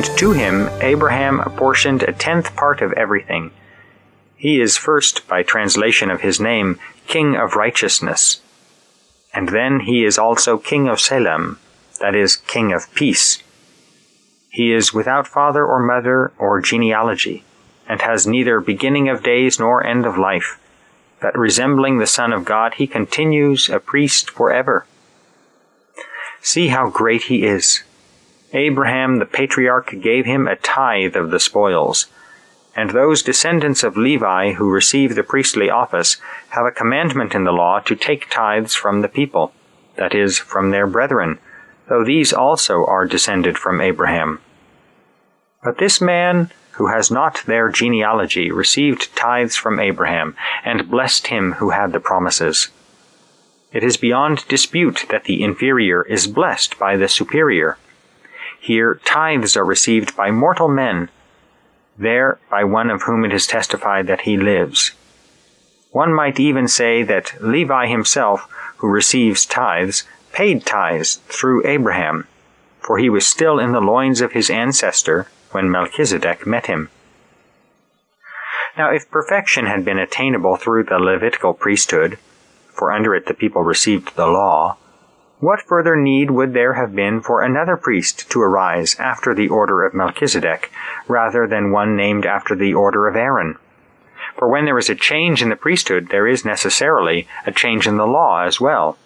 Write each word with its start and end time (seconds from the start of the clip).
and 0.00 0.16
to 0.16 0.32
him 0.32 0.70
Abraham 0.80 1.40
apportioned 1.40 2.02
a 2.02 2.12
tenth 2.14 2.56
part 2.56 2.80
of 2.80 2.94
everything. 2.94 3.50
He 4.34 4.58
is 4.58 4.78
first, 4.78 5.28
by 5.28 5.42
translation 5.42 6.10
of 6.10 6.22
his 6.22 6.40
name, 6.40 6.78
King 7.06 7.36
of 7.36 7.54
Righteousness. 7.54 8.40
And 9.34 9.50
then 9.50 9.80
he 9.80 10.06
is 10.06 10.16
also 10.16 10.56
King 10.56 10.88
of 10.88 11.00
Salem, 11.00 11.58
that 12.00 12.14
is, 12.14 12.36
King 12.36 12.72
of 12.72 12.90
Peace. 12.94 13.42
He 14.48 14.72
is 14.72 14.94
without 14.94 15.26
father 15.26 15.66
or 15.66 15.80
mother 15.80 16.32
or 16.38 16.62
genealogy, 16.62 17.44
and 17.86 18.00
has 18.00 18.26
neither 18.26 18.58
beginning 18.58 19.10
of 19.10 19.22
days 19.22 19.60
nor 19.60 19.84
end 19.84 20.06
of 20.06 20.16
life. 20.16 20.58
But 21.20 21.36
resembling 21.36 21.98
the 21.98 22.06
Son 22.06 22.32
of 22.32 22.46
God, 22.46 22.72
he 22.76 22.86
continues 22.86 23.68
a 23.68 23.78
priest 23.78 24.30
forever. 24.30 24.86
See 26.40 26.68
how 26.68 26.88
great 26.88 27.24
he 27.24 27.44
is. 27.44 27.82
Abraham 28.52 29.18
the 29.18 29.26
patriarch 29.26 30.00
gave 30.00 30.26
him 30.26 30.48
a 30.48 30.56
tithe 30.56 31.16
of 31.16 31.30
the 31.30 31.40
spoils. 31.40 32.06
And 32.76 32.90
those 32.90 33.22
descendants 33.22 33.82
of 33.82 33.96
Levi 33.96 34.52
who 34.52 34.70
receive 34.70 35.14
the 35.14 35.22
priestly 35.22 35.70
office 35.70 36.16
have 36.50 36.66
a 36.66 36.70
commandment 36.70 37.34
in 37.34 37.44
the 37.44 37.52
law 37.52 37.80
to 37.80 37.96
take 37.96 38.30
tithes 38.30 38.74
from 38.74 39.02
the 39.02 39.08
people, 39.08 39.52
that 39.96 40.14
is, 40.14 40.38
from 40.38 40.70
their 40.70 40.86
brethren, 40.86 41.38
though 41.88 42.04
these 42.04 42.32
also 42.32 42.84
are 42.86 43.06
descended 43.06 43.58
from 43.58 43.80
Abraham. 43.80 44.40
But 45.62 45.78
this 45.78 46.00
man 46.00 46.50
who 46.72 46.86
has 46.86 47.10
not 47.10 47.42
their 47.46 47.68
genealogy 47.68 48.50
received 48.50 49.14
tithes 49.14 49.54
from 49.54 49.78
Abraham, 49.78 50.34
and 50.64 50.90
blessed 50.90 51.26
him 51.26 51.52
who 51.52 51.70
had 51.70 51.92
the 51.92 52.00
promises. 52.00 52.68
It 53.70 53.84
is 53.84 53.98
beyond 53.98 54.48
dispute 54.48 55.04
that 55.10 55.24
the 55.24 55.42
inferior 55.42 56.02
is 56.02 56.26
blessed 56.26 56.78
by 56.78 56.96
the 56.96 57.06
superior. 57.06 57.76
Here 58.60 59.00
tithes 59.06 59.56
are 59.56 59.64
received 59.64 60.14
by 60.14 60.30
mortal 60.30 60.68
men, 60.68 61.08
there 61.96 62.38
by 62.50 62.62
one 62.62 62.90
of 62.90 63.02
whom 63.02 63.24
it 63.24 63.32
is 63.32 63.46
testified 63.46 64.06
that 64.06 64.22
he 64.22 64.36
lives. 64.36 64.92
One 65.92 66.12
might 66.12 66.38
even 66.38 66.68
say 66.68 67.02
that 67.02 67.34
Levi 67.40 67.86
himself, 67.86 68.46
who 68.76 68.88
receives 68.88 69.46
tithes, 69.46 70.04
paid 70.32 70.66
tithes 70.66 71.16
through 71.26 71.66
Abraham, 71.66 72.26
for 72.80 72.98
he 72.98 73.08
was 73.08 73.26
still 73.26 73.58
in 73.58 73.72
the 73.72 73.80
loins 73.80 74.20
of 74.20 74.32
his 74.32 74.50
ancestor 74.50 75.26
when 75.52 75.70
Melchizedek 75.70 76.46
met 76.46 76.66
him. 76.66 76.90
Now, 78.76 78.90
if 78.90 79.10
perfection 79.10 79.66
had 79.66 79.84
been 79.84 79.98
attainable 79.98 80.56
through 80.56 80.84
the 80.84 80.98
Levitical 80.98 81.54
priesthood, 81.54 82.18
for 82.68 82.92
under 82.92 83.14
it 83.14 83.26
the 83.26 83.34
people 83.34 83.62
received 83.62 84.16
the 84.16 84.26
law, 84.26 84.76
what 85.40 85.62
further 85.62 85.96
need 85.96 86.30
would 86.30 86.52
there 86.52 86.74
have 86.74 86.94
been 86.94 87.20
for 87.20 87.42
another 87.42 87.76
priest 87.76 88.30
to 88.30 88.40
arise 88.40 88.94
after 88.98 89.34
the 89.34 89.48
order 89.48 89.84
of 89.84 89.94
Melchizedek, 89.94 90.70
rather 91.08 91.46
than 91.46 91.72
one 91.72 91.96
named 91.96 92.26
after 92.26 92.54
the 92.54 92.74
order 92.74 93.08
of 93.08 93.16
Aaron? 93.16 93.56
For 94.36 94.48
when 94.48 94.66
there 94.66 94.78
is 94.78 94.90
a 94.90 94.94
change 94.94 95.42
in 95.42 95.48
the 95.48 95.56
priesthood, 95.56 96.08
there 96.10 96.26
is 96.26 96.44
necessarily 96.44 97.26
a 97.46 97.52
change 97.52 97.86
in 97.86 97.96
the 97.96 98.06
law 98.06 98.44
as 98.44 98.60
well. 98.60 98.98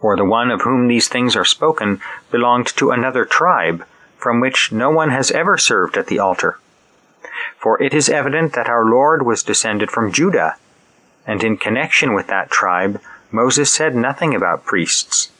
For 0.00 0.16
the 0.16 0.24
one 0.24 0.50
of 0.50 0.62
whom 0.62 0.88
these 0.88 1.08
things 1.08 1.36
are 1.36 1.44
spoken 1.44 2.00
belonged 2.30 2.66
to 2.76 2.90
another 2.90 3.24
tribe, 3.24 3.84
from 4.16 4.40
which 4.40 4.72
no 4.72 4.90
one 4.90 5.10
has 5.10 5.30
ever 5.30 5.58
served 5.58 5.96
at 5.96 6.06
the 6.06 6.18
altar. 6.18 6.58
For 7.58 7.80
it 7.82 7.94
is 7.94 8.08
evident 8.08 8.54
that 8.54 8.68
our 8.68 8.84
Lord 8.84 9.24
was 9.24 9.42
descended 9.42 9.90
from 9.90 10.12
Judah, 10.12 10.56
and 11.26 11.42
in 11.42 11.56
connection 11.56 12.12
with 12.14 12.26
that 12.26 12.50
tribe, 12.50 13.00
Moses 13.34 13.72
said 13.72 13.96
nothing 13.96 14.32
about 14.32 14.64
priests. 14.64 15.32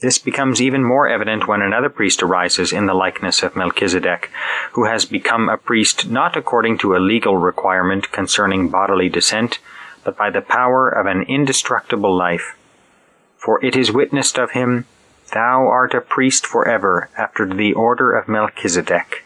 This 0.00 0.16
becomes 0.16 0.62
even 0.62 0.84
more 0.84 1.08
evident 1.08 1.48
when 1.48 1.60
another 1.60 1.88
priest 1.88 2.22
arises 2.22 2.72
in 2.72 2.86
the 2.86 2.94
likeness 2.94 3.42
of 3.42 3.56
Melchizedek, 3.56 4.30
who 4.70 4.84
has 4.84 5.04
become 5.06 5.48
a 5.48 5.56
priest 5.56 6.08
not 6.08 6.36
according 6.36 6.78
to 6.78 6.94
a 6.94 7.02
legal 7.02 7.36
requirement 7.36 8.12
concerning 8.12 8.68
bodily 8.68 9.08
descent, 9.08 9.58
but 10.04 10.16
by 10.16 10.30
the 10.30 10.40
power 10.40 10.88
of 10.88 11.06
an 11.06 11.22
indestructible 11.22 12.16
life. 12.16 12.56
For 13.36 13.60
it 13.64 13.74
is 13.74 13.90
witnessed 13.90 14.38
of 14.38 14.52
him, 14.52 14.84
Thou 15.34 15.66
art 15.66 15.94
a 15.94 16.00
priest 16.00 16.46
forever 16.46 17.10
after 17.18 17.44
the 17.44 17.72
order 17.72 18.12
of 18.12 18.28
Melchizedek. 18.28 19.24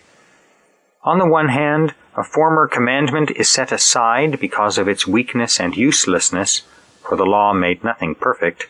On 1.02 1.18
the 1.18 1.28
one 1.28 1.50
hand, 1.50 1.92
a 2.16 2.24
former 2.24 2.66
commandment 2.66 3.30
is 3.32 3.50
set 3.50 3.72
aside 3.72 4.40
because 4.40 4.78
of 4.78 4.88
its 4.88 5.06
weakness 5.06 5.60
and 5.60 5.76
uselessness, 5.76 6.62
for 7.10 7.16
the 7.16 7.26
law 7.26 7.52
made 7.52 7.82
nothing 7.82 8.14
perfect. 8.14 8.68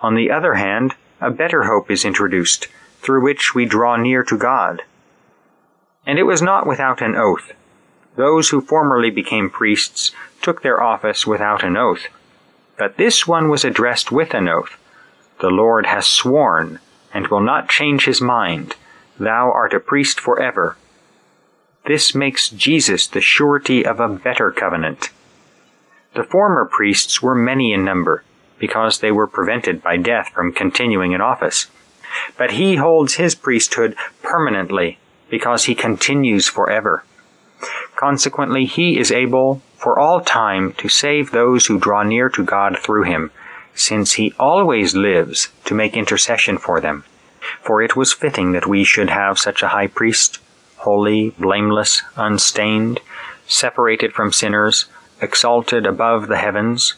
On 0.00 0.16
the 0.16 0.32
other 0.32 0.54
hand, 0.54 0.96
a 1.20 1.30
better 1.30 1.62
hope 1.62 1.92
is 1.92 2.04
introduced, 2.04 2.66
through 3.00 3.22
which 3.22 3.54
we 3.54 3.66
draw 3.66 3.94
near 3.94 4.24
to 4.24 4.36
God. 4.36 4.82
And 6.04 6.18
it 6.18 6.24
was 6.24 6.42
not 6.42 6.66
without 6.66 7.00
an 7.00 7.14
oath. 7.14 7.52
Those 8.16 8.48
who 8.48 8.60
formerly 8.60 9.10
became 9.10 9.48
priests 9.48 10.10
took 10.40 10.62
their 10.62 10.82
office 10.82 11.24
without 11.24 11.62
an 11.62 11.76
oath. 11.76 12.08
But 12.76 12.96
this 12.96 13.28
one 13.28 13.48
was 13.48 13.64
addressed 13.64 14.10
with 14.10 14.34
an 14.34 14.48
oath. 14.48 14.76
The 15.38 15.50
Lord 15.50 15.86
has 15.86 16.08
sworn, 16.08 16.80
and 17.14 17.28
will 17.28 17.40
not 17.40 17.68
change 17.68 18.06
his 18.06 18.20
mind. 18.20 18.74
Thou 19.20 19.52
art 19.52 19.72
a 19.72 19.78
priest 19.78 20.18
forever, 20.18 20.76
this 21.84 22.14
makes 22.14 22.48
Jesus 22.48 23.06
the 23.06 23.20
surety 23.20 23.84
of 23.84 23.98
a 23.98 24.08
better 24.08 24.52
covenant. 24.52 25.10
The 26.14 26.24
former 26.24 26.64
priests 26.64 27.22
were 27.22 27.34
many 27.34 27.72
in 27.72 27.84
number, 27.84 28.22
because 28.58 28.98
they 28.98 29.10
were 29.10 29.26
prevented 29.26 29.82
by 29.82 29.96
death 29.96 30.28
from 30.28 30.52
continuing 30.52 31.12
in 31.12 31.20
office. 31.20 31.66
But 32.36 32.52
he 32.52 32.76
holds 32.76 33.14
his 33.14 33.34
priesthood 33.34 33.96
permanently, 34.22 34.98
because 35.30 35.64
he 35.64 35.74
continues 35.74 36.48
forever. 36.48 37.04
Consequently, 37.96 38.66
he 38.66 38.98
is 38.98 39.10
able 39.10 39.62
for 39.76 39.98
all 39.98 40.20
time 40.20 40.72
to 40.74 40.88
save 40.88 41.30
those 41.30 41.66
who 41.66 41.78
draw 41.78 42.02
near 42.02 42.28
to 42.28 42.44
God 42.44 42.78
through 42.78 43.04
him, 43.04 43.30
since 43.74 44.12
he 44.14 44.34
always 44.38 44.94
lives 44.94 45.48
to 45.64 45.74
make 45.74 45.96
intercession 45.96 46.58
for 46.58 46.80
them. 46.80 47.04
For 47.62 47.82
it 47.82 47.96
was 47.96 48.12
fitting 48.12 48.52
that 48.52 48.66
we 48.66 48.84
should 48.84 49.10
have 49.10 49.38
such 49.38 49.62
a 49.62 49.68
high 49.68 49.86
priest 49.86 50.38
holy, 50.76 51.30
blameless, 51.38 52.02
unstained, 52.16 52.98
separated 53.46 54.12
from 54.12 54.32
sinners, 54.32 54.86
exalted 55.22 55.86
above 55.86 56.28
the 56.28 56.36
heavens. 56.36 56.94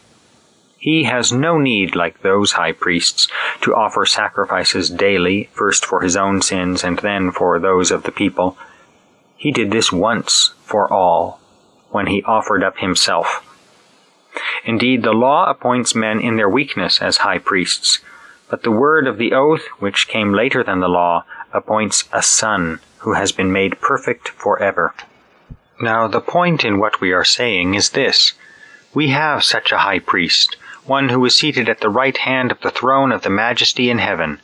He 0.79 1.05
has 1.05 1.33
no 1.33 1.59
need, 1.59 1.95
like 1.95 2.21
those 2.21 2.53
high 2.53 2.73
priests, 2.73 3.29
to 3.61 3.75
offer 3.75 4.05
sacrifices 4.05 4.91
daily, 4.91 5.49
first 5.53 5.87
for 5.87 6.01
his 6.01 6.17
own 6.17 6.43
sins 6.43 6.83
and 6.83 6.99
then 6.99 7.31
for 7.31 7.59
those 7.59 7.91
of 7.91 8.03
the 8.03 8.13
people. 8.13 8.57
He 9.37 9.53
did 9.53 9.71
this 9.71 9.93
once 9.93 10.55
for 10.65 10.93
all, 10.93 11.41
when 11.91 12.07
he 12.07 12.23
offered 12.25 12.63
up 12.63 12.79
himself. 12.79 13.43
Indeed, 14.65 15.03
the 15.03 15.13
law 15.13 15.49
appoints 15.49 15.95
men 15.95 16.21
in 16.21 16.37
their 16.37 16.49
weakness 16.49 17.01
as 17.01 17.19
high 17.19 17.39
priests, 17.39 18.01
but 18.51 18.63
the 18.63 18.71
word 18.71 19.07
of 19.07 19.19
the 19.19 19.33
oath, 19.33 19.65
which 19.79 20.09
came 20.09 20.33
later 20.33 20.63
than 20.63 20.81
the 20.81 20.89
law, 20.89 21.25
appoints 21.53 22.05
a 22.13 22.23
son 22.23 22.81
who 22.99 23.15
has 23.15 23.33
been 23.33 23.53
made 23.53 23.81
perfect 23.81 24.29
forever. 24.31 24.95
Now, 25.81 26.07
the 26.07 26.21
point 26.21 26.65
in 26.65 26.79
what 26.79 27.01
we 27.01 27.13
are 27.13 27.25
saying 27.25 27.75
is 27.75 27.91
this 27.91 28.35
We 28.95 29.09
have 29.09 29.43
such 29.43 29.73
a 29.73 29.79
high 29.79 29.99
priest, 29.99 30.57
one 30.85 31.09
who 31.09 31.25
is 31.25 31.35
seated 31.37 31.69
at 31.69 31.81
the 31.81 31.89
right 31.89 32.17
hand 32.17 32.53
of 32.53 32.61
the 32.61 32.71
throne 32.71 33.11
of 33.11 33.23
the 33.23 33.31
majesty 33.31 33.91
in 33.91 33.99
heaven, 33.99 34.41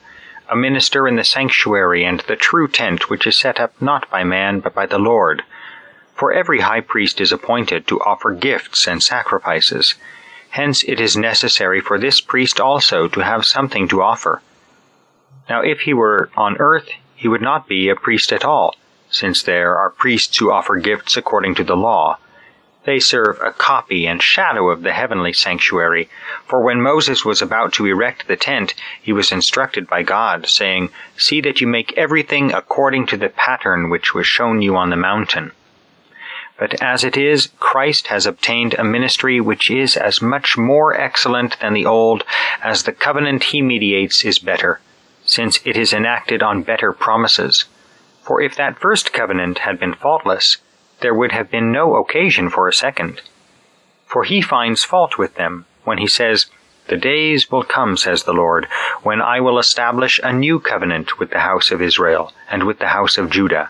a 0.49 0.57
minister 0.57 1.07
in 1.07 1.15
the 1.15 1.23
sanctuary 1.23 2.03
and 2.03 2.19
the 2.21 2.35
true 2.35 2.67
tent 2.67 3.09
which 3.09 3.25
is 3.25 3.39
set 3.39 3.61
up 3.61 3.73
not 3.81 4.09
by 4.09 4.25
man 4.25 4.59
but 4.59 4.73
by 4.73 4.85
the 4.85 4.99
Lord. 4.99 5.43
For 6.13 6.33
every 6.33 6.59
high 6.59 6.81
priest 6.81 7.21
is 7.21 7.31
appointed 7.31 7.87
to 7.87 8.01
offer 8.01 8.31
gifts 8.31 8.85
and 8.85 9.01
sacrifices. 9.01 9.95
Hence 10.49 10.83
it 10.83 10.99
is 10.99 11.15
necessary 11.15 11.79
for 11.79 11.97
this 11.97 12.19
priest 12.19 12.59
also 12.59 13.07
to 13.07 13.21
have 13.21 13.45
something 13.45 13.87
to 13.87 14.01
offer. 14.01 14.41
Now 15.49 15.61
if 15.61 15.81
he 15.81 15.93
were 15.93 16.29
on 16.35 16.57
earth, 16.57 16.89
he 17.15 17.29
would 17.29 17.41
not 17.41 17.69
be 17.69 17.87
a 17.87 17.95
priest 17.95 18.33
at 18.33 18.43
all, 18.43 18.75
since 19.11 19.43
there 19.43 19.77
are 19.77 19.91
priests 19.91 20.37
who 20.37 20.51
offer 20.51 20.77
gifts 20.77 21.15
according 21.15 21.53
to 21.55 21.63
the 21.63 21.75
law. 21.75 22.17
They 22.83 22.99
serve 22.99 23.39
a 23.41 23.51
copy 23.51 24.07
and 24.07 24.23
shadow 24.23 24.69
of 24.69 24.81
the 24.81 24.93
heavenly 24.93 25.33
sanctuary, 25.33 26.09
for 26.47 26.61
when 26.61 26.81
Moses 26.81 27.23
was 27.23 27.39
about 27.39 27.73
to 27.73 27.85
erect 27.85 28.27
the 28.27 28.35
tent, 28.35 28.73
he 28.99 29.13
was 29.13 29.31
instructed 29.31 29.87
by 29.87 30.01
God, 30.01 30.47
saying, 30.47 30.89
See 31.15 31.41
that 31.41 31.61
you 31.61 31.67
make 31.67 31.93
everything 31.95 32.51
according 32.51 33.05
to 33.07 33.17
the 33.17 33.29
pattern 33.29 33.91
which 33.91 34.15
was 34.15 34.25
shown 34.25 34.63
you 34.63 34.75
on 34.75 34.89
the 34.89 34.95
mountain. 34.95 35.51
But 36.57 36.81
as 36.81 37.03
it 37.03 37.17
is, 37.17 37.49
Christ 37.59 38.07
has 38.07 38.25
obtained 38.25 38.73
a 38.73 38.83
ministry 38.83 39.39
which 39.39 39.69
is 39.69 39.95
as 39.95 40.21
much 40.21 40.57
more 40.57 40.93
excellent 40.99 41.59
than 41.59 41.73
the 41.73 41.85
old 41.85 42.23
as 42.63 42.83
the 42.83 42.91
covenant 42.91 43.43
he 43.45 43.61
mediates 43.61 44.25
is 44.25 44.39
better 44.39 44.79
since 45.25 45.59
it 45.65 45.77
is 45.77 45.93
enacted 45.93 46.41
on 46.41 46.63
better 46.63 46.91
promises. 46.91 47.65
For 48.23 48.41
if 48.41 48.55
that 48.55 48.79
first 48.79 49.13
covenant 49.13 49.59
had 49.59 49.79
been 49.79 49.95
faultless, 49.95 50.57
there 51.01 51.13
would 51.13 51.31
have 51.31 51.49
been 51.49 51.71
no 51.71 51.95
occasion 51.95 52.49
for 52.49 52.67
a 52.67 52.73
second. 52.73 53.21
For 54.05 54.23
he 54.23 54.41
finds 54.41 54.83
fault 54.83 55.17
with 55.17 55.35
them 55.35 55.65
when 55.83 55.97
he 55.97 56.07
says, 56.07 56.45
The 56.87 56.97
days 56.97 57.49
will 57.49 57.63
come, 57.63 57.97
says 57.97 58.23
the 58.23 58.33
Lord, 58.33 58.67
when 59.01 59.21
I 59.21 59.39
will 59.39 59.57
establish 59.57 60.19
a 60.23 60.31
new 60.31 60.59
covenant 60.59 61.17
with 61.17 61.31
the 61.31 61.39
house 61.39 61.71
of 61.71 61.81
Israel 61.81 62.31
and 62.49 62.63
with 62.63 62.79
the 62.79 62.89
house 62.89 63.17
of 63.17 63.31
Judah. 63.31 63.69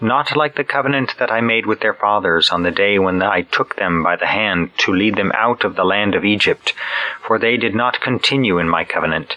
Not 0.00 0.34
like 0.34 0.56
the 0.56 0.64
covenant 0.64 1.14
that 1.18 1.30
I 1.30 1.40
made 1.40 1.66
with 1.66 1.80
their 1.80 1.94
fathers 1.94 2.50
on 2.50 2.64
the 2.64 2.72
day 2.72 2.98
when 2.98 3.22
I 3.22 3.42
took 3.42 3.76
them 3.76 4.02
by 4.02 4.16
the 4.16 4.26
hand 4.26 4.76
to 4.78 4.92
lead 4.92 5.14
them 5.14 5.30
out 5.36 5.62
of 5.62 5.76
the 5.76 5.84
land 5.84 6.16
of 6.16 6.24
Egypt, 6.24 6.74
for 7.22 7.38
they 7.38 7.56
did 7.56 7.76
not 7.76 8.00
continue 8.00 8.58
in 8.58 8.68
my 8.68 8.84
covenant, 8.84 9.36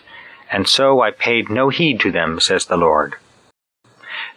and 0.51 0.67
so 0.67 1.01
I 1.01 1.11
paid 1.11 1.49
no 1.49 1.69
heed 1.69 1.99
to 1.99 2.11
them, 2.11 2.39
says 2.39 2.65
the 2.65 2.77
Lord. 2.77 3.17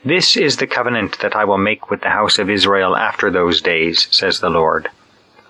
This 0.06 0.36
is 0.36 0.58
the 0.58 0.66
covenant 0.66 1.20
that 1.20 1.34
I 1.34 1.46
will 1.46 1.56
make 1.56 1.90
with 1.90 2.02
the 2.02 2.10
house 2.10 2.38
of 2.38 2.50
Israel 2.50 2.94
after 2.94 3.30
those 3.30 3.62
days, 3.62 4.06
says 4.10 4.38
the 4.38 4.50
Lord. 4.50 4.90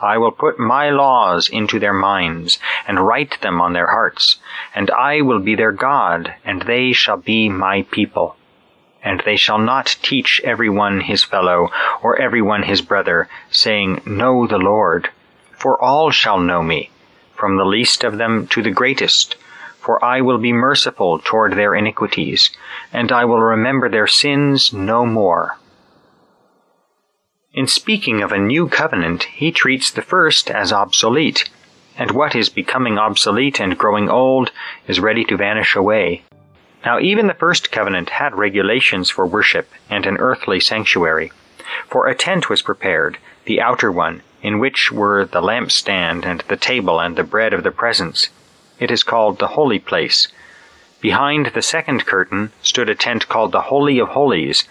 I 0.00 0.16
will 0.16 0.30
put 0.30 0.60
my 0.60 0.90
laws 0.90 1.48
into 1.48 1.80
their 1.80 1.92
minds, 1.92 2.60
and 2.86 3.04
write 3.04 3.40
them 3.40 3.60
on 3.60 3.72
their 3.72 3.88
hearts, 3.88 4.38
and 4.72 4.92
I 4.92 5.22
will 5.22 5.40
be 5.40 5.56
their 5.56 5.72
God, 5.72 6.34
and 6.44 6.62
they 6.62 6.92
shall 6.92 7.16
be 7.16 7.48
my 7.48 7.82
people. 7.90 8.36
And 9.02 9.24
they 9.24 9.34
shall 9.34 9.58
not 9.58 9.96
teach 10.02 10.40
every 10.44 10.70
one 10.70 11.00
his 11.00 11.24
fellow, 11.24 11.72
or 12.00 12.16
every 12.20 12.40
one 12.40 12.62
his 12.62 12.80
brother, 12.80 13.28
saying, 13.50 14.02
Know 14.06 14.46
the 14.46 14.58
Lord. 14.58 15.10
For 15.58 15.82
all 15.82 16.12
shall 16.12 16.38
know 16.38 16.62
me, 16.62 16.90
from 17.34 17.56
the 17.56 17.64
least 17.64 18.04
of 18.04 18.18
them 18.18 18.46
to 18.48 18.62
the 18.62 18.70
greatest, 18.70 19.34
for 19.84 20.02
I 20.02 20.22
will 20.22 20.38
be 20.38 20.52
merciful 20.52 21.18
toward 21.18 21.52
their 21.52 21.74
iniquities, 21.74 22.50
and 22.92 23.12
I 23.12 23.26
will 23.26 23.40
remember 23.40 23.90
their 23.90 24.06
sins 24.06 24.72
no 24.72 25.04
more. 25.04 25.58
In 27.52 27.66
speaking 27.66 28.22
of 28.22 28.32
a 28.32 28.38
new 28.38 28.66
covenant, 28.66 29.24
he 29.24 29.52
treats 29.52 29.90
the 29.90 30.02
first 30.02 30.50
as 30.50 30.72
obsolete, 30.72 31.50
and 31.98 32.10
what 32.10 32.34
is 32.34 32.48
becoming 32.48 32.98
obsolete 32.98 33.60
and 33.60 33.78
growing 33.78 34.08
old 34.08 34.50
is 34.88 35.00
ready 35.00 35.24
to 35.26 35.36
vanish 35.36 35.76
away. 35.76 36.24
Now, 36.84 36.98
even 36.98 37.26
the 37.26 37.34
first 37.34 37.70
covenant 37.70 38.10
had 38.10 38.34
regulations 38.34 39.10
for 39.10 39.26
worship 39.26 39.70
and 39.90 40.06
an 40.06 40.16
earthly 40.16 40.60
sanctuary. 40.60 41.30
For 41.88 42.06
a 42.06 42.14
tent 42.14 42.48
was 42.48 42.62
prepared, 42.62 43.18
the 43.44 43.60
outer 43.60 43.92
one, 43.92 44.22
in 44.42 44.58
which 44.58 44.90
were 44.90 45.26
the 45.26 45.42
lampstand 45.42 46.24
and 46.24 46.42
the 46.48 46.56
table 46.56 47.00
and 47.00 47.16
the 47.16 47.22
bread 47.22 47.52
of 47.52 47.62
the 47.62 47.70
presence, 47.70 48.30
it 48.78 48.90
is 48.90 49.02
called 49.02 49.38
the 49.38 49.48
Holy 49.48 49.78
Place. 49.78 50.28
Behind 51.00 51.46
the 51.46 51.62
second 51.62 52.06
curtain 52.06 52.50
stood 52.62 52.88
a 52.88 52.94
tent 52.94 53.28
called 53.28 53.52
the 53.52 53.68
Holy 53.72 53.98
of 53.98 54.08
Holies, 54.08 54.66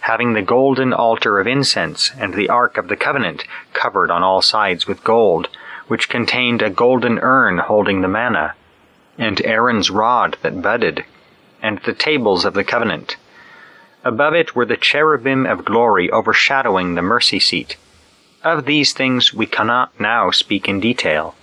having 0.00 0.32
the 0.32 0.42
golden 0.42 0.92
altar 0.92 1.38
of 1.38 1.46
incense 1.46 2.10
and 2.18 2.34
the 2.34 2.48
Ark 2.48 2.76
of 2.76 2.88
the 2.88 2.96
Covenant 2.96 3.44
covered 3.72 4.10
on 4.10 4.22
all 4.22 4.42
sides 4.42 4.88
with 4.88 5.04
gold, 5.04 5.48
which 5.86 6.08
contained 6.08 6.60
a 6.60 6.70
golden 6.70 7.20
urn 7.20 7.58
holding 7.58 8.00
the 8.00 8.08
manna, 8.08 8.54
and 9.16 9.40
Aaron's 9.44 9.88
rod 9.88 10.36
that 10.42 10.60
budded, 10.60 11.04
and 11.62 11.78
the 11.84 11.94
tables 11.94 12.44
of 12.44 12.54
the 12.54 12.64
covenant. 12.64 13.16
Above 14.02 14.34
it 14.34 14.56
were 14.56 14.66
the 14.66 14.76
cherubim 14.76 15.46
of 15.46 15.64
glory 15.64 16.10
overshadowing 16.10 16.94
the 16.96 17.02
mercy 17.02 17.38
seat. 17.38 17.76
Of 18.42 18.64
these 18.64 18.92
things 18.92 19.32
we 19.32 19.46
cannot 19.46 19.98
now 20.00 20.32
speak 20.32 20.68
in 20.68 20.80
detail. 20.80 21.35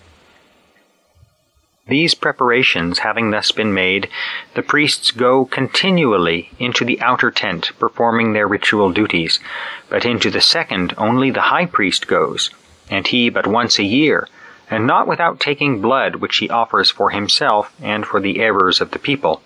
These 1.87 2.15
preparations 2.15 2.99
having 2.99 3.31
thus 3.31 3.51
been 3.51 3.73
made, 3.73 4.07
the 4.53 4.61
priests 4.61 5.11
go 5.11 5.43
continually 5.43 6.49
into 6.57 6.85
the 6.85 7.01
outer 7.01 7.29
tent 7.29 7.71
performing 7.77 8.31
their 8.31 8.47
ritual 8.47 8.93
duties, 8.93 9.41
but 9.89 10.05
into 10.05 10.29
the 10.29 10.39
second 10.39 10.93
only 10.97 11.29
the 11.29 11.51
high 11.51 11.65
priest 11.65 12.07
goes, 12.07 12.51
and 12.89 13.05
he 13.05 13.29
but 13.29 13.45
once 13.45 13.79
a 13.79 13.83
year, 13.83 14.29
and 14.69 14.87
not 14.87 15.07
without 15.07 15.41
taking 15.41 15.81
blood 15.81 16.15
which 16.15 16.37
he 16.37 16.49
offers 16.49 16.89
for 16.89 17.09
himself 17.09 17.73
and 17.81 18.05
for 18.05 18.21
the 18.21 18.39
errors 18.39 18.79
of 18.79 18.91
the 18.91 18.99
people. 18.99 19.41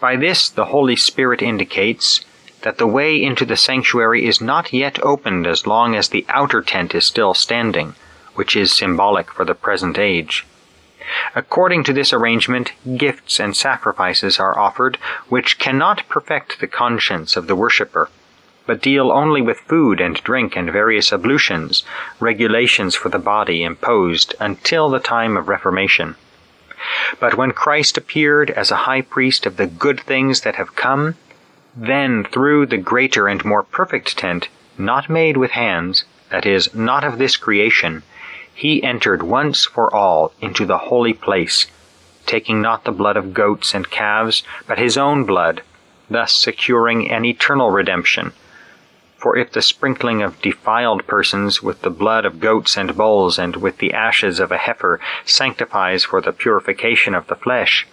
By 0.00 0.16
this 0.16 0.48
the 0.48 0.72
Holy 0.72 0.96
Spirit 0.96 1.42
indicates 1.42 2.24
that 2.62 2.78
the 2.78 2.86
way 2.86 3.22
into 3.22 3.44
the 3.44 3.58
sanctuary 3.58 4.24
is 4.24 4.40
not 4.40 4.72
yet 4.72 4.98
opened 5.02 5.46
as 5.46 5.66
long 5.66 5.94
as 5.94 6.08
the 6.08 6.24
outer 6.30 6.62
tent 6.62 6.94
is 6.94 7.04
still 7.04 7.34
standing, 7.34 7.96
which 8.34 8.56
is 8.56 8.72
symbolic 8.72 9.30
for 9.30 9.44
the 9.44 9.54
present 9.54 9.98
age. 9.98 10.46
According 11.34 11.84
to 11.84 11.92
this 11.92 12.12
arrangement, 12.12 12.72
gifts 12.96 13.40
and 13.40 13.56
sacrifices 13.56 14.38
are 14.38 14.58
offered 14.58 14.96
which 15.28 15.58
cannot 15.58 16.08
perfect 16.08 16.60
the 16.60 16.66
conscience 16.66 17.36
of 17.36 17.46
the 17.46 17.56
worshipper, 17.56 18.10
but 18.66 18.82
deal 18.82 19.12
only 19.12 19.42
with 19.42 19.60
food 19.60 20.00
and 20.00 20.22
drink 20.22 20.56
and 20.56 20.70
various 20.70 21.12
ablutions, 21.12 21.84
regulations 22.20 22.94
for 22.94 23.08
the 23.08 23.18
body 23.18 23.62
imposed 23.62 24.34
until 24.40 24.88
the 24.88 25.00
time 25.00 25.36
of 25.36 25.48
Reformation. 25.48 26.16
But 27.18 27.36
when 27.36 27.52
Christ 27.52 27.96
appeared 27.96 28.50
as 28.50 28.70
a 28.70 28.84
high 28.84 29.00
priest 29.00 29.46
of 29.46 29.56
the 29.56 29.66
good 29.66 30.00
things 30.00 30.42
that 30.42 30.56
have 30.56 30.76
come, 30.76 31.16
then 31.76 32.24
through 32.24 32.66
the 32.66 32.76
greater 32.76 33.28
and 33.28 33.44
more 33.44 33.62
perfect 33.62 34.16
tent, 34.18 34.48
not 34.78 35.08
made 35.08 35.36
with 35.36 35.52
hands, 35.52 36.04
that 36.30 36.46
is, 36.46 36.74
not 36.74 37.04
of 37.04 37.18
this 37.18 37.36
creation, 37.36 38.02
he 38.54 38.82
entered 38.82 39.22
once 39.22 39.64
for 39.64 39.92
all 39.94 40.32
into 40.40 40.64
the 40.64 40.78
holy 40.78 41.12
place, 41.12 41.66
taking 42.24 42.62
not 42.62 42.84
the 42.84 42.92
blood 42.92 43.16
of 43.16 43.34
goats 43.34 43.74
and 43.74 43.90
calves, 43.90 44.42
but 44.66 44.78
his 44.78 44.96
own 44.96 45.24
blood, 45.24 45.62
thus 46.08 46.32
securing 46.32 47.10
an 47.10 47.24
eternal 47.24 47.70
redemption. 47.70 48.32
For 49.16 49.36
if 49.36 49.52
the 49.52 49.62
sprinkling 49.62 50.22
of 50.22 50.40
defiled 50.40 51.06
persons 51.06 51.62
with 51.62 51.82
the 51.82 51.90
blood 51.90 52.24
of 52.24 52.40
goats 52.40 52.76
and 52.76 52.96
bulls 52.96 53.38
and 53.38 53.56
with 53.56 53.78
the 53.78 53.92
ashes 53.92 54.38
of 54.38 54.52
a 54.52 54.58
heifer 54.58 55.00
sanctifies 55.24 56.04
for 56.04 56.20
the 56.20 56.32
purification 56.32 57.14
of 57.14 57.26
the 57.26 57.36
flesh, 57.36 57.86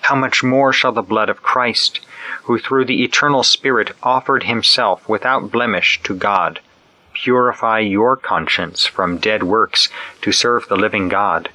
how 0.00 0.14
much 0.14 0.42
more 0.42 0.72
shall 0.72 0.92
the 0.92 1.02
blood 1.02 1.28
of 1.28 1.42
Christ, 1.42 2.00
who 2.44 2.58
through 2.58 2.86
the 2.86 3.04
eternal 3.04 3.42
Spirit 3.42 3.92
offered 4.02 4.44
himself 4.44 5.06
without 5.08 5.52
blemish 5.52 6.00
to 6.04 6.14
God, 6.14 6.60
purify 7.22 7.80
your 7.80 8.16
conscience 8.16 8.86
from 8.86 9.18
dead 9.18 9.42
works 9.42 9.88
to 10.22 10.30
serve 10.30 10.68
the 10.68 10.76
living 10.76 11.08
God. 11.08 11.48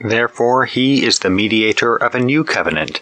Therefore, 0.00 0.64
he 0.64 1.04
is 1.04 1.18
the 1.20 1.30
mediator 1.30 1.94
of 1.94 2.14
a 2.14 2.20
new 2.20 2.42
covenant, 2.42 3.00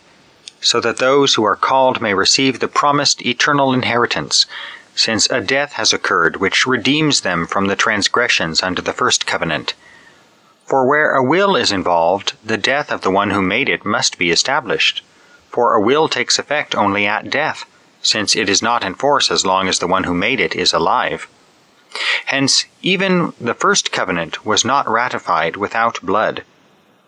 so 0.61 0.81
that 0.81 0.99
those 0.99 1.35
who 1.35 1.45
are 1.45 1.57
called 1.57 2.03
may 2.03 2.13
receive 2.13 2.59
the 2.59 2.69
promised 2.69 3.25
eternal 3.25 3.73
inheritance, 3.73 4.47
since 4.95 5.31
a 5.31 5.41
death 5.41 5.75
has 5.75 5.93
occurred 5.93 6.37
which 6.37 6.67
redeems 6.67 7.21
them 7.21 7.47
from 7.47 7.67
the 7.67 7.77
transgressions 7.77 8.63
under 8.63 8.83
the 8.83 8.93
first 8.93 9.27
covenant. 9.27 9.75
For 10.67 10.87
where 10.87 11.15
a 11.15 11.25
will 11.25 11.57
is 11.57 11.73
involved, 11.73 12.35
the 12.45 12.59
death 12.59 12.93
of 12.93 13.01
the 13.01 13.11
one 13.11 13.31
who 13.31 13.41
made 13.41 13.69
it 13.69 13.87
must 13.87 14.19
be 14.19 14.31
established. 14.31 15.03
For 15.49 15.73
a 15.73 15.81
will 15.81 16.09
takes 16.09 16.39
effect 16.39 16.75
only 16.75 17.07
at 17.07 17.31
death, 17.31 17.65
since 18.03 18.37
it 18.37 18.49
is 18.51 18.61
not 18.61 18.85
in 18.85 18.95
force 18.95 19.31
as 19.31 19.47
long 19.47 19.67
as 19.67 19.79
the 19.79 19.87
one 19.87 20.05
who 20.05 20.15
made 20.15 20.41
it 20.41 20.55
is 20.55 20.73
alive. 20.73 21.27
Hence, 22.27 22.67
even 22.83 23.33
the 23.41 23.55
first 23.55 23.93
covenant 23.93 24.45
was 24.45 24.65
not 24.65 24.89
ratified 24.89 25.57
without 25.57 26.01
blood. 26.03 26.45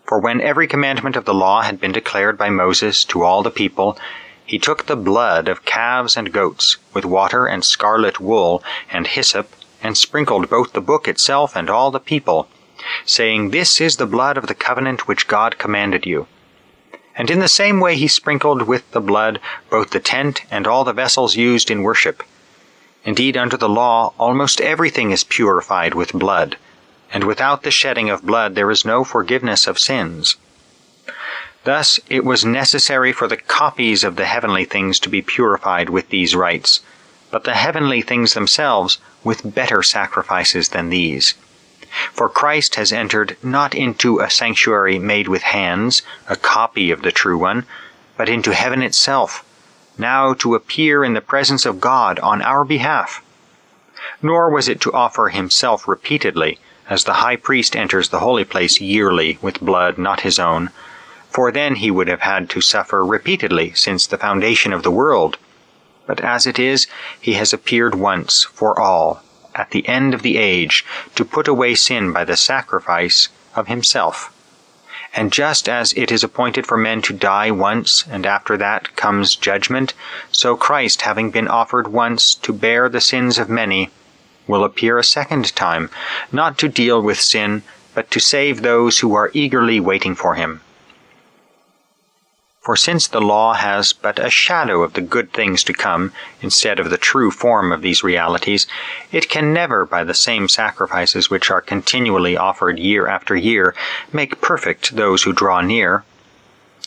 For 0.05 0.17
when 0.17 0.41
every 0.41 0.67
commandment 0.67 1.15
of 1.15 1.25
the 1.25 1.33
law 1.33 1.61
had 1.61 1.79
been 1.79 1.91
declared 1.91 2.37
by 2.37 2.49
Moses 2.49 3.03
to 3.05 3.23
all 3.23 3.43
the 3.43 3.51
people, 3.51 3.97
he 4.43 4.59
took 4.59 4.87
the 4.87 4.95
blood 4.95 5.47
of 5.47 5.63
calves 5.63 6.17
and 6.17 6.33
goats, 6.33 6.77
with 6.93 7.05
water 7.05 7.45
and 7.45 7.63
scarlet 7.63 8.19
wool 8.19 8.63
and 8.91 9.07
hyssop, 9.07 9.55
and 9.81 9.97
sprinkled 9.97 10.49
both 10.49 10.73
the 10.73 10.81
book 10.81 11.07
itself 11.07 11.55
and 11.55 11.69
all 11.69 11.91
the 11.91 11.99
people, 11.99 12.49
saying, 13.05 13.51
This 13.51 13.79
is 13.79 13.97
the 13.97 14.05
blood 14.05 14.37
of 14.37 14.47
the 14.47 14.55
covenant 14.55 15.07
which 15.07 15.27
God 15.27 15.57
commanded 15.57 16.05
you. 16.05 16.27
And 17.15 17.29
in 17.29 17.39
the 17.39 17.47
same 17.47 17.79
way 17.79 17.95
he 17.95 18.07
sprinkled 18.07 18.63
with 18.63 18.89
the 18.91 18.99
blood 18.99 19.39
both 19.69 19.91
the 19.91 19.99
tent 19.99 20.41
and 20.49 20.65
all 20.65 20.83
the 20.83 20.93
vessels 20.93 21.35
used 21.35 21.69
in 21.69 21.83
worship, 21.83 22.23
Indeed, 23.03 23.35
under 23.35 23.57
the 23.57 23.69
law, 23.69 24.13
almost 24.19 24.61
everything 24.61 25.09
is 25.09 25.23
purified 25.23 25.95
with 25.95 26.13
blood, 26.13 26.57
and 27.11 27.23
without 27.23 27.63
the 27.63 27.71
shedding 27.71 28.11
of 28.11 28.21
blood 28.21 28.53
there 28.53 28.69
is 28.69 28.85
no 28.85 29.03
forgiveness 29.03 29.65
of 29.65 29.79
sins. 29.79 30.35
Thus, 31.63 31.99
it 32.09 32.23
was 32.23 32.45
necessary 32.45 33.11
for 33.11 33.27
the 33.27 33.37
copies 33.37 34.03
of 34.03 34.17
the 34.17 34.25
heavenly 34.25 34.65
things 34.65 34.99
to 34.99 35.09
be 35.09 35.21
purified 35.23 35.89
with 35.89 36.09
these 36.09 36.35
rites, 36.35 36.81
but 37.31 37.43
the 37.43 37.55
heavenly 37.55 38.03
things 38.03 38.35
themselves 38.35 38.99
with 39.23 39.55
better 39.55 39.81
sacrifices 39.81 40.69
than 40.69 40.89
these. 40.89 41.33
For 42.13 42.29
Christ 42.29 42.75
has 42.75 42.93
entered 42.93 43.35
not 43.41 43.73
into 43.73 44.19
a 44.19 44.29
sanctuary 44.29 44.99
made 44.99 45.27
with 45.27 45.41
hands, 45.41 46.03
a 46.29 46.35
copy 46.35 46.91
of 46.91 47.01
the 47.01 47.11
true 47.11 47.37
one, 47.37 47.65
but 48.15 48.29
into 48.29 48.53
heaven 48.53 48.83
itself 48.83 49.43
now 50.01 50.33
to 50.33 50.55
appear 50.55 51.05
in 51.05 51.13
the 51.13 51.21
presence 51.21 51.65
of 51.65 51.79
God 51.79 52.19
on 52.19 52.41
our 52.41 52.65
behalf. 52.65 53.23
Nor 54.21 54.49
was 54.49 54.67
it 54.67 54.81
to 54.81 54.91
offer 54.91 55.29
himself 55.29 55.87
repeatedly, 55.87 56.59
as 56.89 57.05
the 57.05 57.21
high 57.23 57.37
priest 57.37 57.75
enters 57.75 58.09
the 58.09 58.19
holy 58.19 58.43
place 58.43 58.81
yearly 58.81 59.37
with 59.41 59.61
blood 59.61 59.97
not 59.97 60.21
his 60.21 60.39
own, 60.39 60.71
for 61.29 61.51
then 61.51 61.75
he 61.75 61.89
would 61.89 62.09
have 62.09 62.21
had 62.21 62.49
to 62.49 62.59
suffer 62.59 63.05
repeatedly 63.05 63.71
since 63.73 64.05
the 64.05 64.17
foundation 64.17 64.73
of 64.73 64.83
the 64.83 64.91
world. 64.91 65.37
But 66.05 66.19
as 66.19 66.45
it 66.45 66.59
is, 66.59 66.87
he 67.21 67.33
has 67.33 67.53
appeared 67.53 67.95
once 67.95 68.43
for 68.43 68.77
all, 68.77 69.23
at 69.55 69.71
the 69.71 69.87
end 69.87 70.13
of 70.13 70.23
the 70.23 70.37
age, 70.37 70.83
to 71.15 71.23
put 71.23 71.47
away 71.47 71.75
sin 71.75 72.11
by 72.11 72.25
the 72.25 72.35
sacrifice 72.35 73.29
of 73.55 73.67
himself. 73.67 74.35
And 75.13 75.33
just 75.33 75.67
as 75.67 75.91
it 75.93 76.11
is 76.11 76.23
appointed 76.23 76.65
for 76.65 76.77
men 76.77 77.01
to 77.01 77.13
die 77.13 77.51
once, 77.51 78.05
and 78.09 78.25
after 78.25 78.55
that 78.57 78.95
comes 78.95 79.35
judgment, 79.35 79.93
so 80.31 80.55
Christ, 80.55 81.01
having 81.01 81.31
been 81.31 81.49
offered 81.49 81.89
once 81.89 82.33
to 82.35 82.53
bear 82.53 82.87
the 82.87 83.01
sins 83.01 83.37
of 83.37 83.49
many, 83.49 83.89
will 84.47 84.63
appear 84.63 84.97
a 84.97 85.03
second 85.03 85.55
time, 85.55 85.89
not 86.31 86.57
to 86.59 86.69
deal 86.69 87.01
with 87.01 87.19
sin, 87.19 87.63
but 87.93 88.09
to 88.11 88.19
save 88.19 88.61
those 88.61 88.99
who 88.99 89.13
are 89.13 89.31
eagerly 89.33 89.79
waiting 89.79 90.15
for 90.15 90.35
him. 90.35 90.61
For 92.61 92.75
since 92.75 93.07
the 93.07 93.21
law 93.21 93.55
has 93.55 93.91
but 93.91 94.19
a 94.19 94.29
shadow 94.29 94.83
of 94.83 94.93
the 94.93 95.01
good 95.01 95.33
things 95.33 95.63
to 95.63 95.73
come, 95.73 96.13
instead 96.41 96.79
of 96.79 96.91
the 96.91 96.97
true 96.97 97.31
form 97.31 97.71
of 97.71 97.81
these 97.81 98.03
realities, 98.03 98.67
it 99.11 99.29
can 99.29 99.51
never, 99.51 99.83
by 99.83 100.03
the 100.03 100.13
same 100.13 100.47
sacrifices 100.47 101.27
which 101.27 101.49
are 101.49 101.59
continually 101.59 102.37
offered 102.37 102.77
year 102.77 103.07
after 103.07 103.35
year, 103.35 103.73
make 104.13 104.41
perfect 104.41 104.95
those 104.95 105.23
who 105.23 105.33
draw 105.33 105.61
near. 105.61 106.03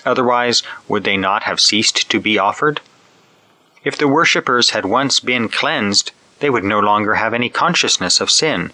Otherwise, 0.04 0.62
would 0.86 1.02
they 1.02 1.16
not 1.16 1.42
have 1.42 1.58
ceased 1.58 2.08
to 2.08 2.20
be 2.20 2.38
offered? 2.38 2.80
If 3.82 3.98
the 3.98 4.06
worshippers 4.06 4.70
had 4.70 4.86
once 4.86 5.18
been 5.18 5.48
cleansed, 5.48 6.12
they 6.38 6.50
would 6.50 6.62
no 6.62 6.78
longer 6.78 7.16
have 7.16 7.34
any 7.34 7.48
consciousness 7.48 8.20
of 8.20 8.30
sin. 8.30 8.70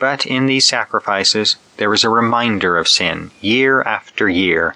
But 0.00 0.26
in 0.26 0.46
these 0.46 0.66
sacrifices 0.66 1.54
there 1.76 1.94
is 1.94 2.02
a 2.02 2.10
reminder 2.10 2.76
of 2.76 2.88
sin, 2.88 3.30
year 3.40 3.82
after 3.82 4.28
year 4.28 4.74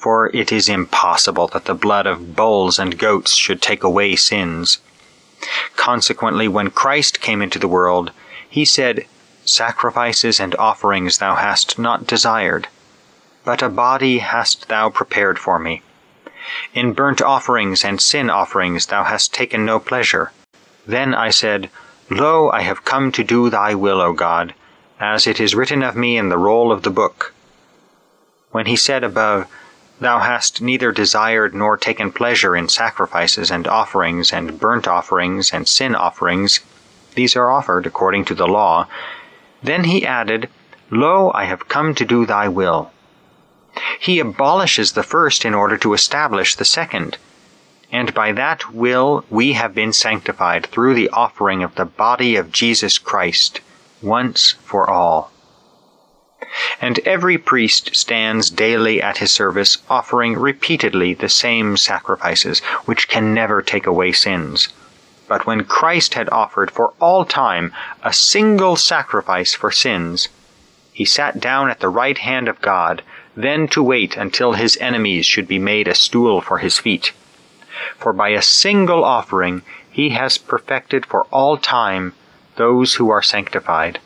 for 0.00 0.34
it 0.34 0.50
is 0.50 0.66
impossible 0.66 1.46
that 1.48 1.66
the 1.66 1.74
blood 1.74 2.06
of 2.06 2.34
bulls 2.34 2.78
and 2.78 2.98
goats 2.98 3.34
should 3.34 3.60
take 3.60 3.82
away 3.82 4.16
sins. 4.16 4.78
Consequently, 5.76 6.48
when 6.48 6.70
Christ 6.70 7.20
came 7.20 7.42
into 7.42 7.58
the 7.58 7.68
world, 7.68 8.10
he 8.48 8.64
said, 8.64 9.04
Sacrifices 9.44 10.40
and 10.40 10.54
offerings 10.56 11.18
thou 11.18 11.34
hast 11.34 11.78
not 11.78 12.06
desired, 12.06 12.68
but 13.44 13.60
a 13.60 13.68
body 13.68 14.18
hast 14.18 14.68
thou 14.68 14.88
prepared 14.88 15.38
for 15.38 15.58
me. 15.58 15.82
In 16.72 16.94
burnt 16.94 17.20
offerings 17.20 17.84
and 17.84 18.00
sin 18.00 18.30
offerings 18.30 18.86
thou 18.86 19.04
hast 19.04 19.34
taken 19.34 19.66
no 19.66 19.78
pleasure. 19.78 20.32
Then 20.86 21.14
I 21.14 21.28
said, 21.28 21.68
Lo, 22.08 22.50
I 22.50 22.62
have 22.62 22.86
come 22.86 23.12
to 23.12 23.22
do 23.22 23.50
thy 23.50 23.74
will, 23.74 24.00
O 24.00 24.14
God, 24.14 24.54
as 24.98 25.26
it 25.26 25.38
is 25.38 25.54
written 25.54 25.82
of 25.82 25.94
me 25.94 26.16
in 26.16 26.30
the 26.30 26.38
roll 26.38 26.72
of 26.72 26.84
the 26.84 26.90
book. 26.90 27.34
When 28.50 28.66
he 28.66 28.76
said 28.76 29.04
above, 29.04 29.46
Thou 30.00 30.20
hast 30.20 30.62
neither 30.62 30.92
desired 30.92 31.54
nor 31.54 31.76
taken 31.76 32.10
pleasure 32.10 32.56
in 32.56 32.70
sacrifices 32.70 33.50
and 33.50 33.68
offerings 33.68 34.32
and 34.32 34.58
burnt 34.58 34.88
offerings 34.88 35.52
and 35.52 35.68
sin 35.68 35.94
offerings. 35.94 36.60
These 37.14 37.36
are 37.36 37.50
offered 37.50 37.84
according 37.86 38.24
to 38.26 38.34
the 38.34 38.48
law. 38.48 38.86
Then 39.62 39.84
he 39.84 40.06
added, 40.06 40.48
Lo, 40.90 41.30
I 41.34 41.44
have 41.44 41.68
come 41.68 41.94
to 41.96 42.06
do 42.06 42.24
thy 42.24 42.48
will. 42.48 42.90
He 44.00 44.18
abolishes 44.18 44.92
the 44.92 45.02
first 45.02 45.44
in 45.44 45.52
order 45.52 45.76
to 45.76 45.92
establish 45.92 46.54
the 46.54 46.64
second. 46.64 47.18
And 47.92 48.14
by 48.14 48.32
that 48.32 48.72
will 48.72 49.26
we 49.28 49.52
have 49.52 49.74
been 49.74 49.92
sanctified 49.92 50.66
through 50.66 50.94
the 50.94 51.10
offering 51.10 51.62
of 51.62 51.74
the 51.74 51.84
body 51.84 52.36
of 52.36 52.52
Jesus 52.52 52.96
Christ, 52.96 53.60
once 54.00 54.52
for 54.64 54.88
all. 54.88 55.30
And 56.80 56.98
every 57.00 57.38
priest 57.38 57.94
stands 57.94 58.50
daily 58.50 59.00
at 59.00 59.18
his 59.18 59.30
service, 59.30 59.78
offering 59.88 60.36
repeatedly 60.36 61.14
the 61.14 61.28
same 61.28 61.76
sacrifices, 61.76 62.60
which 62.86 63.08
can 63.08 63.32
never 63.32 63.62
take 63.62 63.86
away 63.86 64.12
sins. 64.12 64.68
But 65.28 65.46
when 65.46 65.64
Christ 65.64 66.14
had 66.14 66.28
offered 66.30 66.70
for 66.70 66.92
all 67.00 67.24
time 67.24 67.72
a 68.02 68.12
single 68.12 68.74
sacrifice 68.76 69.54
for 69.54 69.70
sins, 69.70 70.28
he 70.92 71.04
sat 71.04 71.38
down 71.38 71.70
at 71.70 71.80
the 71.80 71.88
right 71.88 72.18
hand 72.18 72.48
of 72.48 72.60
God, 72.60 73.02
then 73.36 73.68
to 73.68 73.82
wait 73.82 74.16
until 74.16 74.54
his 74.54 74.76
enemies 74.78 75.26
should 75.26 75.46
be 75.46 75.58
made 75.58 75.86
a 75.86 75.94
stool 75.94 76.40
for 76.40 76.58
his 76.58 76.78
feet. 76.78 77.12
For 77.96 78.12
by 78.12 78.30
a 78.30 78.42
single 78.42 79.04
offering 79.04 79.62
he 79.90 80.10
has 80.10 80.36
perfected 80.36 81.06
for 81.06 81.24
all 81.30 81.56
time 81.56 82.12
those 82.56 82.94
who 82.94 83.08
are 83.08 83.22
sanctified 83.22 84.00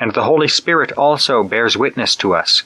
and 0.00 0.14
the 0.14 0.24
Holy 0.24 0.48
Spirit 0.48 0.92
also 0.92 1.42
bears 1.42 1.76
witness 1.76 2.14
to 2.16 2.34
us. 2.34 2.62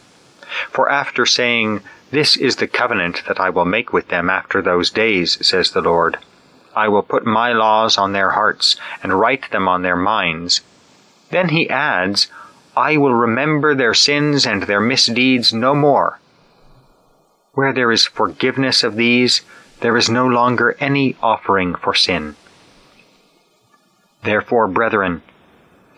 For 0.70 0.88
after 0.90 1.24
saying, 1.24 1.80
This 2.10 2.36
is 2.36 2.56
the 2.56 2.66
covenant 2.66 3.22
that 3.26 3.40
I 3.40 3.50
will 3.50 3.64
make 3.64 3.92
with 3.92 4.08
them 4.08 4.28
after 4.28 4.60
those 4.60 4.90
days, 4.90 5.38
says 5.46 5.70
the 5.70 5.80
Lord, 5.80 6.18
I 6.74 6.88
will 6.88 7.02
put 7.02 7.26
my 7.26 7.52
laws 7.52 7.98
on 7.98 8.12
their 8.12 8.30
hearts 8.30 8.76
and 9.02 9.18
write 9.18 9.50
them 9.50 9.68
on 9.68 9.82
their 9.82 9.96
minds. 9.96 10.62
Then 11.30 11.50
he 11.50 11.68
adds, 11.68 12.28
I 12.76 12.96
will 12.96 13.14
remember 13.14 13.74
their 13.74 13.94
sins 13.94 14.46
and 14.46 14.62
their 14.62 14.80
misdeeds 14.80 15.52
no 15.52 15.74
more. 15.74 16.18
Where 17.52 17.72
there 17.72 17.92
is 17.92 18.06
forgiveness 18.06 18.82
of 18.82 18.96
these, 18.96 19.42
there 19.80 19.96
is 19.96 20.08
no 20.08 20.26
longer 20.26 20.76
any 20.80 21.16
offering 21.22 21.74
for 21.74 21.94
sin. 21.94 22.36
Therefore, 24.22 24.68
brethren, 24.68 25.22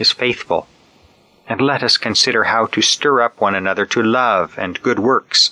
is 0.00 0.10
faithful. 0.10 0.66
And 1.46 1.60
let 1.60 1.82
us 1.82 1.96
consider 1.98 2.44
how 2.44 2.66
to 2.66 2.82
stir 2.82 3.20
up 3.20 3.40
one 3.40 3.54
another 3.54 3.86
to 3.86 4.02
love 4.02 4.54
and 4.58 4.82
good 4.82 4.98
works, 4.98 5.50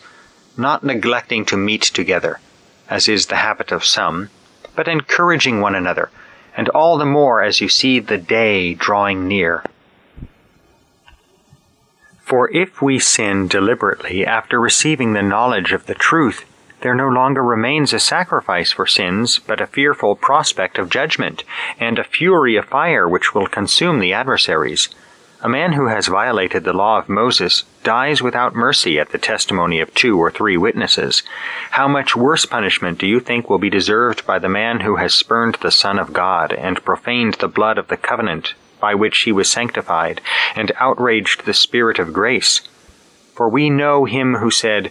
not 0.56 0.82
neglecting 0.82 1.44
to 1.46 1.56
meet 1.56 1.82
together, 1.82 2.40
as 2.88 3.08
is 3.08 3.26
the 3.26 3.36
habit 3.36 3.70
of 3.70 3.84
some, 3.84 4.30
but 4.74 4.88
encouraging 4.88 5.60
one 5.60 5.74
another, 5.74 6.10
and 6.56 6.68
all 6.70 6.98
the 6.98 7.04
more 7.04 7.42
as 7.42 7.60
you 7.60 7.68
see 7.68 8.00
the 8.00 8.18
day 8.18 8.74
drawing 8.74 9.28
near. 9.28 9.62
For 12.22 12.50
if 12.50 12.80
we 12.80 12.98
sin 12.98 13.48
deliberately 13.48 14.24
after 14.24 14.60
receiving 14.60 15.12
the 15.12 15.22
knowledge 15.22 15.72
of 15.72 15.86
the 15.86 15.94
truth, 15.94 16.44
there 16.80 16.94
no 16.94 17.08
longer 17.08 17.42
remains 17.42 17.92
a 17.92 17.98
sacrifice 17.98 18.72
for 18.72 18.86
sins, 18.86 19.38
but 19.38 19.60
a 19.60 19.66
fearful 19.66 20.14
prospect 20.14 20.78
of 20.78 20.90
judgment, 20.90 21.44
and 21.80 21.98
a 21.98 22.04
fury 22.04 22.56
of 22.56 22.64
fire 22.66 23.08
which 23.08 23.34
will 23.34 23.46
consume 23.46 23.98
the 23.98 24.12
adversaries. 24.12 24.88
A 25.40 25.48
man 25.48 25.74
who 25.74 25.86
has 25.86 26.08
violated 26.08 26.64
the 26.64 26.72
law 26.72 26.98
of 26.98 27.08
Moses 27.08 27.62
dies 27.84 28.20
without 28.20 28.56
mercy 28.56 28.98
at 28.98 29.10
the 29.10 29.18
testimony 29.18 29.78
of 29.78 29.94
two 29.94 30.18
or 30.18 30.32
three 30.32 30.56
witnesses. 30.56 31.22
How 31.70 31.86
much 31.86 32.16
worse 32.16 32.44
punishment 32.44 32.98
do 32.98 33.06
you 33.06 33.20
think 33.20 33.48
will 33.48 33.58
be 33.58 33.70
deserved 33.70 34.26
by 34.26 34.40
the 34.40 34.48
man 34.48 34.80
who 34.80 34.96
has 34.96 35.14
spurned 35.14 35.56
the 35.60 35.70
Son 35.70 35.96
of 35.96 36.12
God, 36.12 36.52
and 36.52 36.84
profaned 36.84 37.34
the 37.34 37.46
blood 37.46 37.78
of 37.78 37.86
the 37.86 37.96
covenant 37.96 38.54
by 38.80 38.96
which 38.96 39.18
he 39.20 39.30
was 39.30 39.48
sanctified, 39.48 40.20
and 40.56 40.72
outraged 40.80 41.44
the 41.44 41.54
Spirit 41.54 42.00
of 42.00 42.12
grace? 42.12 42.60
For 43.34 43.48
we 43.48 43.70
know 43.70 44.06
him 44.06 44.36
who 44.36 44.50
said, 44.50 44.90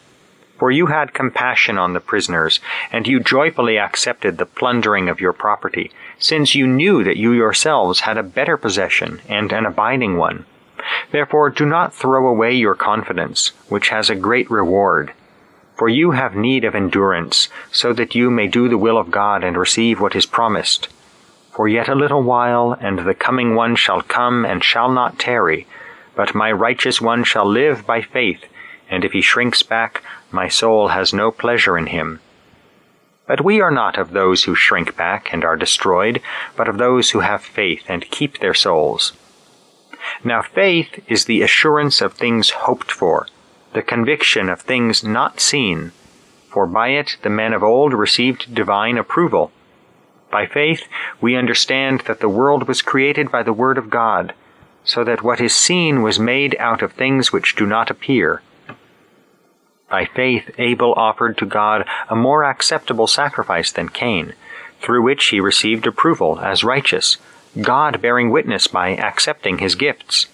For 0.61 0.69
you 0.69 0.85
had 0.85 1.15
compassion 1.15 1.79
on 1.79 1.93
the 1.93 1.99
prisoners, 1.99 2.59
and 2.91 3.07
you 3.07 3.19
joyfully 3.19 3.79
accepted 3.79 4.37
the 4.37 4.45
plundering 4.45 5.09
of 5.09 5.19
your 5.19 5.33
property, 5.33 5.89
since 6.19 6.53
you 6.53 6.67
knew 6.67 7.03
that 7.03 7.17
you 7.17 7.31
yourselves 7.31 8.01
had 8.01 8.15
a 8.15 8.21
better 8.21 8.57
possession 8.57 9.21
and 9.27 9.51
an 9.51 9.65
abiding 9.65 10.17
one. 10.17 10.45
Therefore 11.09 11.49
do 11.49 11.65
not 11.65 11.95
throw 11.95 12.27
away 12.27 12.53
your 12.53 12.75
confidence, 12.75 13.53
which 13.69 13.89
has 13.89 14.11
a 14.11 14.15
great 14.15 14.51
reward. 14.51 15.13
For 15.77 15.89
you 15.89 16.11
have 16.11 16.35
need 16.35 16.63
of 16.63 16.75
endurance, 16.75 17.49
so 17.71 17.91
that 17.93 18.13
you 18.13 18.29
may 18.29 18.45
do 18.45 18.69
the 18.69 18.77
will 18.77 18.99
of 18.99 19.09
God 19.09 19.43
and 19.43 19.57
receive 19.57 19.99
what 19.99 20.15
is 20.15 20.27
promised. 20.27 20.89
For 21.55 21.67
yet 21.67 21.89
a 21.89 21.95
little 21.95 22.21
while, 22.21 22.77
and 22.79 22.99
the 22.99 23.15
coming 23.15 23.55
one 23.55 23.75
shall 23.75 24.03
come 24.03 24.45
and 24.45 24.63
shall 24.63 24.91
not 24.91 25.17
tarry, 25.17 25.65
but 26.15 26.35
my 26.35 26.51
righteous 26.51 27.01
one 27.01 27.23
shall 27.23 27.47
live 27.47 27.87
by 27.87 28.03
faith, 28.03 28.45
and 28.91 29.03
if 29.03 29.13
he 29.13 29.21
shrinks 29.21 29.63
back, 29.63 30.03
my 30.33 30.47
soul 30.47 30.89
has 30.89 31.13
no 31.13 31.31
pleasure 31.31 31.77
in 31.77 31.87
him. 31.87 32.19
But 33.27 33.41
we 33.41 33.61
are 33.61 33.71
not 33.71 33.97
of 33.97 34.11
those 34.11 34.43
who 34.43 34.55
shrink 34.55 34.97
back 34.97 35.31
and 35.31 35.45
are 35.45 35.55
destroyed, 35.55 36.21
but 36.55 36.67
of 36.67 36.77
those 36.77 37.11
who 37.11 37.19
have 37.19 37.43
faith 37.43 37.83
and 37.87 38.09
keep 38.11 38.39
their 38.39 38.53
souls. 38.53 39.13
Now 40.23 40.41
faith 40.41 41.03
is 41.07 41.25
the 41.25 41.41
assurance 41.41 42.01
of 42.01 42.13
things 42.13 42.49
hoped 42.49 42.91
for, 42.91 43.27
the 43.73 43.81
conviction 43.81 44.49
of 44.49 44.61
things 44.61 45.03
not 45.03 45.39
seen. 45.39 45.91
For 46.49 46.65
by 46.65 46.89
it 46.89 47.17
the 47.21 47.29
men 47.29 47.53
of 47.53 47.63
old 47.63 47.93
received 47.93 48.53
divine 48.53 48.97
approval. 48.97 49.51
By 50.29 50.45
faith 50.45 50.83
we 51.21 51.37
understand 51.37 52.01
that 52.01 52.19
the 52.19 52.29
world 52.29 52.67
was 52.67 52.81
created 52.81 53.31
by 53.31 53.43
the 53.43 53.53
word 53.53 53.77
of 53.77 53.89
God, 53.89 54.33
so 54.83 55.03
that 55.03 55.21
what 55.21 55.39
is 55.39 55.55
seen 55.55 56.01
was 56.01 56.19
made 56.19 56.55
out 56.59 56.81
of 56.81 56.93
things 56.93 57.31
which 57.31 57.55
do 57.55 57.65
not 57.65 57.89
appear. 57.89 58.41
By 59.91 60.05
faith 60.05 60.49
Abel 60.57 60.93
offered 60.93 61.37
to 61.39 61.45
God 61.45 61.85
a 62.07 62.15
more 62.15 62.45
acceptable 62.45 63.07
sacrifice 63.07 63.73
than 63.73 63.89
Cain, 63.89 64.33
through 64.79 65.01
which 65.01 65.25
he 65.27 65.41
received 65.41 65.85
approval 65.85 66.39
as 66.39 66.63
righteous, 66.63 67.17
God 67.59 68.01
bearing 68.01 68.29
witness 68.29 68.67
by 68.67 68.91
accepting 68.95 69.57
his 69.57 69.75
gifts. 69.75 70.27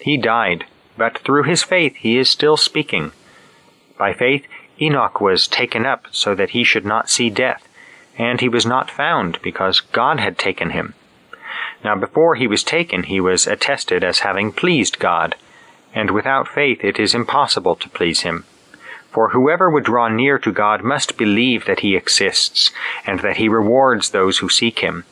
He 0.00 0.16
died, 0.16 0.64
but 0.98 1.18
through 1.18 1.44
his 1.44 1.62
faith 1.62 1.94
he 1.94 2.18
is 2.18 2.28
still 2.28 2.56
speaking. 2.56 3.12
By 3.96 4.12
faith 4.12 4.44
Enoch 4.80 5.20
was 5.20 5.46
taken 5.46 5.86
up 5.86 6.08
so 6.10 6.34
that 6.34 6.50
he 6.50 6.64
should 6.64 6.84
not 6.84 7.08
see 7.08 7.30
death, 7.30 7.68
and 8.18 8.40
he 8.40 8.48
was 8.48 8.66
not 8.66 8.90
found 8.90 9.40
because 9.40 9.80
God 9.80 10.18
had 10.18 10.36
taken 10.36 10.70
him. 10.70 10.94
Now 11.84 11.94
before 11.94 12.34
he 12.34 12.48
was 12.48 12.64
taken 12.64 13.04
he 13.04 13.20
was 13.20 13.46
attested 13.46 14.02
as 14.02 14.26
having 14.26 14.50
pleased 14.50 14.98
God, 14.98 15.36
and 15.94 16.10
without 16.10 16.48
faith 16.48 16.82
it 16.82 16.98
is 16.98 17.14
impossible 17.14 17.76
to 17.76 17.88
please 17.88 18.22
him. 18.22 18.44
For 19.16 19.30
whoever 19.30 19.70
would 19.70 19.84
draw 19.84 20.08
near 20.08 20.38
to 20.40 20.52
God 20.52 20.84
must 20.84 21.16
believe 21.16 21.64
that 21.64 21.80
he 21.80 21.96
exists, 21.96 22.70
and 23.06 23.20
that 23.20 23.38
he 23.38 23.48
rewards 23.48 24.10
those 24.10 24.36
who 24.36 24.50
seek 24.50 24.80
him. 24.80 25.06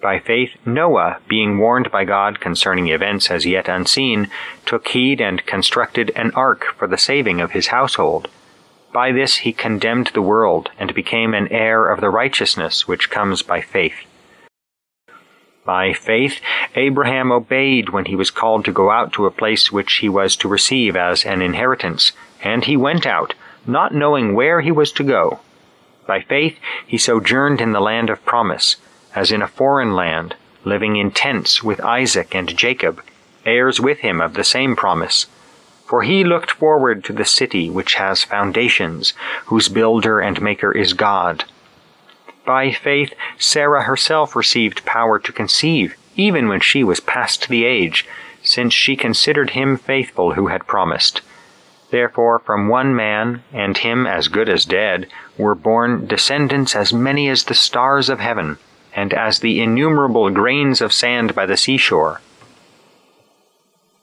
By 0.00 0.20
faith, 0.20 0.50
Noah, 0.64 1.18
being 1.26 1.58
warned 1.58 1.90
by 1.90 2.04
God 2.04 2.38
concerning 2.38 2.86
events 2.86 3.28
as 3.28 3.44
yet 3.44 3.66
unseen, 3.68 4.30
took 4.64 4.86
heed 4.86 5.20
and 5.20 5.44
constructed 5.46 6.12
an 6.14 6.30
ark 6.36 6.66
for 6.78 6.86
the 6.86 6.96
saving 6.96 7.40
of 7.40 7.50
his 7.50 7.66
household. 7.66 8.28
By 8.92 9.10
this 9.10 9.38
he 9.38 9.52
condemned 9.52 10.12
the 10.14 10.22
world, 10.22 10.70
and 10.78 10.94
became 10.94 11.34
an 11.34 11.48
heir 11.48 11.90
of 11.90 12.00
the 12.00 12.10
righteousness 12.10 12.86
which 12.86 13.10
comes 13.10 13.42
by 13.42 13.62
faith. 13.62 14.06
By 15.64 15.92
faith, 15.92 16.40
Abraham 16.76 17.32
obeyed 17.32 17.88
when 17.88 18.04
he 18.04 18.14
was 18.14 18.30
called 18.30 18.64
to 18.66 18.72
go 18.72 18.92
out 18.92 19.12
to 19.14 19.26
a 19.26 19.32
place 19.32 19.72
which 19.72 19.94
he 19.94 20.08
was 20.08 20.36
to 20.36 20.46
receive 20.46 20.94
as 20.94 21.24
an 21.24 21.42
inheritance, 21.42 22.12
and 22.42 22.64
he 22.64 22.76
went 22.76 23.06
out, 23.06 23.34
not 23.66 23.94
knowing 23.94 24.34
where 24.34 24.60
he 24.60 24.70
was 24.70 24.92
to 24.92 25.04
go. 25.04 25.40
By 26.06 26.20
faith, 26.22 26.58
he 26.86 26.96
sojourned 26.96 27.60
in 27.60 27.72
the 27.72 27.80
land 27.80 28.08
of 28.08 28.24
promise, 28.24 28.76
as 29.14 29.30
in 29.30 29.42
a 29.42 29.48
foreign 29.48 29.94
land, 29.94 30.36
living 30.64 30.96
in 30.96 31.10
tents 31.10 31.62
with 31.62 31.80
Isaac 31.80 32.34
and 32.34 32.56
Jacob, 32.56 33.02
heirs 33.44 33.80
with 33.80 33.98
him 33.98 34.20
of 34.20 34.34
the 34.34 34.44
same 34.44 34.76
promise. 34.76 35.26
For 35.86 36.02
he 36.02 36.24
looked 36.24 36.50
forward 36.50 37.04
to 37.04 37.12
the 37.12 37.24
city 37.24 37.70
which 37.70 37.94
has 37.94 38.22
foundations, 38.24 39.14
whose 39.46 39.68
builder 39.68 40.20
and 40.20 40.40
maker 40.40 40.72
is 40.72 40.92
God. 40.92 41.44
By 42.44 42.72
faith, 42.72 43.12
Sarah 43.38 43.82
herself 43.82 44.34
received 44.34 44.86
power 44.86 45.18
to 45.18 45.32
conceive, 45.32 45.94
even 46.16 46.48
when 46.48 46.60
she 46.60 46.82
was 46.82 47.00
past 47.00 47.48
the 47.48 47.64
age, 47.64 48.06
since 48.42 48.72
she 48.72 48.96
considered 48.96 49.50
him 49.50 49.76
faithful 49.76 50.32
who 50.32 50.46
had 50.46 50.66
promised. 50.66 51.20
Therefore, 51.90 52.38
from 52.38 52.68
one 52.68 52.94
man, 52.94 53.42
and 53.52 53.78
him 53.78 54.06
as 54.06 54.28
good 54.28 54.48
as 54.48 54.64
dead, 54.64 55.06
were 55.38 55.54
born 55.54 56.06
descendants 56.06 56.76
as 56.76 56.92
many 56.92 57.28
as 57.28 57.44
the 57.44 57.54
stars 57.54 58.08
of 58.08 58.20
heaven 58.20 58.58
and 58.94 59.14
as 59.14 59.40
the 59.40 59.60
innumerable 59.60 60.28
grains 60.30 60.80
of 60.80 60.92
sand 60.92 61.34
by 61.34 61.46
the 61.46 61.56
seashore. 61.56 62.20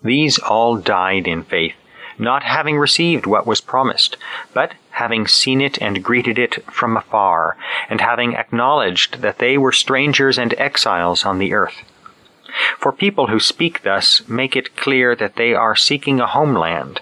These 0.02 0.40
all 0.40 0.78
died 0.78 1.28
in 1.28 1.44
faith, 1.44 1.76
not 2.18 2.44
having 2.44 2.78
received 2.78 3.26
what 3.26 3.46
was 3.46 3.62
promised, 3.62 4.18
but 4.54 4.74
having 4.92 5.28
seen 5.28 5.62
it 5.62 5.82
and 5.82 6.04
greeted 6.04 6.40
it 6.40 6.64
from 6.72 6.96
afar, 6.96 7.58
and 7.90 8.02
having 8.02 8.36
acknowledged 8.36 9.22
that 9.22 9.40
they 9.40 9.58
were 9.58 9.72
strangers 9.72 10.38
and 10.38 10.54
exiles 10.58 11.26
on 11.26 11.40
the 11.40 11.54
earth. 11.54 11.84
For 12.78 12.92
people 12.92 13.28
who 13.28 13.40
speak 13.40 13.84
thus 13.84 14.28
make 14.30 14.56
it 14.56 14.78
clear 14.78 15.16
that 15.16 15.36
they 15.36 15.54
are 15.54 15.76
seeking 15.76 16.20
a 16.20 16.28
homeland. 16.28 17.02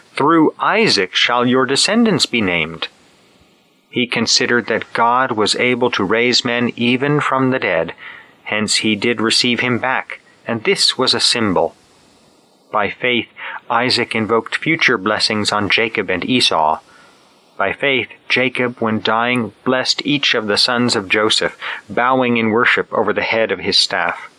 Through 0.15 0.53
Isaac 0.59 1.15
shall 1.15 1.45
your 1.45 1.65
descendants 1.65 2.25
be 2.25 2.41
named. 2.41 2.89
He 3.89 4.07
considered 4.07 4.67
that 4.67 4.93
God 4.93 5.33
was 5.33 5.55
able 5.55 5.91
to 5.91 6.03
raise 6.03 6.45
men 6.45 6.71
even 6.75 7.19
from 7.19 7.51
the 7.51 7.59
dead, 7.59 7.93
hence 8.43 8.75
he 8.77 8.95
did 8.95 9.21
receive 9.21 9.59
him 9.59 9.79
back, 9.79 10.21
and 10.47 10.63
this 10.63 10.97
was 10.97 11.13
a 11.13 11.19
symbol. 11.19 11.75
By 12.71 12.89
faith, 12.89 13.27
Isaac 13.69 14.15
invoked 14.15 14.55
future 14.55 14.97
blessings 14.97 15.51
on 15.51 15.69
Jacob 15.69 16.09
and 16.09 16.23
Esau. 16.23 16.79
By 17.57 17.73
faith, 17.73 18.07
Jacob, 18.29 18.79
when 18.79 19.01
dying, 19.01 19.51
blessed 19.65 20.05
each 20.05 20.33
of 20.33 20.47
the 20.47 20.57
sons 20.57 20.95
of 20.95 21.09
Joseph, 21.09 21.57
bowing 21.89 22.37
in 22.37 22.49
worship 22.49 22.91
over 22.93 23.11
the 23.11 23.21
head 23.23 23.51
of 23.51 23.59
his 23.59 23.77
staff. 23.77 24.29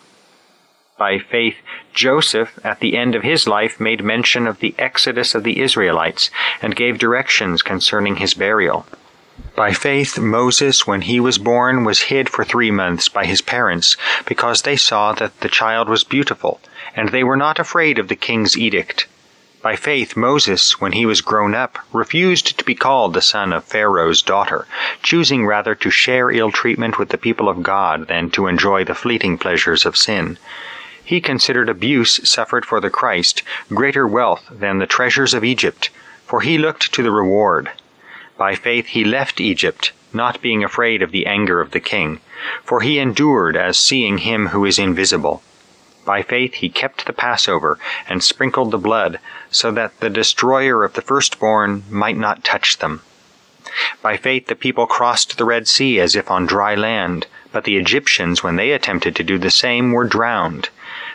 By 0.99 1.19
faith, 1.19 1.57
Joseph, 1.95 2.59
at 2.65 2.81
the 2.81 2.97
end 2.97 3.15
of 3.15 3.23
his 3.23 3.47
life, 3.47 3.79
made 3.79 4.03
mention 4.03 4.47
of 4.47 4.61
the 4.61 4.75
exodus 4.79 5.35
of 5.35 5.45
the 5.45 5.61
Israelites, 5.61 6.31
and 6.61 6.77
gave 6.77 6.99
directions 6.99 7.63
concerning 7.63 8.17
his 8.17 8.35
burial. 8.35 8.87
By 9.55 9.73
faith, 9.73 10.19
Moses, 10.19 10.87
when 10.87 11.03
he 11.03 11.21
was 11.21 11.39
born, 11.39 11.85
was 11.85 12.03
hid 12.03 12.29
for 12.29 12.45
three 12.45 12.71
months 12.71 13.09
by 13.09 13.27
his 13.27 13.43
parents, 13.43 13.97
because 14.27 14.63
they 14.63 14.77
saw 14.77 15.13
that 15.15 15.41
the 15.41 15.49
child 15.49 15.89
was 15.89 16.05
beautiful, 16.05 16.61
and 16.95 17.09
they 17.11 17.25
were 17.25 17.37
not 17.37 17.59
afraid 17.59 17.99
of 17.99 18.09
the 18.09 18.17
king's 18.17 18.57
edict. 18.57 19.07
By 19.63 19.77
faith, 19.77 20.17
Moses, 20.17 20.81
when 20.81 20.93
he 20.93 21.07
was 21.07 21.21
grown 21.21 21.55
up, 21.55 21.79
refused 21.93 22.59
to 22.59 22.65
be 22.65 22.75
called 22.75 23.15
the 23.15 23.23
son 23.23 23.53
of 23.53 23.65
Pharaoh's 23.65 24.21
daughter, 24.21 24.67
choosing 25.05 25.47
rather 25.47 25.75
to 25.77 25.91
share 25.91 26.31
ill 26.31 26.51
treatment 26.51 26.99
with 26.99 27.11
the 27.11 27.17
people 27.17 27.49
of 27.49 27.63
God 27.63 28.09
than 28.09 28.29
to 28.31 28.49
enjoy 28.49 28.83
the 28.83 28.95
fleeting 28.95 29.39
pleasures 29.39 29.87
of 29.87 29.97
sin. 29.97 30.37
He 31.05 31.21
considered 31.21 31.69
abuse 31.69 32.21
suffered 32.29 32.65
for 32.65 32.81
the 32.81 32.89
Christ 32.89 33.43
greater 33.69 34.07
wealth 34.07 34.45
than 34.51 34.79
the 34.79 34.87
treasures 34.87 35.35
of 35.35 35.45
Egypt, 35.45 35.91
for 36.27 36.41
he 36.41 36.57
looked 36.57 36.93
to 36.95 37.03
the 37.03 37.11
reward. 37.11 37.71
By 38.39 38.55
faith 38.55 38.87
he 38.87 39.05
left 39.05 39.41
Egypt, 39.41 39.93
not 40.13 40.41
being 40.41 40.63
afraid 40.63 41.03
of 41.03 41.11
the 41.11 41.27
anger 41.27 41.61
of 41.61 41.73
the 41.73 41.81
king, 41.81 42.21
for 42.65 42.81
he 42.81 42.99
endured 42.99 43.57
as 43.57 43.79
seeing 43.79 44.19
him 44.19 44.49
who 44.49 44.65
is 44.65 44.79
invisible. 44.79 45.43
By 46.05 46.23
faith 46.23 46.55
he 46.55 46.69
kept 46.69 47.05
the 47.05 47.13
Passover, 47.13 47.79
and 48.09 48.23
sprinkled 48.23 48.71
the 48.71 48.79
blood, 48.79 49.19
so 49.51 49.71
that 49.73 50.01
the 50.01 50.11
destroyer 50.11 50.85
of 50.85 50.95
the 50.95 51.03
firstborn 51.03 51.85
might 51.91 52.17
not 52.17 52.45
touch 52.45 52.79
them. 52.79 53.03
By 54.01 54.17
faith 54.17 54.47
the 54.47 54.55
people 54.55 54.87
crossed 54.87 55.37
the 55.37 55.45
Red 55.45 55.69
Sea 55.69 56.01
as 56.01 56.17
if 56.17 56.31
on 56.31 56.47
dry 56.47 56.75
land, 56.75 57.27
but 57.53 57.65
the 57.65 57.77
Egyptians, 57.77 58.43
when 58.43 58.57
they 58.57 58.71
attempted 58.71 59.15
to 59.17 59.25
do 59.25 59.37
the 59.37 59.51
same, 59.51 59.93
were 59.93 60.05
drowned. 60.05 60.71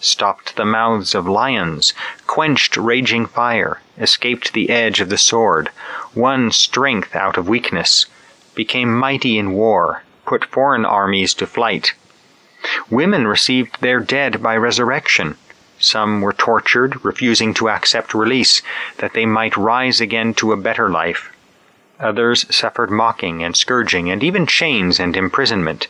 stopped 0.00 0.56
the 0.56 0.64
mouths 0.64 1.14
of 1.14 1.28
lions, 1.28 1.92
quenched 2.26 2.76
raging 2.76 3.26
fire, 3.26 3.80
escaped 3.98 4.52
the 4.52 4.70
edge 4.70 5.00
of 5.00 5.08
the 5.08 5.18
sword, 5.18 5.70
won 6.14 6.50
strength 6.50 7.14
out 7.14 7.36
of 7.36 7.48
weakness, 7.48 8.06
became 8.54 8.98
mighty 8.98 9.38
in 9.38 9.52
war, 9.52 10.02
put 10.24 10.44
foreign 10.46 10.84
armies 10.84 11.34
to 11.34 11.46
flight. 11.46 11.92
Women 12.90 13.26
received 13.26 13.80
their 13.80 14.00
dead 14.00 14.42
by 14.42 14.56
resurrection. 14.56 15.36
Some 15.78 16.20
were 16.20 16.32
tortured, 16.32 17.04
refusing 17.04 17.54
to 17.54 17.68
accept 17.68 18.14
release, 18.14 18.62
that 18.98 19.14
they 19.14 19.26
might 19.26 19.56
rise 19.56 20.00
again 20.00 20.34
to 20.34 20.52
a 20.52 20.56
better 20.56 20.90
life. 20.90 21.30
Others 21.98 22.54
suffered 22.54 22.90
mocking 22.90 23.42
and 23.42 23.56
scourging, 23.56 24.10
and 24.10 24.22
even 24.22 24.46
chains 24.46 24.98
and 24.98 25.16
imprisonment. 25.16 25.88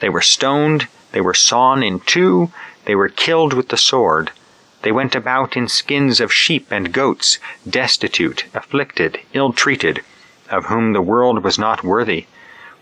They 0.00 0.08
were 0.08 0.20
stoned, 0.20 0.88
they 1.12 1.20
were 1.20 1.34
sawn 1.34 1.82
in 1.82 2.00
two, 2.00 2.50
they 2.84 2.94
were 2.94 3.08
killed 3.08 3.52
with 3.52 3.68
the 3.68 3.76
sword. 3.76 4.32
They 4.82 4.90
went 4.90 5.14
about 5.14 5.56
in 5.56 5.68
skins 5.68 6.20
of 6.20 6.32
sheep 6.32 6.66
and 6.70 6.92
goats, 6.92 7.38
destitute, 7.68 8.44
afflicted, 8.52 9.20
ill 9.32 9.52
treated, 9.52 10.02
of 10.50 10.66
whom 10.66 10.92
the 10.92 11.00
world 11.00 11.44
was 11.44 11.58
not 11.58 11.84
worthy, 11.84 12.26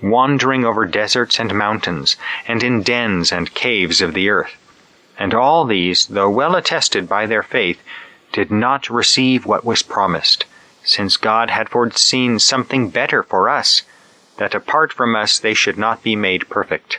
wandering 0.03 0.65
over 0.65 0.87
deserts 0.87 1.39
and 1.39 1.55
mountains, 1.55 2.17
and 2.49 2.63
in 2.63 2.83
dens 2.83 3.31
and 3.31 3.55
caves 3.55 4.01
of 4.01 4.15
the 4.15 4.31
earth. 4.31 4.57
And 5.19 5.35
all 5.35 5.67
these, 5.67 6.07
though 6.07 6.31
well 6.31 6.57
attested 6.57 7.07
by 7.07 7.27
their 7.27 7.43
faith, 7.43 7.83
did 8.33 8.51
not 8.51 8.89
receive 8.89 9.45
what 9.45 9.65
was 9.65 9.83
promised, 9.83 10.47
since 10.83 11.19
God 11.19 11.51
had 11.51 11.69
foreseen 11.69 12.39
something 12.39 12.89
better 12.89 13.23
for 13.23 13.51
us, 13.51 13.83
that 14.39 14.55
apart 14.55 14.93
from 14.93 15.15
us 15.15 15.39
they 15.39 15.53
should 15.53 15.77
not 15.77 16.03
be 16.03 16.17
made 16.17 16.49
perfect. 16.49 16.99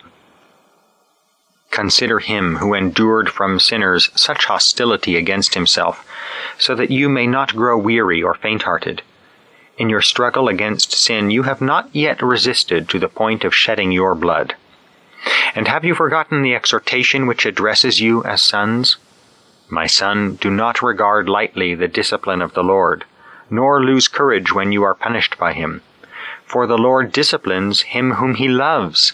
Consider 1.71 2.19
him 2.19 2.57
who 2.57 2.73
endured 2.73 3.29
from 3.29 3.57
sinners 3.57 4.09
such 4.13 4.45
hostility 4.45 5.15
against 5.15 5.53
himself, 5.53 6.05
so 6.57 6.75
that 6.75 6.91
you 6.91 7.07
may 7.07 7.25
not 7.25 7.55
grow 7.55 7.77
weary 7.77 8.21
or 8.21 8.33
faint 8.33 8.63
hearted. 8.63 9.01
In 9.77 9.89
your 9.89 10.01
struggle 10.01 10.49
against 10.49 10.91
sin, 10.91 11.31
you 11.31 11.43
have 11.43 11.61
not 11.61 11.89
yet 11.93 12.21
resisted 12.21 12.89
to 12.89 12.99
the 12.99 13.07
point 13.07 13.45
of 13.45 13.55
shedding 13.55 13.93
your 13.93 14.15
blood. 14.15 14.55
And 15.55 15.69
have 15.69 15.85
you 15.85 15.95
forgotten 15.95 16.41
the 16.41 16.53
exhortation 16.53 17.25
which 17.25 17.45
addresses 17.45 18.01
you 18.01 18.21
as 18.25 18.41
sons? 18.41 18.97
My 19.69 19.87
son, 19.87 20.35
do 20.35 20.49
not 20.49 20.81
regard 20.81 21.29
lightly 21.29 21.73
the 21.73 21.87
discipline 21.87 22.41
of 22.41 22.53
the 22.53 22.63
Lord, 22.63 23.05
nor 23.49 23.81
lose 23.81 24.09
courage 24.09 24.51
when 24.53 24.73
you 24.73 24.83
are 24.83 24.93
punished 24.93 25.37
by 25.37 25.53
him. 25.53 25.81
For 26.45 26.67
the 26.67 26.77
Lord 26.77 27.13
disciplines 27.13 27.83
him 27.83 28.15
whom 28.15 28.35
he 28.35 28.49
loves 28.49 29.13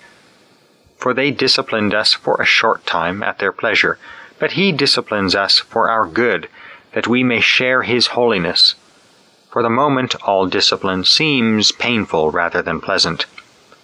For 1.01 1.15
they 1.15 1.31
disciplined 1.31 1.95
us 1.95 2.13
for 2.13 2.39
a 2.39 2.45
short 2.45 2.85
time 2.85 3.23
at 3.23 3.39
their 3.39 3.51
pleasure, 3.51 3.97
but 4.37 4.51
he 4.51 4.71
disciplines 4.71 5.33
us 5.33 5.57
for 5.57 5.89
our 5.89 6.05
good, 6.05 6.47
that 6.93 7.07
we 7.07 7.23
may 7.23 7.41
share 7.41 7.81
his 7.81 8.13
holiness. 8.13 8.75
For 9.49 9.63
the 9.63 9.69
moment, 9.69 10.13
all 10.21 10.45
discipline 10.45 11.03
seems 11.03 11.71
painful 11.71 12.29
rather 12.29 12.61
than 12.61 12.81
pleasant. 12.81 13.25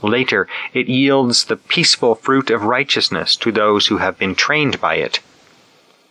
Later, 0.04 0.48
it 0.76 0.88
yields 0.88 1.46
the 1.46 1.56
peaceful 1.56 2.14
fruit 2.14 2.52
of 2.52 2.66
righteousness 2.66 3.36
to 3.38 3.52
those 3.52 3.88
who 3.88 3.98
have 3.98 4.20
been 4.20 4.36
trained 4.36 4.80
by 4.80 4.98
it. 4.98 5.20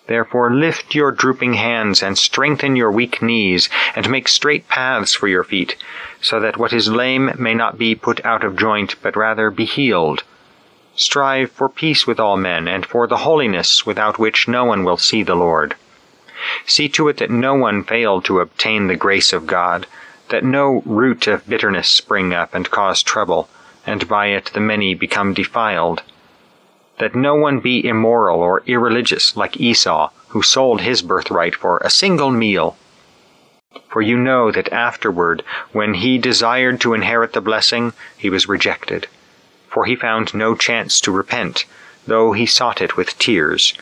Therefore 0.08 0.52
lift 0.52 0.92
your 0.92 1.12
drooping 1.12 1.54
hands 1.54 2.02
and 2.02 2.18
strengthen 2.18 2.74
your 2.74 2.90
weak 2.90 3.22
knees, 3.22 3.68
and 3.94 4.10
make 4.10 4.26
straight 4.26 4.66
paths 4.66 5.14
for 5.14 5.28
your 5.28 5.44
feet, 5.44 5.76
so 6.20 6.40
that 6.40 6.56
what 6.56 6.72
is 6.72 6.88
lame 6.88 7.30
may 7.38 7.54
not 7.54 7.78
be 7.78 7.94
put 7.94 8.24
out 8.26 8.42
of 8.42 8.56
joint, 8.56 8.96
but 9.02 9.14
rather 9.14 9.52
be 9.52 9.66
healed. 9.66 10.24
Strive 10.96 11.52
for 11.52 11.68
peace 11.68 12.06
with 12.06 12.18
all 12.18 12.36
men, 12.36 12.66
and 12.66 12.84
for 12.84 13.06
the 13.06 13.18
holiness 13.18 13.86
without 13.86 14.18
which 14.18 14.48
no 14.48 14.64
one 14.64 14.82
will 14.82 14.96
see 14.96 15.22
the 15.22 15.36
Lord. 15.36 15.76
See 16.66 16.88
to 16.90 17.08
it 17.08 17.18
that 17.18 17.30
no 17.30 17.54
one 17.54 17.84
fail 17.84 18.20
to 18.22 18.40
obtain 18.40 18.88
the 18.88 18.96
grace 18.96 19.32
of 19.32 19.46
God, 19.46 19.86
that 20.30 20.42
no 20.42 20.82
root 20.84 21.26
of 21.26 21.48
bitterness 21.48 21.88
spring 21.88 22.34
up 22.34 22.54
and 22.54 22.70
cause 22.70 23.02
trouble, 23.02 23.48
and 23.86 24.08
by 24.08 24.26
it 24.26 24.46
the 24.54 24.60
many 24.60 24.94
become 24.94 25.34
defiled 25.34 26.02
that 26.98 27.14
no 27.14 27.34
one 27.34 27.60
be 27.60 27.86
immoral 27.86 28.40
or 28.40 28.62
irreligious 28.66 29.36
like 29.36 29.60
Esau, 29.60 30.10
who 30.28 30.42
sold 30.42 30.80
his 30.80 31.02
birthright 31.02 31.54
for 31.54 31.78
a 31.78 31.90
single 31.90 32.30
meal. 32.30 32.76
For 33.88 34.00
you 34.00 34.16
know 34.16 34.50
that 34.50 34.72
afterward, 34.72 35.42
when 35.72 35.94
he 35.94 36.18
desired 36.18 36.80
to 36.80 36.94
inherit 36.94 37.34
the 37.34 37.40
blessing, 37.40 37.92
he 38.16 38.30
was 38.30 38.48
rejected. 38.48 39.08
For 39.76 39.84
he 39.84 39.94
found 39.94 40.32
no 40.32 40.54
chance 40.54 41.02
to 41.02 41.12
repent, 41.12 41.66
though 42.06 42.32
he 42.32 42.46
sought 42.46 42.80
it 42.80 42.96
with 42.96 43.18
tears. 43.18 43.74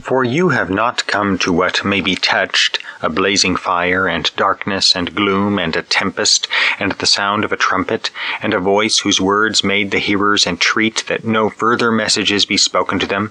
For 0.00 0.24
you 0.24 0.48
have 0.48 0.70
not 0.70 1.06
come 1.06 1.36
to 1.40 1.52
what 1.52 1.84
may 1.84 2.00
be 2.00 2.14
touched, 2.14 2.78
a 3.02 3.10
blazing 3.10 3.56
fire, 3.56 4.08
and 4.08 4.34
darkness, 4.36 4.96
and 4.96 5.14
gloom, 5.14 5.58
and 5.58 5.76
a 5.76 5.82
tempest, 5.82 6.48
and 6.78 6.92
the 6.92 7.04
sound 7.04 7.44
of 7.44 7.52
a 7.52 7.58
trumpet, 7.58 8.10
and 8.40 8.54
a 8.54 8.58
voice 8.58 9.00
whose 9.00 9.20
words 9.20 9.62
made 9.62 9.90
the 9.90 9.98
hearers 9.98 10.46
entreat 10.46 11.04
that 11.08 11.26
no 11.26 11.50
further 11.50 11.92
messages 11.92 12.46
be 12.46 12.56
spoken 12.56 12.98
to 12.98 13.06
them, 13.06 13.30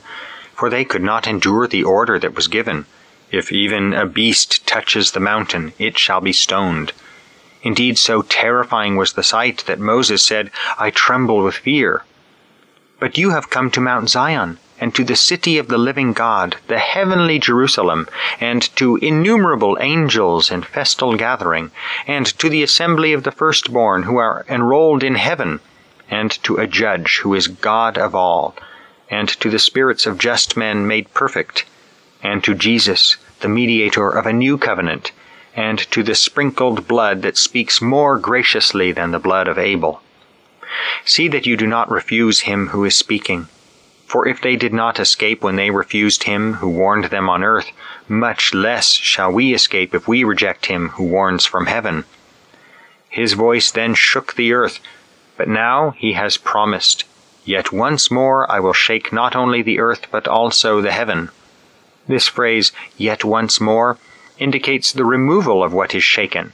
for 0.54 0.70
they 0.70 0.86
could 0.86 1.02
not 1.02 1.26
endure 1.26 1.66
the 1.66 1.84
order 1.84 2.20
that 2.20 2.36
was 2.36 2.48
given. 2.48 2.86
If 3.32 3.52
even 3.52 3.92
a 3.92 4.06
beast 4.06 4.68
touches 4.68 5.14
the 5.14 5.20
mountain, 5.20 5.74
it 5.80 5.98
shall 5.98 6.22
be 6.22 6.32
stoned. 6.32 6.94
Indeed, 7.64 7.98
so 7.98 8.22
terrifying 8.24 8.98
was 8.98 9.14
the 9.14 9.24
sight 9.24 9.64
that 9.68 9.80
Moses 9.80 10.22
said, 10.22 10.52
I 10.78 10.90
tremble 10.90 11.42
with 11.44 11.56
fear. 11.56 12.04
But 13.00 13.18
you 13.18 13.30
have 13.30 13.50
come 13.50 13.72
to 13.72 13.80
Mount 13.80 14.10
Zion, 14.10 14.60
and 14.82 14.94
to 14.96 15.06
the 15.06 15.16
city 15.16 15.58
of 15.58 15.70
the 15.70 15.78
living 15.78 16.12
God, 16.12 16.58
the 16.68 16.80
heavenly 16.80 17.40
Jerusalem, 17.40 18.10
and 18.42 18.64
to 18.76 18.98
innumerable 18.98 19.78
angels 19.80 20.52
in 20.52 20.64
festal 20.64 21.16
gathering, 21.16 21.72
and 22.06 22.26
to 22.38 22.50
the 22.50 22.64
assembly 22.64 23.14
of 23.14 23.24
the 23.24 23.32
firstborn 23.32 24.04
who 24.04 24.18
are 24.18 24.46
enrolled 24.50 25.02
in 25.02 25.16
heaven, 25.16 25.62
and 26.10 26.32
to 26.44 26.58
a 26.58 26.68
judge 26.68 27.20
who 27.20 27.34
is 27.34 27.48
God 27.48 27.98
of 27.98 28.14
all, 28.14 28.58
and 29.10 29.30
to 29.30 29.50
the 29.50 29.58
spirits 29.58 30.06
of 30.06 30.18
just 30.18 30.58
men 30.58 30.86
made 30.86 31.14
perfect, 31.14 31.64
and 32.22 32.44
to 32.44 32.54
Jesus, 32.54 33.16
the 33.40 33.48
mediator 33.48 34.10
of 34.10 34.26
a 34.26 34.34
new 34.34 34.58
covenant, 34.58 35.14
and 35.56 35.80
to 35.92 36.04
the 36.04 36.16
sprinkled 36.16 36.88
blood 36.88 37.22
that 37.22 37.38
speaks 37.38 37.82
more 37.82 38.18
graciously 38.18 38.92
than 38.92 39.12
the 39.12 39.20
blood 39.20 39.48
of 39.48 39.58
Abel. 39.58 40.02
See 41.06 41.28
that 41.28 41.46
you 41.46 41.56
do 41.56 41.68
not 41.68 41.92
refuse 41.92 42.42
him 42.42 42.68
who 42.70 42.84
is 42.86 42.98
speaking. 42.98 43.48
For 44.08 44.28
if 44.28 44.42
they 44.42 44.56
did 44.56 44.74
not 44.74 45.00
escape 45.00 45.42
when 45.42 45.56
they 45.56 45.70
refused 45.70 46.24
him 46.24 46.56
who 46.56 46.70
warned 46.70 47.06
them 47.06 47.30
on 47.30 47.44
earth, 47.44 47.72
much 48.08 48.54
less 48.54 48.92
shall 48.92 49.32
we 49.32 49.54
escape 49.54 49.94
if 49.94 50.08
we 50.08 50.24
reject 50.24 50.68
him 50.68 50.90
who 50.90 51.04
warns 51.04 51.46
from 51.46 51.68
heaven. 51.68 52.06
His 53.10 53.34
voice 53.34 53.72
then 53.72 53.94
shook 53.94 54.36
the 54.36 54.54
earth, 54.54 54.80
but 55.38 55.48
now 55.48 55.92
he 55.92 56.14
has 56.14 56.38
promised, 56.38 57.06
Yet 57.46 57.74
once 57.74 58.10
more 58.10 58.50
I 58.50 58.60
will 58.60 58.74
shake 58.74 59.12
not 59.12 59.36
only 59.36 59.62
the 59.62 59.80
earth 59.80 60.08
but 60.10 60.28
also 60.28 60.82
the 60.82 60.92
heaven. 60.92 61.30
This 62.08 62.28
phrase, 62.28 62.72
yet 62.98 63.24
once 63.24 63.60
more, 63.60 63.98
indicates 64.38 64.92
the 64.92 65.06
removal 65.06 65.64
of 65.64 65.74
what 65.74 65.94
is 65.94 66.04
shaken, 66.04 66.54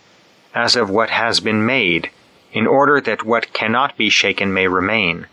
as 0.54 0.76
of 0.76 0.89
what 0.89 1.10
has 1.10 1.39
been 1.39 1.65
made, 1.65 2.10
in 2.52 2.65
order 2.68 3.00
that 3.02 3.24
what 3.24 3.54
cannot 3.54 3.96
be 3.98 4.10
shaken 4.10 4.54
may 4.54 4.68
remain. 4.68 5.28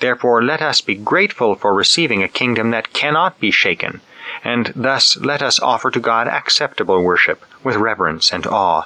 Therefore 0.00 0.42
let 0.42 0.62
us 0.62 0.80
be 0.80 0.94
grateful 0.94 1.54
for 1.54 1.74
receiving 1.74 2.22
a 2.22 2.28
kingdom 2.28 2.70
that 2.70 2.92
cannot 2.92 3.38
be 3.40 3.50
shaken, 3.50 4.00
and 4.44 4.72
thus 4.76 5.16
let 5.18 5.42
us 5.42 5.60
offer 5.60 5.90
to 5.90 6.00
God 6.00 6.26
acceptable 6.28 7.02
worship 7.02 7.44
with 7.62 7.76
reverence 7.76 8.32
and 8.32 8.46
awe, 8.46 8.84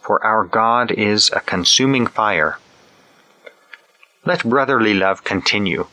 for 0.00 0.24
our 0.24 0.44
God 0.44 0.90
is 0.90 1.30
a 1.32 1.40
consuming 1.40 2.06
fire. 2.06 2.58
Let 4.24 4.44
brotherly 4.44 4.94
love 4.94 5.24
continue. 5.24 5.86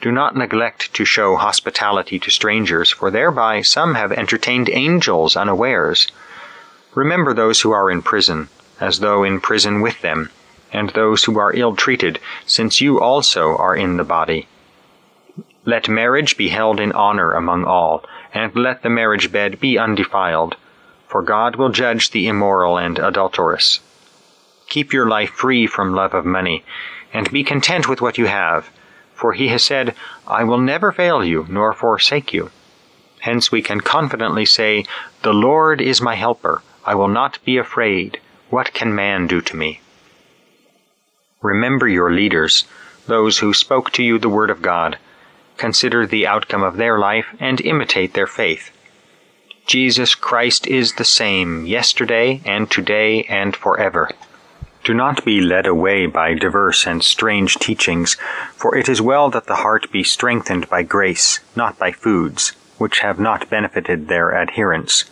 Do 0.00 0.12
not 0.12 0.36
neglect 0.36 0.94
to 0.94 1.04
show 1.04 1.34
hospitality 1.34 2.20
to 2.20 2.30
strangers, 2.30 2.92
for 2.92 3.10
thereby 3.10 3.62
some 3.62 3.96
have 3.96 4.12
entertained 4.12 4.70
angels 4.70 5.36
unawares. 5.36 6.06
Remember 6.94 7.34
those 7.34 7.62
who 7.62 7.72
are 7.72 7.90
in 7.90 8.02
prison, 8.02 8.48
as 8.78 9.00
though 9.00 9.24
in 9.24 9.40
prison 9.40 9.80
with 9.80 10.00
them, 10.00 10.30
and 10.72 10.90
those 10.90 11.24
who 11.24 11.36
are 11.36 11.52
ill 11.52 11.74
treated, 11.74 12.20
since 12.46 12.80
you 12.80 13.00
also 13.00 13.56
are 13.56 13.74
in 13.74 13.96
the 13.96 14.04
body. 14.04 14.46
Let 15.64 15.88
marriage 15.88 16.36
be 16.36 16.50
held 16.50 16.78
in 16.78 16.92
honor 16.92 17.32
among 17.32 17.64
all, 17.64 18.04
and 18.32 18.54
let 18.54 18.82
the 18.82 18.90
marriage 18.90 19.32
bed 19.32 19.58
be 19.58 19.78
undefiled, 19.78 20.54
for 21.08 21.22
God 21.22 21.56
will 21.56 21.70
judge 21.70 22.12
the 22.12 22.28
immoral 22.28 22.78
and 22.78 23.00
adulterous. 23.00 23.80
Keep 24.68 24.92
your 24.92 25.08
life 25.08 25.30
free 25.30 25.66
from 25.66 25.92
love 25.92 26.14
of 26.14 26.24
money, 26.24 26.64
and 27.12 27.32
be 27.32 27.42
content 27.42 27.88
with 27.88 28.00
what 28.00 28.16
you 28.16 28.26
have 28.26 28.70
for 29.18 29.32
he 29.32 29.48
has 29.48 29.64
said, 29.64 29.94
I 30.26 30.44
will 30.44 30.58
never 30.58 30.92
fail 30.92 31.24
you 31.24 31.44
nor 31.50 31.72
forsake 31.72 32.32
you. 32.32 32.50
Hence 33.20 33.50
we 33.50 33.62
can 33.62 33.80
confidently 33.80 34.44
say, 34.44 34.84
The 35.22 35.32
Lord 35.32 35.80
is 35.80 36.00
my 36.00 36.14
helper. 36.14 36.62
I 36.84 36.94
will 36.94 37.08
not 37.08 37.44
be 37.44 37.58
afraid. 37.58 38.20
What 38.48 38.72
can 38.72 38.94
man 38.94 39.26
do 39.26 39.40
to 39.40 39.56
me? 39.56 39.80
Remember 41.42 41.88
your 41.88 42.12
leaders, 42.12 42.64
those 43.06 43.38
who 43.38 43.52
spoke 43.52 43.90
to 43.92 44.04
you 44.04 44.18
the 44.18 44.28
word 44.28 44.50
of 44.50 44.62
God. 44.62 44.98
Consider 45.56 46.06
the 46.06 46.26
outcome 46.26 46.62
of 46.62 46.76
their 46.76 46.98
life 46.98 47.26
and 47.40 47.60
imitate 47.60 48.14
their 48.14 48.28
faith. 48.28 48.70
Jesus 49.66 50.14
Christ 50.14 50.66
is 50.66 50.94
the 50.94 51.04
same 51.04 51.66
yesterday 51.66 52.40
and 52.44 52.70
today 52.70 53.24
and 53.24 53.56
forever. 53.56 54.08
Do 54.88 54.94
not 54.94 55.22
be 55.22 55.42
led 55.42 55.66
away 55.66 56.06
by 56.06 56.32
diverse 56.32 56.86
and 56.86 57.04
strange 57.04 57.56
teachings, 57.56 58.16
for 58.56 58.74
it 58.74 58.88
is 58.88 59.02
well 59.02 59.28
that 59.28 59.44
the 59.44 59.56
heart 59.56 59.92
be 59.92 60.02
strengthened 60.02 60.66
by 60.70 60.82
grace, 60.82 61.40
not 61.54 61.78
by 61.78 61.92
foods, 61.92 62.54
which 62.78 63.00
have 63.00 63.20
not 63.20 63.50
benefited 63.50 64.08
their 64.08 64.34
adherents. 64.34 65.04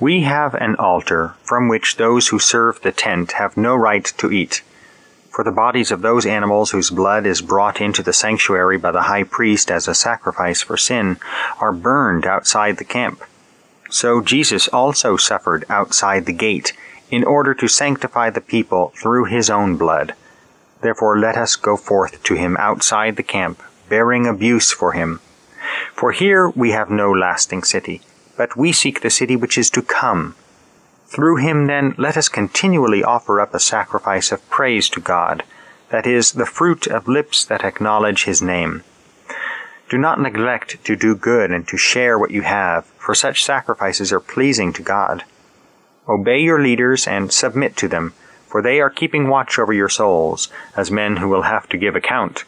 We 0.00 0.22
have 0.22 0.54
an 0.54 0.76
altar 0.76 1.34
from 1.42 1.68
which 1.68 1.98
those 1.98 2.28
who 2.28 2.38
serve 2.38 2.80
the 2.80 2.92
tent 2.92 3.32
have 3.32 3.58
no 3.58 3.76
right 3.76 4.06
to 4.16 4.32
eat. 4.32 4.62
For 5.28 5.44
the 5.44 5.52
bodies 5.52 5.90
of 5.90 6.00
those 6.00 6.24
animals 6.24 6.70
whose 6.70 6.88
blood 6.88 7.26
is 7.26 7.42
brought 7.42 7.82
into 7.82 8.02
the 8.02 8.14
sanctuary 8.14 8.78
by 8.78 8.92
the 8.92 9.02
high 9.02 9.24
priest 9.24 9.70
as 9.70 9.86
a 9.86 9.94
sacrifice 9.94 10.62
for 10.62 10.78
sin 10.78 11.18
are 11.60 11.72
burned 11.72 12.24
outside 12.24 12.78
the 12.78 12.84
camp. 12.84 13.22
So 13.90 14.22
Jesus 14.22 14.66
also 14.68 15.18
suffered 15.18 15.66
outside 15.68 16.24
the 16.24 16.32
gate 16.32 16.72
in 17.14 17.22
order 17.22 17.54
to 17.54 17.68
sanctify 17.68 18.28
the 18.28 18.40
people 18.40 18.92
through 18.96 19.26
his 19.26 19.48
own 19.48 19.76
blood. 19.76 20.14
Therefore 20.80 21.16
let 21.16 21.36
us 21.36 21.54
go 21.54 21.76
forth 21.76 22.20
to 22.24 22.34
him 22.34 22.56
outside 22.56 23.14
the 23.14 23.22
camp, 23.22 23.62
bearing 23.88 24.26
abuse 24.26 24.72
for 24.72 24.92
him. 24.92 25.20
For 25.94 26.10
here 26.10 26.48
we 26.48 26.72
have 26.72 26.90
no 26.90 27.12
lasting 27.12 27.62
city, 27.62 28.00
but 28.36 28.56
we 28.56 28.72
seek 28.72 29.00
the 29.00 29.10
city 29.10 29.36
which 29.36 29.56
is 29.56 29.70
to 29.70 29.80
come. 29.80 30.34
Through 31.06 31.36
him 31.36 31.68
then 31.68 31.94
let 31.98 32.16
us 32.16 32.28
continually 32.28 33.04
offer 33.04 33.40
up 33.40 33.54
a 33.54 33.60
sacrifice 33.60 34.32
of 34.32 34.50
praise 34.50 34.88
to 34.88 35.00
God, 35.00 35.44
that 35.90 36.08
is, 36.08 36.32
the 36.32 36.46
fruit 36.46 36.88
of 36.88 37.06
lips 37.06 37.44
that 37.44 37.62
acknowledge 37.62 38.24
his 38.24 38.42
name. 38.42 38.82
Do 39.88 39.98
not 39.98 40.20
neglect 40.20 40.84
to 40.84 40.96
do 40.96 41.14
good 41.14 41.52
and 41.52 41.68
to 41.68 41.76
share 41.76 42.18
what 42.18 42.32
you 42.32 42.42
have, 42.42 42.86
for 42.98 43.14
such 43.14 43.44
sacrifices 43.44 44.12
are 44.12 44.18
pleasing 44.18 44.72
to 44.72 44.82
God. 44.82 45.22
Obey 46.08 46.38
your 46.38 46.60
leaders 46.60 47.06
and 47.06 47.32
submit 47.32 47.76
to 47.78 47.88
them, 47.88 48.12
for 48.46 48.60
they 48.60 48.80
are 48.80 48.90
keeping 48.90 49.28
watch 49.28 49.58
over 49.58 49.72
your 49.72 49.88
souls, 49.88 50.48
as 50.76 50.90
men 50.90 51.16
who 51.16 51.28
will 51.28 51.42
have 51.42 51.68
to 51.70 51.78
give 51.78 51.96
account. 51.96 52.44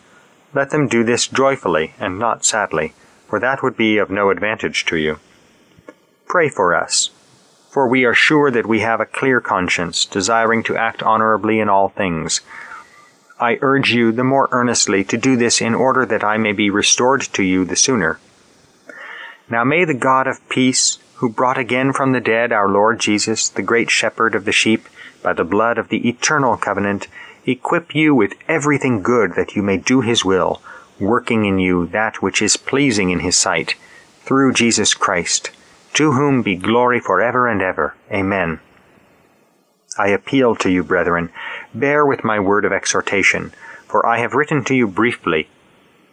Let 0.54 0.70
them 0.70 0.88
do 0.88 1.02
this 1.04 1.26
joyfully 1.26 1.94
and 1.98 2.18
not 2.18 2.44
sadly, 2.44 2.92
for 3.28 3.40
that 3.40 3.62
would 3.62 3.76
be 3.76 3.98
of 3.98 4.10
no 4.10 4.30
advantage 4.30 4.84
to 4.86 4.96
you. 4.96 5.18
Pray 6.26 6.48
for 6.48 6.74
us, 6.74 7.10
for 7.70 7.88
we 7.88 8.04
are 8.04 8.14
sure 8.14 8.50
that 8.50 8.66
we 8.66 8.80
have 8.80 9.00
a 9.00 9.06
clear 9.06 9.40
conscience, 9.40 10.04
desiring 10.04 10.62
to 10.64 10.76
act 10.76 11.02
honorably 11.02 11.58
in 11.58 11.68
all 11.68 11.88
things. 11.88 12.40
I 13.38 13.58
urge 13.60 13.92
you 13.92 14.12
the 14.12 14.24
more 14.24 14.48
earnestly 14.50 15.04
to 15.04 15.18
do 15.18 15.36
this 15.36 15.60
in 15.60 15.74
order 15.74 16.06
that 16.06 16.24
I 16.24 16.38
may 16.38 16.52
be 16.52 16.70
restored 16.70 17.20
to 17.20 17.42
you 17.42 17.64
the 17.64 17.76
sooner. 17.76 18.18
Now 19.50 19.62
may 19.62 19.84
the 19.84 19.94
God 19.94 20.26
of 20.26 20.46
peace, 20.48 20.98
who 21.16 21.28
brought 21.30 21.56
again 21.56 21.92
from 21.92 22.12
the 22.12 22.20
dead 22.20 22.52
our 22.52 22.68
Lord 22.68 23.00
Jesus, 23.00 23.48
the 23.48 23.62
great 23.62 23.90
shepherd 23.90 24.34
of 24.34 24.44
the 24.44 24.52
sheep, 24.52 24.86
by 25.22 25.32
the 25.32 25.44
blood 25.44 25.78
of 25.78 25.88
the 25.88 26.08
eternal 26.08 26.56
covenant, 26.56 27.08
equip 27.46 27.94
you 27.94 28.14
with 28.14 28.34
everything 28.48 29.02
good 29.02 29.34
that 29.34 29.56
you 29.56 29.62
may 29.62 29.78
do 29.78 30.02
his 30.02 30.24
will, 30.24 30.60
working 31.00 31.46
in 31.46 31.58
you 31.58 31.86
that 31.86 32.20
which 32.22 32.42
is 32.42 32.56
pleasing 32.56 33.10
in 33.10 33.20
his 33.20 33.36
sight, 33.36 33.76
through 34.24 34.52
Jesus 34.52 34.92
Christ, 34.92 35.50
to 35.94 36.12
whom 36.12 36.42
be 36.42 36.56
glory 36.56 37.00
for 37.00 37.20
ever 37.20 37.48
and 37.48 37.62
ever. 37.62 37.94
Amen. 38.12 38.60
I 39.98 40.08
appeal 40.08 40.54
to 40.56 40.70
you, 40.70 40.84
brethren, 40.84 41.30
bear 41.74 42.04
with 42.04 42.24
my 42.24 42.38
word 42.38 42.66
of 42.66 42.72
exhortation, 42.72 43.52
for 43.86 44.04
I 44.04 44.18
have 44.18 44.34
written 44.34 44.64
to 44.64 44.74
you 44.74 44.86
briefly, 44.86 45.48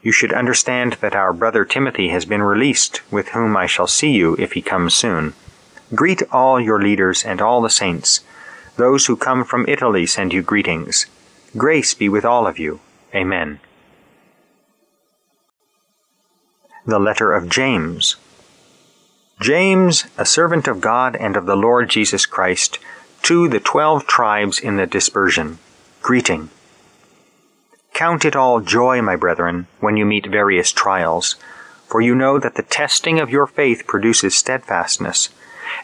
you 0.03 0.11
should 0.11 0.33
understand 0.33 0.93
that 0.99 1.15
our 1.15 1.31
brother 1.33 1.63
Timothy 1.63 2.09
has 2.09 2.25
been 2.25 2.43
released, 2.43 3.01
with 3.09 3.29
whom 3.29 3.55
I 3.55 3.65
shall 3.65 3.87
see 3.87 4.11
you 4.11 4.35
if 4.37 4.51
he 4.51 4.61
comes 4.61 4.93
soon. 4.93 5.33
Greet 5.95 6.21
all 6.31 6.59
your 6.59 6.81
leaders 6.81 7.23
and 7.23 7.41
all 7.41 7.61
the 7.61 7.69
saints. 7.69 8.19
Those 8.75 9.05
who 9.05 9.15
come 9.15 9.45
from 9.45 9.65
Italy 9.67 10.05
send 10.05 10.33
you 10.33 10.41
greetings. 10.41 11.05
Grace 11.55 11.93
be 11.93 12.09
with 12.09 12.25
all 12.25 12.47
of 12.47 12.59
you. 12.59 12.81
Amen. 13.15 13.59
The 16.85 16.99
Letter 16.99 17.31
of 17.31 17.49
James. 17.49 18.17
James, 19.39 20.05
a 20.17 20.25
servant 20.25 20.67
of 20.67 20.81
God 20.81 21.15
and 21.15 21.37
of 21.37 21.45
the 21.45 21.55
Lord 21.55 21.89
Jesus 21.89 22.25
Christ, 22.25 22.77
to 23.21 23.47
the 23.47 23.59
twelve 23.59 24.05
tribes 24.05 24.59
in 24.59 24.75
the 24.75 24.85
dispersion. 24.85 25.59
Greeting. 26.01 26.49
Count 27.93 28.25
it 28.25 28.35
all 28.35 28.59
joy, 28.59 29.01
my 29.01 29.15
brethren, 29.15 29.67
when 29.79 29.97
you 29.97 30.05
meet 30.05 30.25
various 30.25 30.71
trials, 30.71 31.35
for 31.87 32.01
you 32.01 32.15
know 32.15 32.39
that 32.39 32.55
the 32.55 32.63
testing 32.63 33.19
of 33.19 33.29
your 33.29 33.45
faith 33.45 33.85
produces 33.85 34.35
steadfastness. 34.35 35.29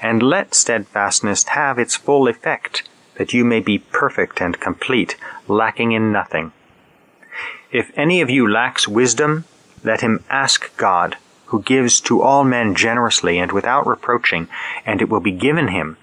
And 0.02 0.24
let 0.24 0.56
steadfastness 0.56 1.44
have 1.50 1.78
its 1.78 1.96
full 1.96 2.28
effect, 2.28 2.84
that 3.16 3.34
you 3.34 3.46
may 3.46 3.60
be 3.60 3.78
perfect 3.78 4.42
and 4.42 4.60
complete, 4.60 5.18
lacking 5.48 5.92
in 5.92 6.12
nothing. 6.12 6.52
If 7.72 7.92
any 7.96 8.22
of 8.22 8.30
you 8.30 8.50
lacks 8.50 8.88
wisdom, 8.88 9.46
let 9.84 10.02
him 10.02 10.24
ask 10.30 10.76
God, 10.78 11.18
who 11.46 11.62
gives 11.62 12.00
to 12.02 12.22
all 12.22 12.44
men 12.44 12.74
generously 12.74 13.38
and 13.38 13.52
without 13.52 13.86
reproaching, 13.86 14.48
and 14.86 15.02
it 15.02 15.10
will 15.10 15.20
be 15.20 15.32
given 15.32 15.68
him. 15.68 15.98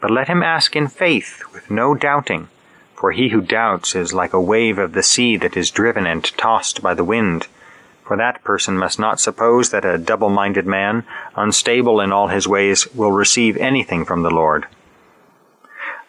But 0.00 0.10
let 0.10 0.28
him 0.28 0.42
ask 0.42 0.74
in 0.74 0.88
faith, 0.88 1.42
with 1.52 1.70
no 1.70 1.94
doubting. 1.94 2.48
For 3.02 3.10
he 3.10 3.30
who 3.30 3.40
doubts 3.40 3.96
is 3.96 4.14
like 4.14 4.32
a 4.32 4.40
wave 4.40 4.78
of 4.78 4.92
the 4.92 5.02
sea 5.02 5.36
that 5.38 5.56
is 5.56 5.72
driven 5.72 6.06
and 6.06 6.22
tossed 6.22 6.82
by 6.82 6.94
the 6.94 7.02
wind. 7.02 7.48
For 8.06 8.16
that 8.16 8.44
person 8.44 8.78
must 8.78 8.96
not 8.96 9.18
suppose 9.18 9.70
that 9.70 9.84
a 9.84 9.98
double 9.98 10.28
minded 10.28 10.66
man, 10.68 11.04
unstable 11.34 12.00
in 12.00 12.12
all 12.12 12.28
his 12.28 12.46
ways, 12.46 12.86
will 12.94 13.10
receive 13.10 13.56
anything 13.56 14.04
from 14.04 14.22
the 14.22 14.30
Lord. 14.30 14.66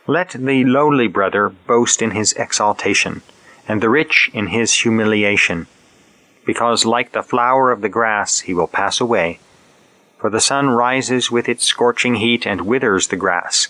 Let 0.05 0.35
the 0.37 0.65
lowly 0.65 1.07
brother 1.07 1.49
boast 1.49 1.99
in 1.99 2.11
his 2.11 2.33
exaltation, 2.33 3.23
and 3.67 3.81
the 3.81 3.89
rich 3.89 4.29
in 4.31 4.49
his 4.53 4.81
humiliation, 4.81 5.65
because 6.45 6.85
like 6.85 7.13
the 7.13 7.23
flower 7.23 7.71
of 7.71 7.81
the 7.81 7.89
grass 7.89 8.41
he 8.41 8.53
will 8.53 8.67
pass 8.67 9.01
away. 9.01 9.39
For 10.19 10.29
the 10.29 10.39
sun 10.39 10.69
rises 10.69 11.31
with 11.31 11.49
its 11.49 11.65
scorching 11.65 12.17
heat 12.17 12.45
and 12.45 12.67
withers 12.67 13.07
the 13.07 13.17
grass 13.17 13.69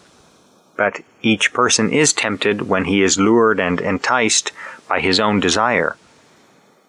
But 0.83 1.01
each 1.21 1.53
person 1.53 1.91
is 1.91 2.11
tempted 2.11 2.63
when 2.63 2.85
he 2.85 3.03
is 3.03 3.19
lured 3.19 3.59
and 3.59 3.79
enticed 3.79 4.51
by 4.87 4.99
his 4.99 5.19
own 5.19 5.39
desire. 5.39 5.95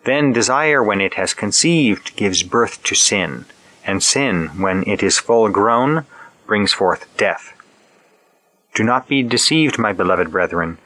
Then 0.05 0.33
desire, 0.33 0.83
when 0.83 1.03
it 1.03 1.13
has 1.21 1.35
conceived, 1.35 2.17
gives 2.17 2.43
birth 2.43 2.83
to 2.85 2.95
sin, 2.95 3.45
and 3.85 4.03
sin, 4.03 4.49
when 4.63 4.83
it 4.89 5.03
is 5.03 5.19
full 5.19 5.51
grown, 5.51 6.07
brings 6.47 6.73
forth 6.73 7.07
death. 7.19 7.53
Do 8.75 8.83
not 8.83 9.09
be 9.09 9.23
deceived, 9.23 9.77
my 9.77 9.93
beloved 9.93 10.33
brethren. 10.33 10.79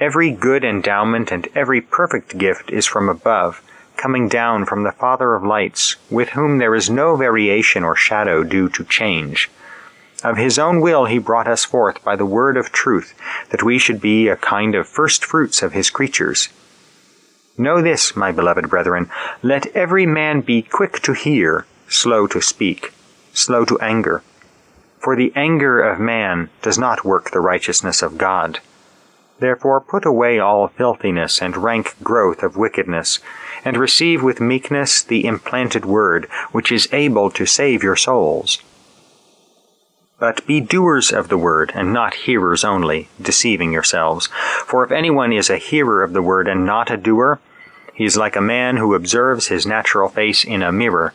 Every 0.00 0.30
good 0.30 0.64
endowment 0.64 1.30
and 1.30 1.46
every 1.54 1.82
perfect 1.82 2.38
gift 2.38 2.70
is 2.70 2.86
from 2.86 3.10
above, 3.10 3.60
coming 3.98 4.26
down 4.26 4.64
from 4.64 4.84
the 4.84 4.98
Father 5.02 5.34
of 5.34 5.44
lights, 5.44 5.96
with 6.08 6.30
whom 6.30 6.56
there 6.56 6.74
is 6.74 6.88
no 6.88 7.14
variation 7.14 7.84
or 7.84 7.94
shadow 7.94 8.42
due 8.42 8.70
to 8.70 8.84
change. 8.84 9.50
Of 10.24 10.38
his 10.38 10.58
own 10.58 10.80
will 10.80 11.04
he 11.04 11.18
brought 11.18 11.46
us 11.46 11.66
forth 11.66 12.02
by 12.02 12.16
the 12.16 12.24
word 12.24 12.56
of 12.56 12.72
truth, 12.72 13.12
that 13.50 13.62
we 13.62 13.78
should 13.78 14.00
be 14.00 14.26
a 14.26 14.36
kind 14.36 14.74
of 14.74 14.88
first 14.88 15.22
fruits 15.22 15.62
of 15.62 15.74
his 15.74 15.90
creatures. 15.90 16.48
Know 17.58 17.82
this, 17.82 18.16
my 18.16 18.32
beloved 18.32 18.70
brethren, 18.70 19.10
let 19.42 19.66
every 19.76 20.06
man 20.06 20.40
be 20.40 20.62
quick 20.62 21.00
to 21.02 21.12
hear, 21.12 21.66
slow 21.88 22.26
to 22.28 22.40
speak, 22.40 22.94
slow 23.34 23.66
to 23.66 23.78
anger. 23.80 24.22
For 24.98 25.14
the 25.14 25.30
anger 25.36 25.82
of 25.82 26.00
man 26.00 26.48
does 26.62 26.78
not 26.78 27.04
work 27.04 27.30
the 27.30 27.40
righteousness 27.40 28.00
of 28.00 28.16
God. 28.16 28.60
Therefore 29.40 29.82
put 29.82 30.06
away 30.06 30.38
all 30.38 30.68
filthiness 30.68 31.42
and 31.42 31.58
rank 31.58 31.96
growth 32.02 32.42
of 32.42 32.56
wickedness, 32.56 33.18
and 33.62 33.76
receive 33.76 34.22
with 34.22 34.40
meekness 34.40 35.02
the 35.02 35.26
implanted 35.26 35.84
word, 35.84 36.30
which 36.50 36.72
is 36.72 36.88
able 36.92 37.30
to 37.32 37.44
save 37.44 37.82
your 37.82 37.96
souls. 37.96 38.58
But 40.18 40.46
be 40.46 40.60
doers 40.60 41.12
of 41.12 41.28
the 41.28 41.38
word, 41.38 41.72
and 41.74 41.92
not 41.92 42.14
hearers 42.14 42.64
only, 42.64 43.08
deceiving 43.20 43.72
yourselves. 43.72 44.28
For 44.64 44.84
if 44.84 44.92
anyone 44.92 45.32
is 45.32 45.50
a 45.50 45.56
hearer 45.56 46.02
of 46.02 46.12
the 46.12 46.22
word 46.22 46.46
and 46.46 46.64
not 46.64 46.90
a 46.90 46.96
doer, 46.96 47.40
he 47.94 48.04
is 48.04 48.16
like 48.16 48.36
a 48.36 48.40
man 48.40 48.76
who 48.76 48.94
observes 48.94 49.48
his 49.48 49.66
natural 49.66 50.08
face 50.08 50.44
in 50.44 50.62
a 50.62 50.72
mirror, 50.72 51.14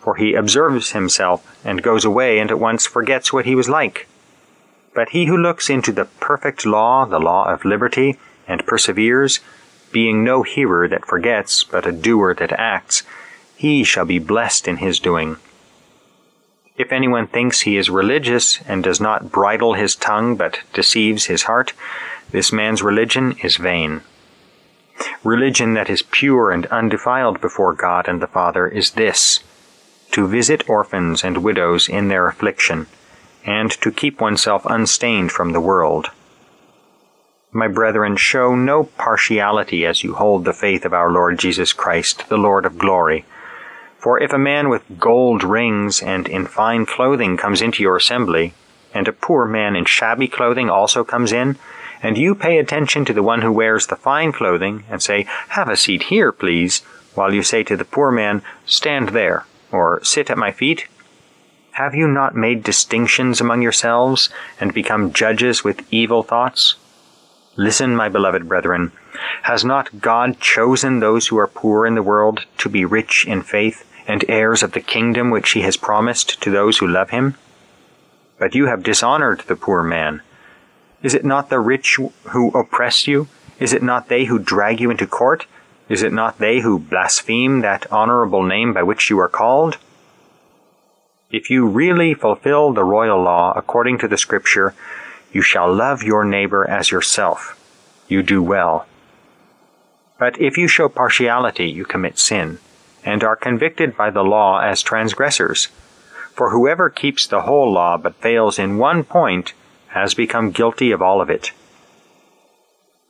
for 0.00 0.16
he 0.16 0.34
observes 0.34 0.92
himself 0.92 1.58
and 1.64 1.82
goes 1.82 2.04
away 2.04 2.38
and 2.38 2.50
at 2.50 2.58
once 2.58 2.86
forgets 2.86 3.32
what 3.32 3.44
he 3.44 3.54
was 3.54 3.68
like. 3.68 4.08
But 4.94 5.10
he 5.10 5.26
who 5.26 5.36
looks 5.36 5.68
into 5.68 5.92
the 5.92 6.06
perfect 6.06 6.64
law, 6.64 7.04
the 7.04 7.20
law 7.20 7.52
of 7.52 7.64
liberty, 7.64 8.18
and 8.46 8.66
perseveres, 8.66 9.40
being 9.92 10.24
no 10.24 10.42
hearer 10.42 10.88
that 10.88 11.06
forgets, 11.06 11.64
but 11.64 11.86
a 11.86 11.92
doer 11.92 12.34
that 12.34 12.52
acts, 12.52 13.02
he 13.56 13.84
shall 13.84 14.04
be 14.04 14.18
blessed 14.18 14.68
in 14.68 14.78
his 14.78 14.98
doing. 14.98 15.36
If 16.78 16.92
anyone 16.92 17.26
thinks 17.26 17.62
he 17.62 17.76
is 17.76 17.90
religious 17.90 18.60
and 18.62 18.84
does 18.84 19.00
not 19.00 19.32
bridle 19.32 19.74
his 19.74 19.96
tongue 19.96 20.36
but 20.36 20.60
deceives 20.72 21.24
his 21.24 21.42
heart, 21.42 21.72
this 22.30 22.52
man's 22.52 22.82
religion 22.82 23.36
is 23.42 23.56
vain. 23.56 24.02
Religion 25.24 25.74
that 25.74 25.90
is 25.90 26.02
pure 26.02 26.52
and 26.52 26.66
undefiled 26.66 27.40
before 27.40 27.74
God 27.74 28.06
and 28.06 28.22
the 28.22 28.28
Father 28.28 28.68
is 28.68 28.92
this 28.92 29.40
to 30.12 30.28
visit 30.28 30.70
orphans 30.70 31.24
and 31.24 31.42
widows 31.42 31.88
in 31.88 32.08
their 32.08 32.28
affliction 32.28 32.86
and 33.44 33.70
to 33.72 33.90
keep 33.90 34.20
oneself 34.20 34.64
unstained 34.66 35.32
from 35.32 35.52
the 35.52 35.60
world. 35.60 36.10
My 37.50 37.66
brethren, 37.66 38.16
show 38.16 38.54
no 38.54 38.84
partiality 38.84 39.84
as 39.84 40.04
you 40.04 40.14
hold 40.14 40.44
the 40.44 40.52
faith 40.52 40.84
of 40.84 40.92
our 40.92 41.10
Lord 41.10 41.38
Jesus 41.38 41.72
Christ, 41.72 42.28
the 42.28 42.36
Lord 42.36 42.66
of 42.66 42.78
glory. 42.78 43.24
For 43.98 44.20
if 44.20 44.32
a 44.32 44.38
man 44.38 44.68
with 44.68 44.98
gold 44.98 45.42
rings 45.42 46.00
and 46.00 46.28
in 46.28 46.46
fine 46.46 46.86
clothing 46.86 47.36
comes 47.36 47.60
into 47.60 47.82
your 47.82 47.96
assembly, 47.96 48.54
and 48.94 49.08
a 49.08 49.12
poor 49.12 49.44
man 49.44 49.76
in 49.76 49.84
shabby 49.84 50.28
clothing 50.28 50.70
also 50.70 51.04
comes 51.04 51.32
in, 51.32 51.56
and 52.02 52.16
you 52.16 52.34
pay 52.34 52.58
attention 52.58 53.04
to 53.04 53.12
the 53.12 53.22
one 53.22 53.42
who 53.42 53.50
wears 53.50 53.88
the 53.88 53.96
fine 53.96 54.32
clothing, 54.32 54.84
and 54.88 55.02
say, 55.02 55.26
Have 55.48 55.68
a 55.68 55.76
seat 55.76 56.04
here, 56.04 56.30
please, 56.30 56.78
while 57.14 57.34
you 57.34 57.42
say 57.42 57.64
to 57.64 57.76
the 57.76 57.84
poor 57.84 58.12
man, 58.12 58.42
Stand 58.66 59.10
there, 59.10 59.44
or 59.72 60.02
Sit 60.04 60.30
at 60.30 60.38
my 60.38 60.52
feet, 60.52 60.86
have 61.72 61.94
you 61.94 62.08
not 62.08 62.34
made 62.34 62.64
distinctions 62.64 63.40
among 63.40 63.62
yourselves, 63.62 64.30
and 64.58 64.74
become 64.74 65.12
judges 65.12 65.62
with 65.62 65.86
evil 65.92 66.24
thoughts? 66.24 66.74
Listen, 67.56 67.94
my 67.94 68.08
beloved 68.08 68.48
brethren, 68.48 68.90
has 69.42 69.64
not 69.64 70.00
God 70.00 70.40
chosen 70.40 71.00
those 71.00 71.28
who 71.28 71.38
are 71.38 71.46
poor 71.46 71.86
in 71.86 71.94
the 71.94 72.02
world 72.02 72.46
to 72.58 72.68
be 72.68 72.84
rich 72.84 73.26
in 73.26 73.42
faith, 73.42 73.84
and 74.06 74.24
heirs 74.28 74.62
of 74.62 74.72
the 74.72 74.80
kingdom 74.80 75.30
which 75.30 75.50
he 75.50 75.60
has 75.62 75.76
promised 75.76 76.40
to 76.42 76.50
those 76.50 76.78
who 76.78 76.86
love 76.86 77.10
him? 77.10 77.36
But 78.38 78.54
you 78.54 78.66
have 78.66 78.82
dishonored 78.82 79.42
the 79.46 79.56
poor 79.56 79.82
man. 79.82 80.22
Is 81.02 81.14
it 81.14 81.24
not 81.24 81.50
the 81.50 81.60
rich 81.60 81.98
who 82.24 82.48
oppress 82.50 83.06
you? 83.06 83.28
Is 83.58 83.72
it 83.72 83.82
not 83.82 84.08
they 84.08 84.24
who 84.24 84.38
drag 84.38 84.80
you 84.80 84.90
into 84.90 85.06
court? 85.06 85.46
Is 85.88 86.02
it 86.02 86.12
not 86.12 86.38
they 86.38 86.60
who 86.60 86.78
blaspheme 86.78 87.60
that 87.60 87.90
honorable 87.92 88.42
name 88.42 88.72
by 88.72 88.82
which 88.82 89.10
you 89.10 89.18
are 89.20 89.28
called? 89.28 89.78
If 91.30 91.50
you 91.50 91.66
really 91.66 92.14
fulfill 92.14 92.72
the 92.72 92.84
royal 92.84 93.22
law 93.22 93.52
according 93.54 93.98
to 93.98 94.08
the 94.08 94.16
scripture, 94.16 94.74
you 95.30 95.42
shall 95.42 95.72
love 95.72 96.02
your 96.02 96.24
neighbor 96.24 96.68
as 96.68 96.90
yourself. 96.90 97.54
You 98.08 98.22
do 98.22 98.42
well. 98.42 98.86
But 100.18 100.40
if 100.40 100.58
you 100.58 100.66
show 100.66 100.88
partiality, 100.88 101.70
you 101.70 101.84
commit 101.84 102.18
sin, 102.18 102.58
and 103.04 103.22
are 103.22 103.36
convicted 103.36 103.96
by 103.96 104.10
the 104.10 104.24
law 104.24 104.58
as 104.58 104.82
transgressors. 104.82 105.68
For 106.34 106.50
whoever 106.50 106.90
keeps 106.90 107.26
the 107.26 107.42
whole 107.42 107.72
law 107.72 107.96
but 107.96 108.16
fails 108.16 108.58
in 108.58 108.78
one 108.78 109.04
point 109.04 109.52
has 109.88 110.14
become 110.14 110.50
guilty 110.50 110.90
of 110.90 111.00
all 111.00 111.20
of 111.20 111.30
it. 111.30 111.52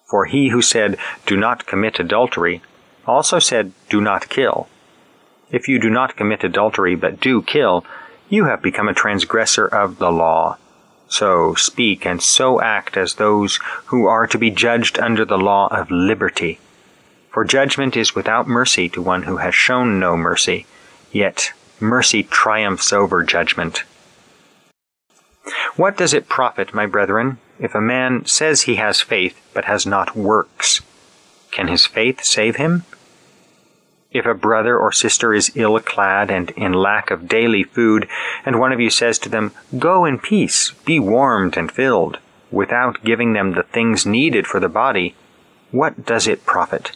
For 0.09 0.27
he 0.27 0.49
who 0.49 0.63
said, 0.63 0.99
Do 1.27 1.37
not 1.37 1.67
commit 1.67 1.99
adultery, 1.99 2.63
also 3.07 3.39
said, 3.39 3.73
Do 3.89 4.01
not 4.01 4.29
kill. 4.29 4.69
If 5.51 5.67
you 5.69 5.79
do 5.79 5.91
not 5.91 6.17
commit 6.17 6.45
adultery 6.45 6.95
but 6.95 7.21
do 7.21 7.43
kill, 7.43 7.85
you 8.29 8.45
have 8.45 8.63
become 8.63 8.89
a 8.89 8.95
transgressor 8.95 9.67
of 9.67 9.99
the 9.99 10.13
law. 10.13 10.59
So 11.09 11.55
speak 11.55 12.05
and 12.05 12.23
so 12.23 12.61
act 12.61 12.99
as 12.99 13.15
those 13.15 13.59
who 13.87 14.07
are 14.07 14.27
to 14.27 14.37
be 14.37 14.51
judged 14.51 14.99
under 14.99 15.25
the 15.25 15.39
law 15.39 15.69
of 15.69 15.91
liberty. 15.91 16.59
For 17.31 17.45
judgment 17.45 17.97
is 17.97 18.15
without 18.15 18.49
mercy 18.49 18.89
to 18.91 19.03
one 19.03 19.25
who 19.25 19.37
has 19.37 19.55
shown 19.55 20.01
no 20.01 20.17
mercy, 20.17 20.67
yet 21.13 21.53
mercy 21.79 22.23
triumphs 22.23 22.93
over 22.93 23.23
judgment. 23.23 23.85
What 25.77 25.97
does 25.97 26.13
it 26.15 26.29
profit, 26.29 26.75
my 26.75 26.87
brethren, 26.87 27.39
if 27.59 27.75
a 27.75 27.81
man 27.81 28.25
says 28.25 28.63
he 28.63 28.77
has 28.77 29.01
faith 29.01 29.41
but 29.55 29.67
has 29.67 29.87
not 29.87 30.17
works? 30.17 30.81
Can 31.51 31.69
his 31.69 31.87
faith 31.87 32.25
save 32.25 32.57
him? 32.57 32.85
If 34.11 34.25
a 34.25 34.35
brother 34.35 34.79
or 34.79 34.91
sister 34.91 35.35
is 35.35 35.55
ill 35.55 35.79
clad 35.81 36.31
and 36.31 36.51
in 36.51 36.73
lack 36.73 37.11
of 37.11 37.29
daily 37.29 37.63
food, 37.63 38.09
and 38.45 38.59
one 38.59 38.73
of 38.73 38.81
you 38.81 38.91
says 38.91 39.19
to 39.21 39.29
them, 39.29 39.53
Go 39.79 40.05
in 40.05 40.19
peace, 40.19 40.73
be 40.85 40.99
warmed 40.99 41.57
and 41.57 41.71
filled, 41.71 42.19
without 42.51 43.05
giving 43.05 43.35
them 43.35 43.53
the 43.53 43.63
things 43.63 44.07
needed 44.07 44.47
for 44.47 44.61
the 44.61 44.69
body, 44.69 45.15
what 45.71 46.07
does 46.07 46.27
it 46.27 46.47
profit? 46.47 46.93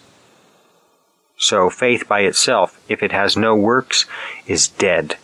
So 1.43 1.71
faith 1.71 2.07
by 2.07 2.21
itself, 2.21 2.81
if 2.89 3.03
it 3.03 3.11
has 3.11 3.37
no 3.37 3.57
works, 3.57 4.07
is 4.47 4.69
dead. 4.69 5.17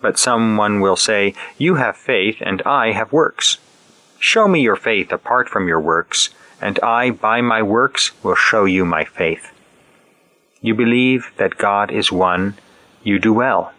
But 0.00 0.18
someone 0.18 0.80
will 0.80 0.96
say, 0.96 1.34
You 1.56 1.76
have 1.76 1.96
faith, 1.96 2.38
and 2.40 2.60
I 2.62 2.90
have 2.90 3.12
works. 3.12 3.58
Show 4.18 4.48
me 4.48 4.60
your 4.60 4.74
faith 4.74 5.12
apart 5.12 5.48
from 5.48 5.68
your 5.68 5.78
works, 5.78 6.30
and 6.60 6.80
I, 6.80 7.10
by 7.10 7.40
my 7.40 7.62
works, 7.62 8.10
will 8.24 8.34
show 8.34 8.64
you 8.64 8.84
my 8.84 9.04
faith. 9.04 9.52
You 10.60 10.74
believe 10.74 11.30
that 11.36 11.56
God 11.56 11.92
is 11.92 12.10
one, 12.10 12.58
you 13.04 13.20
do 13.20 13.32
well. 13.32 13.72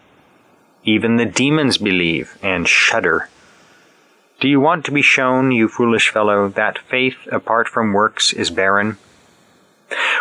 Even 0.86 1.17
the 1.17 1.25
demons 1.25 1.77
believe 1.77 2.38
and 2.41 2.69
shudder. 2.69 3.27
Do 4.39 4.47
you 4.47 4.62
want 4.62 4.86
to 4.86 4.91
be 4.93 5.01
shown, 5.01 5.51
you 5.51 5.67
foolish 5.67 6.08
fellow, 6.08 6.47
that 6.47 6.79
faith 6.79 7.17
apart 7.29 7.67
from 7.67 7.91
works 7.91 8.32
is 8.32 8.49
barren? 8.49 8.97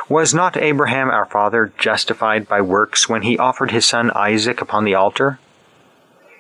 Was 0.08 0.34
not 0.34 0.56
Abraham 0.56 1.10
our 1.10 1.26
father 1.26 1.72
justified 1.78 2.48
by 2.48 2.60
works 2.60 3.08
when 3.08 3.22
he 3.22 3.38
offered 3.38 3.70
his 3.70 3.86
son 3.86 4.10
Isaac 4.14 4.60
upon 4.60 4.84
the 4.84 4.94
altar? 4.94 5.38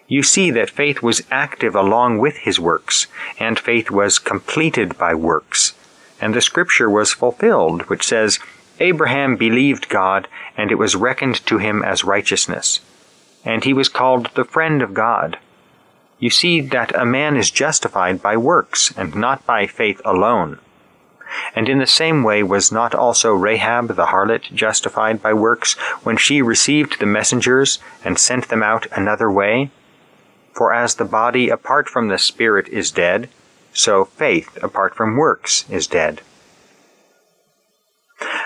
You 0.08 0.22
see 0.22 0.50
that 0.50 0.68
faith 0.68 1.02
was 1.02 1.22
active 1.30 1.74
along 1.74 2.18
with 2.18 2.38
his 2.38 2.60
works, 2.60 3.06
and 3.38 3.58
faith 3.58 3.90
was 3.90 4.18
completed 4.18 4.98
by 4.98 5.14
works. 5.14 5.72
And 6.20 6.34
the 6.34 6.40
scripture 6.40 6.90
was 6.90 7.12
fulfilled, 7.12 7.82
which 7.88 8.06
says, 8.06 8.38
Abraham 8.78 9.36
believed 9.36 9.88
God, 9.88 10.28
and 10.56 10.70
it 10.70 10.74
was 10.76 10.96
reckoned 10.96 11.44
to 11.46 11.58
him 11.58 11.82
as 11.82 12.04
righteousness. 12.04 12.80
And 13.44 13.64
he 13.64 13.72
was 13.72 13.88
called 13.88 14.28
the 14.34 14.44
friend 14.44 14.82
of 14.82 14.92
God. 14.92 15.38
You 16.18 16.30
see 16.30 16.60
that 16.60 16.94
a 16.94 17.06
man 17.06 17.36
is 17.36 17.50
justified 17.50 18.20
by 18.20 18.36
works, 18.36 18.92
and 18.96 19.14
not 19.14 19.46
by 19.46 19.66
faith 19.66 20.00
alone. 20.04 20.58
And 21.54 21.68
in 21.68 21.78
the 21.78 21.86
same 21.86 22.22
way 22.22 22.42
was 22.42 22.72
not 22.72 22.94
also 22.94 23.32
Rahab 23.32 23.88
the 23.88 24.06
harlot 24.06 24.52
justified 24.54 25.22
by 25.22 25.32
works 25.32 25.74
when 26.02 26.16
she 26.16 26.42
received 26.42 26.98
the 26.98 27.06
messengers 27.06 27.78
and 28.04 28.18
sent 28.18 28.48
them 28.48 28.62
out 28.62 28.86
another 28.92 29.30
way? 29.30 29.70
For 30.52 30.72
as 30.72 30.94
the 30.94 31.04
body 31.04 31.48
apart 31.48 31.88
from 31.88 32.08
the 32.08 32.18
spirit 32.18 32.68
is 32.68 32.90
dead, 32.90 33.28
so 33.72 34.04
faith 34.04 34.62
apart 34.62 34.94
from 34.94 35.16
works 35.16 35.64
is 35.70 35.86
dead. 35.86 36.20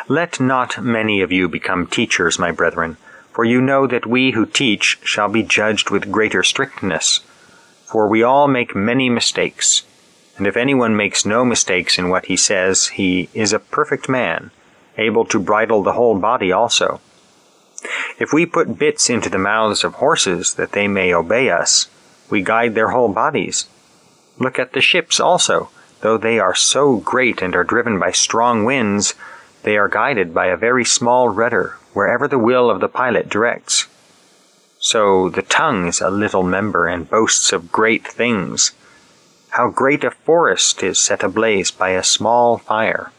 Let 0.09 0.39
not 0.39 0.82
many 0.82 1.20
of 1.20 1.32
you 1.32 1.49
become 1.49 1.87
teachers, 1.87 2.39
my 2.39 2.53
brethren, 2.53 2.97
for 3.32 3.45
you 3.45 3.61
know 3.61 3.87
that 3.89 4.07
we 4.07 4.30
who 4.30 4.47
teach 4.47 4.99
shall 5.03 5.28
be 5.28 5.43
judged 5.43 5.91
with 5.91 6.12
greater 6.12 6.45
strictness. 6.45 7.20
For 7.84 8.09
we 8.09 8.22
all 8.22 8.47
make 8.47 8.74
many 8.74 9.11
mistakes, 9.11 9.82
and 10.37 10.47
if 10.47 10.57
anyone 10.57 10.97
makes 10.97 11.24
no 11.24 11.45
mistakes 11.45 11.99
in 11.99 12.09
what 12.09 12.26
he 12.26 12.37
says, 12.37 12.89
he 12.89 13.28
is 13.32 13.53
a 13.53 13.59
perfect 13.59 14.09
man, 14.09 14.51
able 14.99 15.24
to 15.26 15.39
bridle 15.39 15.82
the 15.82 15.95
whole 15.95 16.18
body 16.18 16.53
also. 16.53 17.01
If 18.18 18.32
we 18.32 18.47
put 18.47 18.78
bits 18.78 19.09
into 19.09 19.28
the 19.30 19.39
mouths 19.39 19.84
of 19.84 19.95
horses 19.95 20.55
that 20.55 20.72
they 20.72 20.89
may 20.89 21.12
obey 21.12 21.51
us, 21.51 21.89
we 22.30 22.43
guide 22.43 22.74
their 22.74 22.91
whole 22.91 23.12
bodies. 23.12 23.66
Look 24.39 24.59
at 24.59 24.72
the 24.72 24.80
ships 24.80 25.20
also. 25.20 25.70
Though 26.01 26.18
they 26.18 26.39
are 26.39 26.55
so 26.55 26.97
great 26.97 27.41
and 27.41 27.57
are 27.57 27.64
driven 27.64 27.99
by 27.99 28.12
strong 28.12 28.64
winds, 28.64 29.14
they 29.62 29.76
are 29.76 29.89
guided 29.89 30.34
by 30.34 30.47
a 30.47 30.57
very 30.57 30.84
small 30.84 31.28
rudder 31.28 31.76
wherever 31.95 32.28
the 32.28 32.39
will 32.39 32.70
of 32.70 32.80
the 32.80 32.89
pilot 32.89 33.28
directs. 33.28 33.87
So 34.78 35.30
the 35.30 35.43
tongue 35.43 35.89
is 35.89 36.01
a 36.01 36.11
little 36.11 36.43
member 36.43 36.87
and 36.87 37.09
boasts 37.09 37.53
of 37.53 37.72
great 37.72 38.07
things. 38.07 38.72
How 39.57 39.71
great 39.71 40.05
a 40.05 40.11
forest 40.11 40.83
is 40.83 40.99
set 40.99 41.23
ablaze 41.23 41.71
by 41.71 41.93
a 41.93 42.05
small 42.05 42.59
fire. 42.59 43.11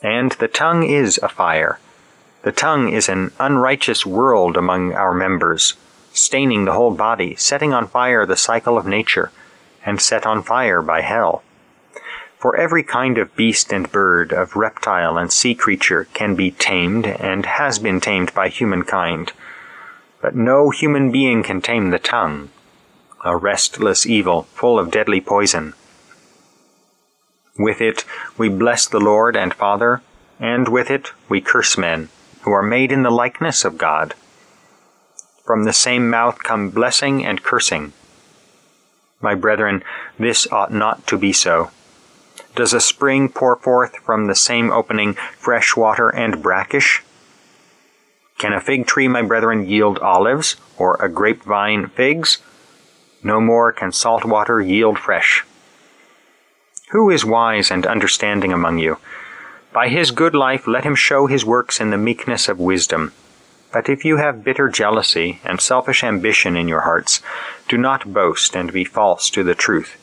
And 0.00 0.32
the 0.32 0.48
tongue 0.48 0.82
is 0.82 1.20
a 1.22 1.28
fire. 1.28 1.78
The 2.40 2.52
tongue 2.52 2.88
is 2.88 3.06
an 3.06 3.32
unrighteous 3.38 4.06
world 4.06 4.56
among 4.56 4.94
our 4.94 5.12
members, 5.12 5.74
staining 6.14 6.64
the 6.64 6.72
whole 6.72 6.94
body, 6.94 7.36
setting 7.36 7.74
on 7.74 7.86
fire 7.86 8.24
the 8.24 8.34
cycle 8.34 8.78
of 8.78 8.86
nature, 8.86 9.30
and 9.84 10.00
set 10.00 10.24
on 10.24 10.42
fire 10.42 10.80
by 10.80 11.02
hell. 11.02 11.42
For 12.38 12.56
every 12.56 12.82
kind 12.82 13.18
of 13.18 13.36
beast 13.36 13.74
and 13.74 13.92
bird, 13.92 14.32
of 14.32 14.56
reptile 14.56 15.18
and 15.18 15.30
sea 15.30 15.54
creature 15.54 16.08
can 16.14 16.34
be 16.34 16.52
tamed, 16.52 17.06
and 17.06 17.44
has 17.44 17.78
been 17.78 18.00
tamed 18.00 18.32
by 18.32 18.48
humankind. 18.48 19.34
But 20.22 20.34
no 20.34 20.70
human 20.70 21.12
being 21.12 21.42
can 21.42 21.60
tame 21.60 21.90
the 21.90 21.98
tongue, 21.98 22.48
a 23.24 23.36
restless 23.36 24.06
evil 24.06 24.42
full 24.54 24.78
of 24.78 24.90
deadly 24.90 25.20
poison. 25.20 25.74
With 27.58 27.80
it 27.80 28.04
we 28.38 28.48
bless 28.48 28.86
the 28.86 29.00
Lord 29.00 29.36
and 29.36 29.54
Father, 29.54 30.02
and 30.40 30.68
with 30.68 30.90
it 30.90 31.12
we 31.28 31.40
curse 31.40 31.78
men, 31.78 32.08
who 32.42 32.52
are 32.52 32.62
made 32.62 32.90
in 32.90 33.02
the 33.02 33.10
likeness 33.10 33.64
of 33.64 33.78
God. 33.78 34.14
From 35.44 35.64
the 35.64 35.72
same 35.72 36.08
mouth 36.08 36.42
come 36.42 36.70
blessing 36.70 37.24
and 37.24 37.42
cursing. 37.42 37.92
My 39.20 39.34
brethren, 39.34 39.84
this 40.18 40.46
ought 40.50 40.72
not 40.72 41.06
to 41.06 41.18
be 41.18 41.32
so. 41.32 41.70
Does 42.56 42.72
a 42.72 42.80
spring 42.80 43.28
pour 43.28 43.56
forth 43.56 43.96
from 43.98 44.26
the 44.26 44.34
same 44.34 44.70
opening 44.70 45.14
fresh 45.36 45.76
water 45.76 46.10
and 46.10 46.42
brackish? 46.42 47.02
Can 48.38 48.52
a 48.52 48.60
fig 48.60 48.86
tree, 48.86 49.08
my 49.08 49.22
brethren, 49.22 49.68
yield 49.68 49.98
olives, 50.00 50.56
or 50.76 50.96
a 50.96 51.08
grapevine 51.08 51.86
figs? 51.88 52.38
No 53.22 53.40
more 53.40 53.72
can 53.72 53.92
salt 53.92 54.24
water 54.24 54.60
yield 54.60 54.98
fresh. 54.98 55.44
Who 56.90 57.10
is 57.10 57.24
wise 57.24 57.70
and 57.70 57.86
understanding 57.86 58.52
among 58.52 58.78
you? 58.78 58.98
By 59.72 59.88
his 59.88 60.10
good 60.10 60.34
life 60.34 60.66
let 60.66 60.84
him 60.84 60.94
show 60.94 61.26
his 61.26 61.44
works 61.44 61.80
in 61.80 61.90
the 61.90 61.96
meekness 61.96 62.48
of 62.48 62.58
wisdom. 62.58 63.12
But 63.72 63.88
if 63.88 64.04
you 64.04 64.18
have 64.18 64.44
bitter 64.44 64.68
jealousy 64.68 65.40
and 65.44 65.60
selfish 65.60 66.04
ambition 66.04 66.56
in 66.56 66.68
your 66.68 66.82
hearts, 66.82 67.22
do 67.68 67.78
not 67.78 68.12
boast 68.12 68.54
and 68.54 68.72
be 68.72 68.84
false 68.84 69.30
to 69.30 69.42
the 69.42 69.54
truth. 69.54 69.96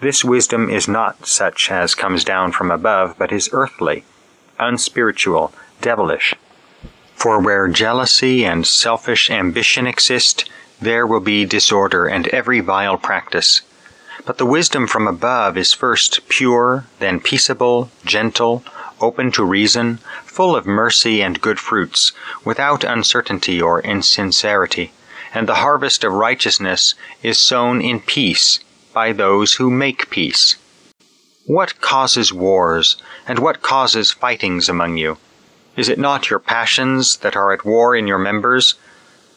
This 0.00 0.22
wisdom 0.22 0.68
is 0.68 0.86
not 0.86 1.26
such 1.26 1.70
as 1.70 1.94
comes 1.94 2.22
down 2.22 2.52
from 2.52 2.70
above, 2.70 3.16
but 3.18 3.32
is 3.32 3.48
earthly, 3.52 4.04
unspiritual, 4.58 5.52
devilish. 5.80 6.34
For 7.14 7.40
where 7.40 7.66
jealousy 7.66 8.44
and 8.44 8.66
selfish 8.66 9.30
ambition 9.30 9.86
exist, 9.86 10.48
there 10.80 11.06
will 11.06 11.20
be 11.20 11.44
disorder 11.44 12.06
and 12.06 12.28
every 12.28 12.60
vile 12.60 12.96
practice. 12.96 13.62
But 14.24 14.38
the 14.38 14.46
wisdom 14.46 14.86
from 14.86 15.06
above 15.06 15.56
is 15.56 15.72
first 15.72 16.28
pure, 16.28 16.86
then 16.98 17.20
peaceable, 17.20 17.90
gentle, 18.04 18.64
open 19.00 19.32
to 19.32 19.44
reason, 19.44 19.98
full 20.24 20.54
of 20.56 20.66
mercy 20.66 21.22
and 21.22 21.40
good 21.40 21.58
fruits, 21.58 22.12
without 22.44 22.84
uncertainty 22.84 23.60
or 23.60 23.80
insincerity. 23.80 24.92
And 25.32 25.48
the 25.48 25.56
harvest 25.56 26.04
of 26.04 26.12
righteousness 26.12 26.94
is 27.22 27.38
sown 27.38 27.80
in 27.80 28.00
peace 28.00 28.60
by 28.92 29.12
those 29.12 29.54
who 29.54 29.70
make 29.70 30.10
peace. 30.10 30.56
What 31.46 31.80
causes 31.80 32.32
wars, 32.32 32.96
and 33.26 33.38
what 33.38 33.62
causes 33.62 34.10
fightings 34.10 34.68
among 34.68 34.96
you? 34.96 35.18
Is 35.76 35.88
it 35.88 35.98
not 35.98 36.28
your 36.28 36.38
passions 36.38 37.18
that 37.18 37.36
are 37.36 37.52
at 37.52 37.64
war 37.64 37.94
in 37.94 38.06
your 38.06 38.18
members? 38.18 38.74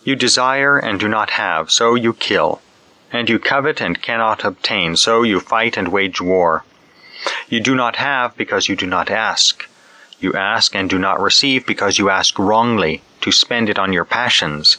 You 0.03 0.15
desire 0.15 0.77
and 0.77 0.99
do 0.99 1.07
not 1.07 1.31
have, 1.31 1.69
so 1.69 1.95
you 1.95 2.13
kill. 2.13 2.61
And 3.11 3.29
you 3.29 3.37
covet 3.37 3.81
and 3.81 4.01
cannot 4.01 4.43
obtain, 4.43 4.95
so 4.95 5.21
you 5.21 5.39
fight 5.39 5.77
and 5.77 5.89
wage 5.89 6.19
war. 6.19 6.63
You 7.49 7.59
do 7.59 7.75
not 7.75 7.97
have 7.97 8.35
because 8.35 8.67
you 8.67 8.75
do 8.75 8.87
not 8.87 9.11
ask. 9.11 9.67
You 10.19 10.33
ask 10.33 10.75
and 10.75 10.89
do 10.89 10.97
not 10.97 11.21
receive 11.21 11.67
because 11.67 11.99
you 11.99 12.09
ask 12.09 12.39
wrongly, 12.39 13.03
to 13.21 13.31
spend 13.31 13.69
it 13.69 13.77
on 13.77 13.93
your 13.93 14.05
passions. 14.05 14.77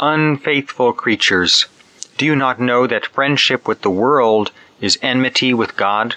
Unfaithful 0.00 0.92
creatures, 0.92 1.66
do 2.16 2.24
you 2.24 2.34
not 2.34 2.58
know 2.58 2.86
that 2.86 3.06
friendship 3.06 3.68
with 3.68 3.82
the 3.82 3.90
world 3.90 4.50
is 4.80 4.98
enmity 5.02 5.52
with 5.52 5.76
God? 5.76 6.16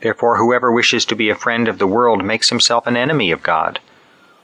Therefore, 0.00 0.38
whoever 0.38 0.72
wishes 0.72 1.04
to 1.06 1.16
be 1.16 1.28
a 1.28 1.34
friend 1.34 1.68
of 1.68 1.78
the 1.78 1.86
world 1.86 2.24
makes 2.24 2.48
himself 2.48 2.86
an 2.86 2.96
enemy 2.96 3.30
of 3.30 3.42
God. 3.42 3.78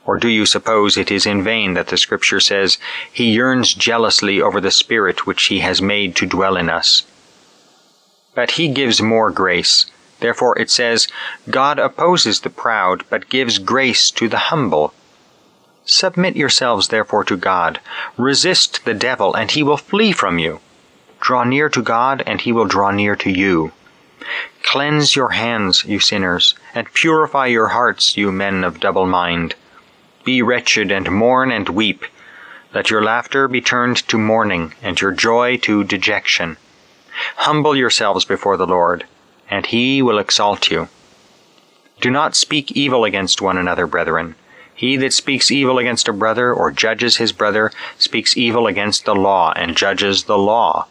Or 0.08 0.16
do 0.16 0.28
you 0.28 0.46
suppose 0.46 0.96
it 0.96 1.10
is 1.10 1.26
in 1.26 1.44
vain 1.44 1.74
that 1.74 1.88
the 1.88 1.98
Scripture 1.98 2.40
says, 2.40 2.78
He 3.12 3.32
yearns 3.32 3.74
jealously 3.74 4.40
over 4.40 4.58
the 4.58 4.70
Spirit 4.70 5.26
which 5.26 5.44
He 5.44 5.58
has 5.58 5.82
made 5.82 6.16
to 6.16 6.24
dwell 6.24 6.56
in 6.56 6.70
us? 6.70 7.02
But 8.34 8.52
He 8.52 8.68
gives 8.68 9.02
more 9.02 9.30
grace. 9.30 9.84
Therefore 10.20 10.58
it 10.58 10.70
says, 10.70 11.08
God 11.50 11.78
opposes 11.78 12.40
the 12.40 12.48
proud, 12.48 13.04
but 13.10 13.28
gives 13.28 13.58
grace 13.58 14.10
to 14.12 14.30
the 14.30 14.48
humble. 14.48 14.94
Submit 15.84 16.36
yourselves 16.36 16.88
therefore 16.88 17.24
to 17.24 17.36
God. 17.36 17.78
Resist 18.16 18.86
the 18.86 18.94
devil, 18.94 19.34
and 19.34 19.50
he 19.50 19.62
will 19.62 19.76
flee 19.76 20.12
from 20.12 20.38
you. 20.38 20.60
Draw 21.20 21.44
near 21.44 21.68
to 21.68 21.82
God, 21.82 22.22
and 22.26 22.40
he 22.40 22.50
will 22.50 22.64
draw 22.64 22.92
near 22.92 23.14
to 23.16 23.30
you. 23.30 23.72
Cleanse 24.62 25.14
your 25.14 25.32
hands, 25.32 25.84
you 25.84 26.00
sinners, 26.00 26.54
and 26.74 26.94
purify 26.94 27.44
your 27.44 27.68
hearts, 27.68 28.16
you 28.16 28.32
men 28.32 28.64
of 28.64 28.80
double 28.80 29.04
mind. 29.04 29.54
Be 30.28 30.42
wretched, 30.42 30.92
and 30.92 31.10
mourn 31.10 31.50
and 31.50 31.70
weep. 31.70 32.04
Let 32.74 32.90
your 32.90 33.02
laughter 33.02 33.48
be 33.48 33.62
turned 33.62 33.96
to 34.08 34.18
mourning, 34.18 34.74
and 34.82 35.00
your 35.00 35.10
joy 35.10 35.56
to 35.62 35.84
dejection. 35.84 36.58
Humble 37.36 37.74
yourselves 37.74 38.26
before 38.26 38.58
the 38.58 38.66
Lord, 38.66 39.06
and 39.48 39.64
he 39.64 40.02
will 40.02 40.18
exalt 40.18 40.70
you. 40.70 40.90
Do 42.02 42.10
not 42.10 42.36
speak 42.36 42.72
evil 42.72 43.06
against 43.06 43.40
one 43.40 43.56
another, 43.56 43.86
brethren. 43.86 44.34
He 44.74 44.98
that 44.98 45.14
speaks 45.14 45.50
evil 45.50 45.78
against 45.78 46.08
a 46.08 46.12
brother, 46.12 46.52
or 46.52 46.72
judges 46.72 47.16
his 47.16 47.32
brother, 47.32 47.72
speaks 47.96 48.36
evil 48.36 48.66
against 48.66 49.06
the 49.06 49.14
law, 49.14 49.54
and 49.56 49.78
judges 49.78 50.24
the 50.24 50.36
law. 50.36 50.88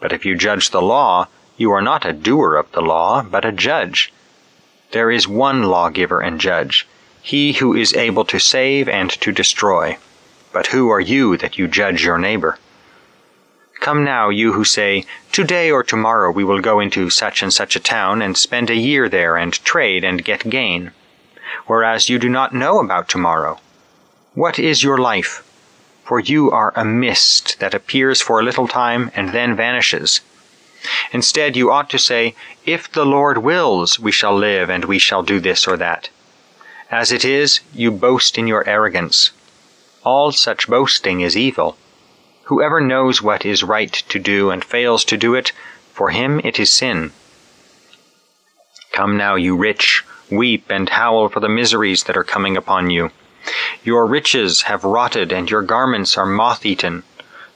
But 0.00 0.14
if 0.14 0.24
you 0.24 0.38
judge 0.38 0.70
the 0.70 0.80
law, 0.80 1.28
you 1.58 1.70
are 1.70 1.82
not 1.82 2.06
a 2.06 2.14
doer 2.14 2.56
of 2.56 2.72
the 2.72 2.80
law, 2.80 3.22
but 3.22 3.44
a 3.44 3.52
judge. 3.52 4.10
There 4.92 5.10
is 5.10 5.28
one 5.28 5.64
lawgiver 5.64 6.22
and 6.22 6.40
judge, 6.40 6.86
he 7.22 7.52
who 7.54 7.74
is 7.74 7.94
able 7.94 8.24
to 8.26 8.38
save 8.38 8.88
and 8.88 9.10
to 9.10 9.32
destroy. 9.32 9.98
But 10.52 10.68
who 10.68 10.90
are 10.90 11.00
you 11.00 11.36
that 11.36 11.58
you 11.58 11.68
judge 11.68 12.04
your 12.04 12.18
neighbor? 12.18 12.58
Come 13.80 14.04
now, 14.04 14.28
you 14.28 14.52
who 14.52 14.64
say, 14.64 15.04
Today 15.32 15.70
or 15.70 15.82
tomorrow 15.82 16.30
we 16.30 16.44
will 16.44 16.60
go 16.60 16.80
into 16.80 17.10
such 17.10 17.42
and 17.42 17.52
such 17.52 17.76
a 17.76 17.80
town 17.80 18.20
and 18.22 18.36
spend 18.36 18.70
a 18.70 18.74
year 18.74 19.08
there 19.08 19.36
and 19.36 19.52
trade 19.64 20.04
and 20.04 20.24
get 20.24 20.50
gain. 20.50 20.92
Whereas 21.66 22.08
you 22.08 22.18
do 22.18 22.28
not 22.28 22.54
know 22.54 22.78
about 22.78 23.08
tomorrow. 23.08 23.60
What 24.34 24.58
is 24.58 24.82
your 24.82 24.98
life? 24.98 25.42
for 26.10 26.18
you 26.18 26.50
are 26.50 26.72
a 26.74 26.84
mist 26.84 27.60
that 27.60 27.72
appears 27.72 28.20
for 28.20 28.40
a 28.40 28.42
little 28.42 28.66
time 28.66 29.12
and 29.14 29.28
then 29.28 29.54
vanishes. 29.54 30.20
Instead, 31.12 31.54
you 31.54 31.70
ought 31.70 31.88
to 31.88 32.00
say, 32.00 32.34
If 32.66 32.90
the 32.90 33.06
Lord 33.06 33.38
wills, 33.38 34.00
we 34.00 34.10
shall 34.10 34.36
live 34.36 34.68
and 34.68 34.86
we 34.86 34.98
shall 34.98 35.22
do 35.22 35.38
this 35.38 35.68
or 35.68 35.76
that. 35.76 36.08
As 36.90 37.12
it 37.12 37.24
is, 37.24 37.60
you 37.72 37.92
boast 37.92 38.36
in 38.36 38.48
your 38.48 38.68
arrogance. 38.68 39.30
All 40.02 40.32
such 40.32 40.66
boasting 40.66 41.20
is 41.20 41.36
evil. 41.36 41.76
Whoever 42.46 42.80
knows 42.80 43.22
what 43.22 43.46
is 43.46 43.62
right 43.62 43.92
to 43.92 44.18
do 44.18 44.50
and 44.50 44.64
fails 44.64 45.04
to 45.04 45.16
do 45.16 45.36
it, 45.36 45.52
for 45.92 46.10
him 46.10 46.40
it 46.42 46.58
is 46.58 46.72
sin. 46.72 47.12
Come 48.90 49.16
now, 49.16 49.36
you 49.36 49.54
rich, 49.54 50.02
weep 50.32 50.64
and 50.68 50.88
howl 50.88 51.28
for 51.28 51.38
the 51.38 51.48
miseries 51.48 52.02
that 52.04 52.16
are 52.16 52.24
coming 52.24 52.56
upon 52.56 52.90
you. 52.90 53.12
Your 53.84 54.04
riches 54.04 54.62
have 54.62 54.82
rotted, 54.82 55.30
and 55.32 55.48
your 55.48 55.62
garments 55.62 56.18
are 56.18 56.26
moth 56.26 56.66
eaten. 56.66 57.04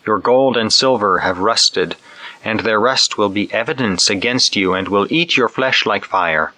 Your 0.07 0.21
gold 0.21 0.57
and 0.57 0.73
silver 0.73 1.19
have 1.19 1.39
rusted, 1.39 1.97
and 2.45 2.61
their 2.61 2.79
rust 2.79 3.19
will 3.19 3.31
be 3.31 3.53
evidence 3.53 4.09
against 4.09 4.55
you, 4.55 4.75
and 4.75 4.87
will 4.87 5.09
eat 5.11 5.37
your 5.37 5.49
flesh 5.49 5.85
like 5.85 6.05
fire. 6.05 6.53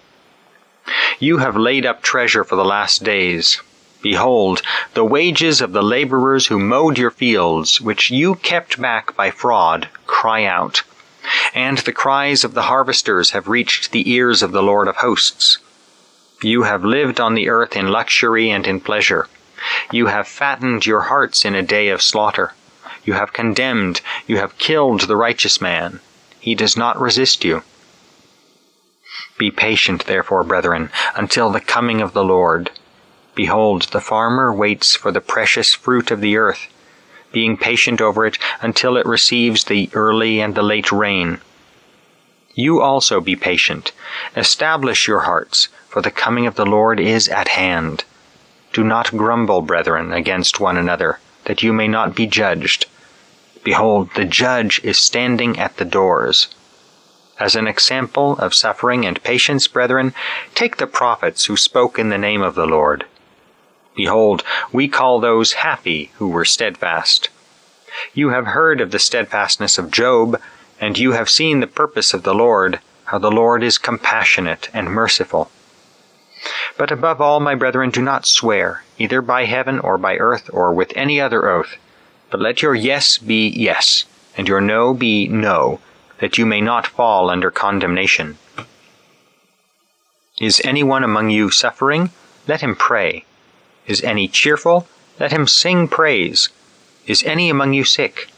You 1.19 1.39
have 1.39 1.57
laid 1.57 1.85
up 1.85 2.01
treasure 2.01 2.43
for 2.43 2.55
the 2.55 2.65
last 2.65 3.03
days. 3.03 3.61
Behold, 4.01 4.61
the 4.93 5.03
wages 5.03 5.59
of 5.59 5.73
the 5.73 5.81
laborers 5.81 6.47
who 6.47 6.59
mowed 6.59 6.97
your 6.97 7.11
fields, 7.11 7.81
which 7.81 8.11
you 8.11 8.35
kept 8.35 8.79
back 8.79 9.15
by 9.15 9.31
fraud, 9.31 9.89
cry 10.05 10.45
out. 10.45 10.83
And 11.53 11.79
the 11.79 11.91
cries 11.91 12.43
of 12.43 12.53
the 12.53 12.63
harvesters 12.63 13.31
have 13.31 13.47
reached 13.47 13.91
the 13.91 14.11
ears 14.11 14.43
of 14.43 14.51
the 14.51 14.63
Lord 14.63 14.87
of 14.87 14.97
hosts. 14.97 15.57
You 16.41 16.63
have 16.63 16.85
lived 16.85 17.19
on 17.19 17.33
the 17.33 17.49
earth 17.49 17.75
in 17.75 17.87
luxury 17.87 18.51
and 18.51 18.67
in 18.67 18.79
pleasure. 18.79 19.27
You 19.91 20.05
have 20.05 20.27
fattened 20.27 20.85
your 20.85 21.01
hearts 21.01 21.43
in 21.43 21.55
a 21.55 21.63
day 21.63 21.89
of 21.89 22.01
slaughter. 22.01 22.53
You 23.03 23.13
have 23.13 23.33
condemned, 23.33 24.01
you 24.27 24.37
have 24.37 24.57
killed 24.59 25.01
the 25.01 25.15
righteous 25.15 25.59
man. 25.59 25.99
He 26.39 26.53
does 26.53 26.77
not 26.77 27.01
resist 27.01 27.43
you. 27.43 27.63
Be 29.37 29.51
patient, 29.51 30.05
therefore, 30.05 30.43
brethren, 30.43 30.89
until 31.15 31.51
the 31.51 31.61
coming 31.61 32.01
of 32.01 32.13
the 32.13 32.23
Lord. 32.23 32.71
Behold, 33.35 33.83
the 33.91 34.01
farmer 34.01 34.51
waits 34.51 34.95
for 34.95 35.11
the 35.11 35.21
precious 35.21 35.73
fruit 35.73 36.09
of 36.09 36.21
the 36.21 36.37
earth, 36.37 36.67
being 37.31 37.55
patient 37.55 38.01
over 38.01 38.25
it 38.25 38.39
until 38.61 38.97
it 38.97 39.05
receives 39.05 39.65
the 39.65 39.89
early 39.93 40.39
and 40.39 40.55
the 40.55 40.63
late 40.63 40.91
rain. 40.91 41.39
You 42.55 42.81
also 42.81 43.21
be 43.21 43.35
patient. 43.35 43.91
Establish 44.35 45.07
your 45.07 45.19
hearts, 45.19 45.67
for 45.87 46.01
the 46.01 46.09
coming 46.09 46.47
of 46.47 46.55
the 46.55 46.65
Lord 46.65 46.99
is 46.99 47.29
at 47.29 47.49
hand. 47.49 48.05
Do 48.73 48.83
not 48.83 49.15
grumble, 49.15 49.61
brethren, 49.61 50.11
against 50.13 50.59
one 50.59 50.77
another, 50.77 51.19
that 51.45 51.61
you 51.61 51.73
may 51.73 51.87
not 51.87 52.15
be 52.15 52.25
judged. 52.25 52.87
Behold, 53.63 54.09
the 54.15 54.25
judge 54.25 54.81
is 54.83 54.97
standing 54.97 55.59
at 55.59 55.77
the 55.77 55.85
doors. 55.85 56.47
As 57.39 57.55
an 57.55 57.67
example 57.67 58.37
of 58.39 58.55
suffering 58.55 59.05
and 59.05 59.21
patience, 59.23 59.67
brethren, 59.67 60.13
take 60.55 60.77
the 60.77 60.87
prophets 60.87 61.45
who 61.45 61.55
spoke 61.55 61.99
in 61.99 62.09
the 62.09 62.17
name 62.17 62.41
of 62.41 62.55
the 62.55 62.65
Lord. 62.65 63.05
Behold, 63.95 64.43
we 64.71 64.87
call 64.87 65.19
those 65.19 65.53
happy 65.53 66.11
who 66.15 66.29
were 66.29 66.45
steadfast. 66.45 67.29
You 68.13 68.29
have 68.29 68.47
heard 68.47 68.81
of 68.81 68.91
the 68.91 68.99
steadfastness 68.99 69.77
of 69.77 69.91
Job, 69.91 70.41
and 70.79 70.97
you 70.97 71.11
have 71.11 71.29
seen 71.29 71.59
the 71.59 71.67
purpose 71.67 72.13
of 72.13 72.23
the 72.23 72.33
Lord, 72.33 72.79
how 73.05 73.19
the 73.19 73.31
Lord 73.31 73.63
is 73.63 73.77
compassionate 73.77 74.69
and 74.73 74.89
merciful. 74.89 75.51
But 76.77 76.91
above 76.91 77.21
all, 77.21 77.39
my 77.39 77.55
brethren, 77.55 77.89
do 77.89 78.01
not 78.01 78.25
swear, 78.25 78.83
either 78.97 79.21
by 79.21 79.45
heaven 79.45 79.79
or 79.79 79.97
by 79.97 80.17
earth 80.17 80.49
or 80.53 80.73
with 80.73 80.93
any 80.95 81.19
other 81.21 81.49
oath, 81.49 81.77
but 82.29 82.39
let 82.39 82.61
your 82.61 82.75
yes 82.75 83.17
be 83.17 83.47
yes, 83.49 84.05
and 84.35 84.47
your 84.47 84.61
no 84.61 84.93
be 84.93 85.27
no, 85.27 85.79
that 86.19 86.37
you 86.37 86.45
may 86.45 86.61
not 86.61 86.87
fall 86.87 87.29
under 87.29 87.51
condemnation. 87.51 88.37
Is 90.39 90.61
any 90.63 90.83
one 90.83 91.03
among 91.03 91.29
you 91.29 91.49
suffering? 91.49 92.11
Let 92.47 92.61
him 92.61 92.75
pray. 92.75 93.25
Is 93.85 94.03
any 94.03 94.27
cheerful? 94.27 94.87
Let 95.19 95.31
him 95.31 95.47
sing 95.47 95.87
praise. 95.87 96.49
Is 97.05 97.23
any 97.23 97.49
among 97.49 97.73
you 97.73 97.83
sick? 97.83 98.29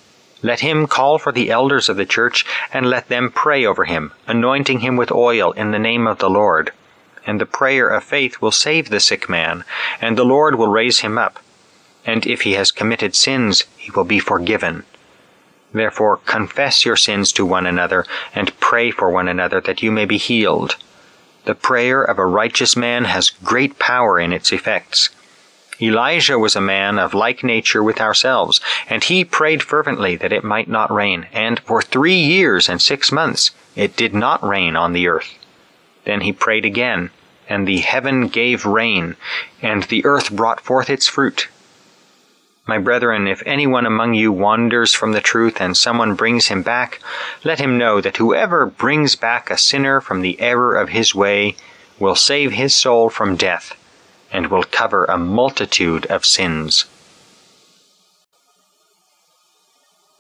Let 0.41 0.61
him 0.61 0.87
call 0.87 1.17
for 1.17 1.31
the 1.31 1.51
elders 1.51 1.89
of 1.89 1.97
the 1.97 2.05
church, 2.05 2.45
and 2.71 2.89
let 2.89 3.09
them 3.09 3.29
pray 3.29 3.65
over 3.65 3.85
him, 3.85 4.13
anointing 4.27 4.79
him 4.79 4.95
with 4.95 5.11
oil 5.11 5.51
in 5.51 5.71
the 5.71 5.79
name 5.79 6.07
of 6.07 6.19
the 6.19 6.29
Lord 6.29 6.71
and 7.29 7.39
the 7.39 7.45
prayer 7.45 7.87
of 7.87 8.03
faith 8.03 8.41
will 8.41 8.51
save 8.51 8.89
the 8.89 8.99
sick 8.99 9.29
man, 9.29 9.63
and 10.01 10.17
the 10.17 10.25
Lord 10.25 10.55
will 10.55 10.67
raise 10.67 11.01
him 11.01 11.17
up. 11.17 11.39
And 12.03 12.25
if 12.25 12.41
he 12.41 12.53
has 12.53 12.71
committed 12.71 13.15
sins, 13.15 13.65
he 13.77 13.91
will 13.91 14.03
be 14.03 14.17
forgiven. 14.17 14.83
Therefore 15.71 16.17
confess 16.17 16.85
your 16.85 16.95
sins 16.95 17.31
to 17.33 17.45
one 17.45 17.65
another, 17.65 18.05
and 18.33 18.59
pray 18.59 18.91
for 18.91 19.09
one 19.09 19.27
another 19.27 19.61
that 19.61 19.83
you 19.83 19.91
may 19.91 20.05
be 20.05 20.17
healed. 20.17 20.75
The 21.45 21.55
prayer 21.55 22.03
of 22.03 22.19
a 22.19 22.25
righteous 22.25 22.75
man 22.75 23.05
has 23.05 23.29
great 23.29 23.79
power 23.79 24.19
in 24.19 24.33
its 24.33 24.51
effects. 24.51 25.09
Elijah 25.81 26.37
was 26.37 26.55
a 26.55 26.61
man 26.61 26.99
of 26.99 27.13
like 27.13 27.43
nature 27.43 27.81
with 27.81 28.01
ourselves, 28.01 28.59
and 28.89 29.03
he 29.03 29.23
prayed 29.23 29.63
fervently 29.63 30.15
that 30.17 30.33
it 30.33 30.43
might 30.43 30.67
not 30.67 30.91
rain, 30.91 31.27
and 31.31 31.59
for 31.61 31.81
three 31.81 32.19
years 32.19 32.67
and 32.67 32.81
six 32.81 33.11
months 33.11 33.51
it 33.75 33.95
did 33.95 34.13
not 34.13 34.43
rain 34.43 34.75
on 34.75 34.91
the 34.91 35.07
earth. 35.07 35.33
Then 36.03 36.21
he 36.21 36.33
prayed 36.33 36.65
again, 36.65 37.11
and 37.47 37.67
the 37.67 37.77
heaven 37.77 38.27
gave 38.27 38.65
rain, 38.65 39.15
and 39.61 39.83
the 39.83 40.03
earth 40.05 40.31
brought 40.31 40.59
forth 40.59 40.89
its 40.89 41.07
fruit. 41.07 41.47
My 42.69 42.77
brethren, 42.77 43.27
if 43.27 43.41
anyone 43.47 43.87
among 43.87 44.13
you 44.13 44.31
wanders 44.31 44.93
from 44.93 45.13
the 45.13 45.21
truth 45.21 45.59
and 45.59 45.75
someone 45.75 46.13
brings 46.13 46.49
him 46.49 46.61
back, 46.61 46.99
let 47.43 47.57
him 47.57 47.79
know 47.79 47.99
that 47.99 48.17
whoever 48.17 48.67
brings 48.67 49.15
back 49.15 49.49
a 49.49 49.57
sinner 49.57 49.99
from 49.99 50.21
the 50.21 50.39
error 50.39 50.75
of 50.75 50.89
his 50.89 51.15
way 51.15 51.55
will 51.97 52.13
save 52.13 52.51
his 52.51 52.75
soul 52.75 53.09
from 53.09 53.35
death 53.35 53.73
and 54.31 54.51
will 54.51 54.63
cover 54.63 55.05
a 55.05 55.17
multitude 55.17 56.05
of 56.11 56.23
sins. 56.23 56.85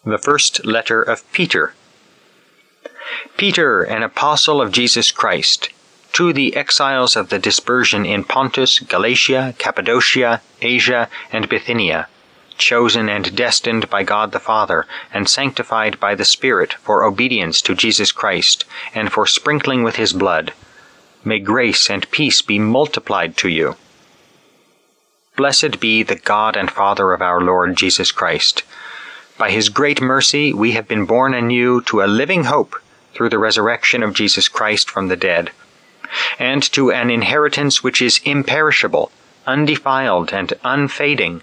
The 0.03 0.17
first 0.17 0.65
letter 0.65 1.03
of 1.03 1.31
Peter. 1.31 1.75
Peter, 3.37 3.83
an 3.83 4.01
apostle 4.01 4.59
of 4.59 4.71
Jesus 4.71 5.11
Christ, 5.11 5.69
to 6.13 6.33
the 6.33 6.55
exiles 6.55 7.15
of 7.15 7.29
the 7.29 7.37
dispersion 7.37 8.07
in 8.07 8.23
Pontus, 8.23 8.79
Galatia, 8.79 9.53
Cappadocia, 9.59 10.41
Asia, 10.63 11.09
and 11.31 11.47
Bithynia, 11.47 12.07
chosen 12.59 13.09
and 13.09 13.35
destined 13.35 13.89
by 13.89 14.03
God 14.03 14.31
the 14.31 14.39
Father, 14.39 14.85
and 15.13 15.27
sanctified 15.27 15.99
by 15.99 16.13
the 16.13 16.25
Spirit 16.25 16.73
for 16.75 17.03
obedience 17.03 17.61
to 17.63 17.73
Jesus 17.73 18.11
Christ, 18.11 18.65
and 18.93 19.11
for 19.11 19.25
sprinkling 19.25 19.81
with 19.81 19.95
his 19.95 20.13
blood. 20.13 20.53
May 21.23 21.39
grace 21.39 21.89
and 21.89 22.09
peace 22.11 22.41
be 22.41 22.59
multiplied 22.59 23.35
to 23.37 23.49
you. 23.49 23.77
Blessed 25.35 25.79
be 25.79 26.03
the 26.03 26.15
God 26.15 26.55
and 26.55 26.69
Father 26.69 27.13
of 27.13 27.21
our 27.21 27.41
Lord 27.41 27.75
Jesus 27.75 28.11
Christ. 28.11 28.63
By 29.37 29.51
his 29.51 29.69
great 29.69 30.01
mercy 30.01 30.53
we 30.53 30.73
have 30.73 30.87
been 30.87 31.05
born 31.05 31.33
anew 31.33 31.81
to 31.83 32.03
a 32.03 32.07
living 32.07 32.43
hope 32.43 32.75
through 33.13 33.29
the 33.29 33.39
resurrection 33.39 34.03
of 34.03 34.13
Jesus 34.13 34.47
Christ 34.47 34.89
from 34.89 35.07
the 35.07 35.15
dead 35.15 35.51
and 36.39 36.63
to 36.63 36.91
an 36.91 37.09
inheritance 37.09 37.83
which 37.83 38.01
is 38.01 38.19
imperishable, 38.23 39.11
undefiled, 39.45 40.33
and 40.33 40.53
unfading, 40.63 41.41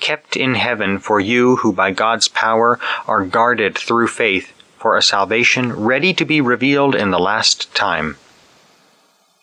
kept 0.00 0.36
in 0.36 0.54
heaven 0.54 0.98
for 0.98 1.20
you 1.20 1.56
who 1.56 1.72
by 1.72 1.90
God's 1.90 2.28
power 2.28 2.78
are 3.06 3.24
guarded 3.24 3.76
through 3.76 4.08
faith 4.08 4.52
for 4.78 4.96
a 4.96 5.02
salvation 5.02 5.72
ready 5.72 6.14
to 6.14 6.24
be 6.24 6.40
revealed 6.40 6.94
in 6.94 7.10
the 7.10 7.18
last 7.18 7.74
time. 7.74 8.16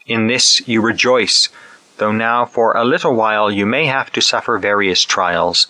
In 0.08 0.28
this 0.28 0.66
you 0.68 0.82
rejoice, 0.82 1.50
though 1.98 2.12
now 2.12 2.46
for 2.46 2.76
a 2.76 2.86
little 2.86 3.16
while 3.16 3.52
you 3.52 3.66
may 3.66 3.86
have 3.86 4.12
to 4.14 4.22
suffer 4.22 4.58
various 4.58 5.02
trials, 5.04 5.68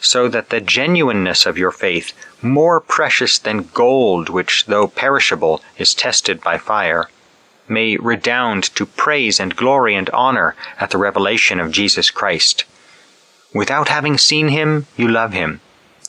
so 0.00 0.28
that 0.28 0.50
the 0.50 0.60
genuineness 0.60 1.44
of 1.44 1.58
your 1.58 1.70
faith, 1.70 2.12
more 2.42 2.80
precious 2.80 3.38
than 3.38 3.68
gold 3.74 4.28
which, 4.28 4.66
though 4.66 4.86
perishable, 4.86 5.62
is 5.76 5.94
tested 5.94 6.40
by 6.40 6.56
fire, 6.56 7.08
may 7.68 7.96
redound 7.96 8.64
to 8.64 8.86
praise 8.86 9.38
and 9.38 9.56
glory 9.56 9.94
and 9.94 10.10
honor 10.10 10.56
at 10.78 10.90
the 10.90 10.98
revelation 10.98 11.60
of 11.60 11.70
Jesus 11.70 12.10
Christ. 12.10 12.64
Without 13.52 13.88
having 13.88 14.16
seen 14.16 14.48
him, 14.48 14.86
you 14.96 15.08
love 15.08 15.32
him. 15.32 15.60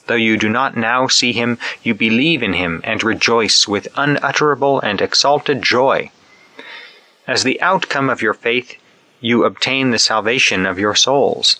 Though 0.07 0.15
you 0.15 0.37
do 0.37 0.49
not 0.49 0.77
now 0.77 1.07
see 1.07 1.31
him, 1.31 1.57
you 1.81 1.93
believe 1.93 2.43
in 2.43 2.53
him 2.53 2.81
and 2.83 3.03
rejoice 3.03 3.67
with 3.67 3.87
unutterable 3.95 4.79
and 4.81 5.01
exalted 5.01 5.61
joy. 5.61 6.11
As 7.27 7.43
the 7.43 7.61
outcome 7.61 8.09
of 8.09 8.21
your 8.21 8.33
faith, 8.33 8.75
you 9.19 9.45
obtain 9.45 9.91
the 9.91 9.99
salvation 9.99 10.65
of 10.65 10.79
your 10.79 10.95
souls. 10.95 11.59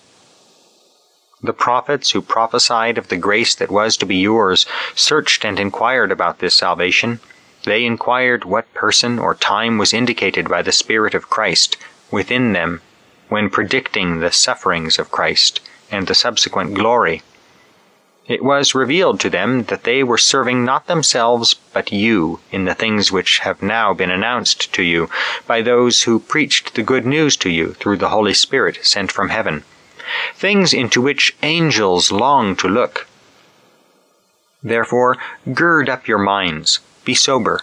The 1.41 1.53
prophets 1.53 2.11
who 2.11 2.21
prophesied 2.21 2.97
of 2.97 3.07
the 3.07 3.17
grace 3.17 3.55
that 3.55 3.71
was 3.71 3.97
to 3.97 4.05
be 4.05 4.17
yours 4.17 4.65
searched 4.95 5.43
and 5.43 5.59
inquired 5.59 6.11
about 6.11 6.39
this 6.39 6.55
salvation 6.55 7.19
they 7.63 7.85
inquired 7.85 8.43
what 8.43 8.73
person 8.73 9.19
or 9.19 9.35
time 9.35 9.77
was 9.77 9.93
indicated 9.93 10.49
by 10.49 10.63
the 10.63 10.71
Spirit 10.71 11.13
of 11.13 11.29
Christ 11.29 11.77
within 12.09 12.53
them 12.53 12.81
when 13.29 13.51
predicting 13.51 14.19
the 14.19 14.31
sufferings 14.31 14.97
of 14.97 15.11
Christ 15.11 15.61
and 15.91 16.07
the 16.07 16.15
subsequent 16.15 16.73
glory. 16.73 17.21
It 18.27 18.43
was 18.43 18.73
revealed 18.73 19.19
to 19.19 19.29
them 19.29 19.63
that 19.65 19.83
they 19.83 20.03
were 20.03 20.17
serving 20.17 20.63
not 20.63 20.87
themselves 20.87 21.53
but 21.73 21.91
you 21.91 22.39
in 22.51 22.65
the 22.65 22.73
things 22.73 23.11
which 23.11 23.39
have 23.39 23.61
now 23.61 23.93
been 23.93 24.09
announced 24.09 24.71
to 24.73 24.83
you 24.83 25.09
by 25.45 25.61
those 25.61 26.03
who 26.03 26.19
preached 26.19 26.75
the 26.75 26.83
good 26.83 27.05
news 27.05 27.35
to 27.37 27.49
you 27.49 27.73
through 27.73 27.97
the 27.97 28.09
Holy 28.09 28.33
Spirit 28.33 28.79
sent 28.83 29.11
from 29.11 29.29
heaven, 29.29 29.63
things 30.33 30.73
into 30.73 31.01
which 31.01 31.35
angels 31.43 32.11
long 32.11 32.55
to 32.55 32.67
look. 32.67 33.07
Therefore, 34.63 35.17
gird 35.53 35.89
up 35.89 36.07
your 36.07 36.19
minds 36.19 36.79
be 37.03 37.15
sober. 37.15 37.61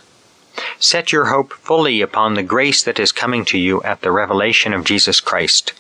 Set 0.80 1.12
your 1.12 1.26
hope 1.26 1.52
fully 1.52 2.00
upon 2.00 2.34
the 2.34 2.42
grace 2.42 2.82
that 2.82 2.98
is 2.98 3.12
coming 3.12 3.44
to 3.44 3.56
you 3.56 3.82
at 3.84 4.00
the 4.00 4.10
revelation 4.10 4.74
of 4.74 4.84
Jesus 4.84 5.20
Christ. 5.20 5.72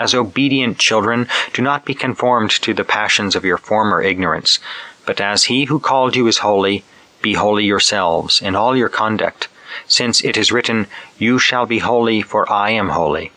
As 0.00 0.14
obedient 0.14 0.78
children, 0.78 1.28
do 1.52 1.60
not 1.60 1.84
be 1.84 1.94
conformed 1.94 2.50
to 2.62 2.72
the 2.72 2.84
passions 2.84 3.36
of 3.36 3.44
your 3.44 3.58
former 3.58 4.00
ignorance, 4.00 4.58
but 5.04 5.20
as 5.20 5.44
he 5.44 5.66
who 5.66 5.78
called 5.78 6.16
you 6.16 6.26
is 6.26 6.38
holy, 6.38 6.84
be 7.20 7.34
holy 7.34 7.64
yourselves 7.64 8.40
in 8.40 8.56
all 8.56 8.74
your 8.74 8.88
conduct, 8.88 9.48
since 9.86 10.24
it 10.24 10.38
is 10.38 10.50
written, 10.50 10.86
You 11.18 11.38
shall 11.38 11.66
be 11.66 11.80
holy, 11.80 12.22
for 12.22 12.50
I 12.50 12.70
am 12.70 12.88
holy. 12.88 13.30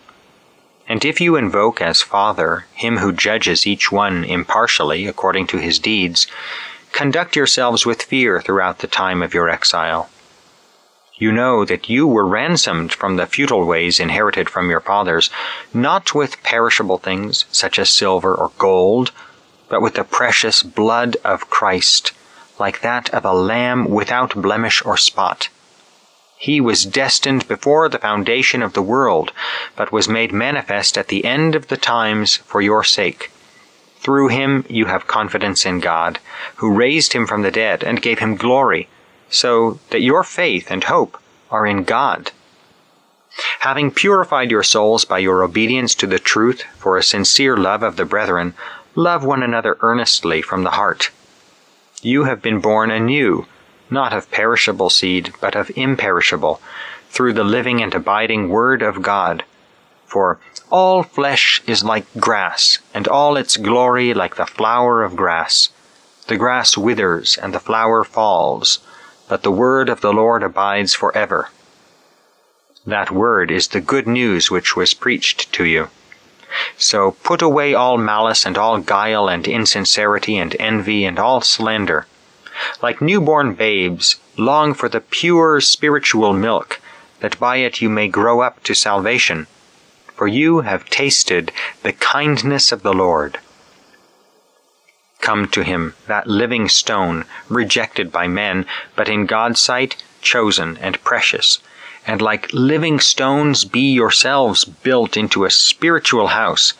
And 0.87 1.03
if 1.03 1.19
you 1.19 1.35
invoke 1.35 1.81
as 1.81 2.01
Father 2.01 2.65
him 2.73 2.97
who 2.97 3.11
judges 3.11 3.67
each 3.67 3.91
one 3.91 4.23
impartially 4.23 5.05
according 5.05 5.47
to 5.47 5.57
his 5.57 5.79
deeds, 5.79 6.27
Conduct 6.93 7.35
yourselves 7.35 7.85
with 7.85 8.03
fear 8.03 8.39
throughout 8.39 8.79
the 8.79 8.87
time 8.87 9.21
of 9.21 9.33
your 9.33 9.49
exile. 9.49 10.09
You 11.15 11.31
know 11.31 11.63
that 11.63 11.89
you 11.89 12.07
were 12.07 12.25
ransomed 12.25 12.91
from 12.91 13.17
the 13.17 13.27
futile 13.27 13.65
ways 13.65 13.99
inherited 13.99 14.49
from 14.49 14.71
your 14.71 14.79
fathers, 14.79 15.29
not 15.71 16.15
with 16.15 16.41
perishable 16.41 16.97
things 16.97 17.45
such 17.51 17.77
as 17.77 17.91
silver 17.91 18.33
or 18.33 18.51
gold, 18.57 19.11
but 19.69 19.79
with 19.79 19.93
the 19.93 20.03
precious 20.03 20.63
blood 20.63 21.17
of 21.23 21.51
Christ, 21.51 22.13
like 22.57 22.81
that 22.81 23.11
of 23.11 23.25
a 23.25 23.31
lamb 23.31 23.91
without 23.91 24.33
blemish 24.33 24.83
or 24.83 24.97
spot. 24.97 25.49
He 26.35 26.59
was 26.59 26.83
destined 26.83 27.47
before 27.47 27.89
the 27.89 27.99
foundation 27.99 28.63
of 28.63 28.73
the 28.73 28.81
world, 28.81 29.33
but 29.75 29.91
was 29.91 30.09
made 30.09 30.33
manifest 30.33 30.97
at 30.97 31.09
the 31.09 31.25
end 31.25 31.53
of 31.53 31.67
the 31.67 31.77
times 31.77 32.37
for 32.37 32.59
your 32.59 32.83
sake. 32.83 33.29
Through 33.99 34.29
him 34.29 34.65
you 34.67 34.87
have 34.87 35.05
confidence 35.05 35.63
in 35.63 35.79
God, 35.79 36.17
who 36.55 36.73
raised 36.73 37.13
him 37.13 37.27
from 37.27 37.43
the 37.43 37.51
dead 37.51 37.83
and 37.83 38.01
gave 38.01 38.17
him 38.17 38.35
glory 38.35 38.89
so 39.33 39.79
that 39.89 40.01
your 40.01 40.23
faith 40.23 40.69
and 40.69 40.83
hope 40.83 41.17
are 41.49 41.65
in 41.65 41.83
God. 41.83 42.31
Having 43.61 43.91
purified 43.91 44.51
your 44.51 44.61
souls 44.61 45.05
by 45.05 45.17
your 45.17 45.43
obedience 45.43 45.95
to 45.95 46.05
the 46.05 46.19
truth 46.19 46.61
for 46.77 46.97
a 46.97 47.03
sincere 47.03 47.57
love 47.57 47.81
of 47.81 47.97
the 47.97 48.05
brethren, 48.05 48.53
love 48.93 49.25
one 49.25 49.41
another 49.41 49.77
earnestly 49.81 50.41
from 50.41 50.63
the 50.63 50.71
heart. 50.71 51.09
You 52.03 52.25
have 52.25 52.43
been 52.43 52.59
born 52.59 52.91
anew, 52.91 53.47
not 53.89 54.13
of 54.13 54.29
perishable 54.29 54.91
seed, 54.91 55.33
but 55.41 55.55
of 55.55 55.71
imperishable, 55.75 56.61
through 57.09 57.33
the 57.33 57.43
living 57.43 57.81
and 57.81 57.95
abiding 57.95 58.49
Word 58.49 58.83
of 58.83 59.01
God. 59.01 59.43
For 60.05 60.39
all 60.69 61.01
flesh 61.01 61.63
is 61.65 61.83
like 61.83 62.05
grass, 62.19 62.77
and 62.93 63.07
all 63.07 63.35
its 63.35 63.57
glory 63.57 64.13
like 64.13 64.35
the 64.35 64.45
flower 64.45 65.01
of 65.03 65.15
grass. 65.15 65.69
The 66.27 66.37
grass 66.37 66.77
withers, 66.77 67.35
and 67.35 67.51
the 67.51 67.59
flower 67.59 68.03
falls 68.03 68.79
but 69.33 69.41
the 69.41 69.51
word 69.51 69.89
of 69.89 70.01
the 70.01 70.13
Lord 70.13 70.43
abides 70.43 70.93
forever. 70.93 71.49
That 72.85 73.09
word 73.09 73.49
is 73.49 73.67
the 73.67 73.81
good 73.81 74.05
news 74.05 74.51
which 74.51 74.75
was 74.75 74.93
preached 74.93 75.51
to 75.53 75.65
you. 75.65 75.89
So 76.77 77.13
put 77.23 77.41
away 77.41 77.73
all 77.73 77.97
malice 77.97 78.45
and 78.45 78.59
all 78.59 78.77
guile 78.77 79.27
and 79.27 79.47
insincerity 79.47 80.37
and 80.37 80.55
envy 80.59 81.03
and 81.03 81.17
all 81.17 81.41
slander. 81.41 82.05
Like 82.83 83.01
newborn 83.01 83.55
babes, 83.55 84.17
long 84.37 84.75
for 84.75 84.87
the 84.87 85.01
pure 85.01 85.59
spiritual 85.61 86.33
milk, 86.33 86.79
that 87.19 87.39
by 87.39 87.55
it 87.57 87.81
you 87.81 87.89
may 87.89 88.09
grow 88.09 88.41
up 88.41 88.63
to 88.65 88.75
salvation. 88.75 89.47
For 90.13 90.27
you 90.27 90.61
have 90.61 90.91
tasted 90.91 91.51
the 91.81 91.93
kindness 91.93 92.71
of 92.71 92.83
the 92.83 92.93
Lord. 92.93 93.39
Come 95.23 95.47
to 95.51 95.63
him, 95.63 95.95
that 96.07 96.27
living 96.27 96.67
stone, 96.67 97.23
rejected 97.47 98.11
by 98.11 98.27
men, 98.27 98.65
but 98.93 99.07
in 99.07 99.25
God's 99.25 99.61
sight 99.61 99.95
chosen 100.21 100.77
and 100.81 101.01
precious. 101.05 101.59
And 102.05 102.21
like 102.21 102.51
living 102.51 102.99
stones, 102.99 103.63
be 103.63 103.93
yourselves 103.93 104.65
built 104.65 105.15
into 105.15 105.45
a 105.45 105.49
spiritual 105.49 106.27
house, 106.27 106.73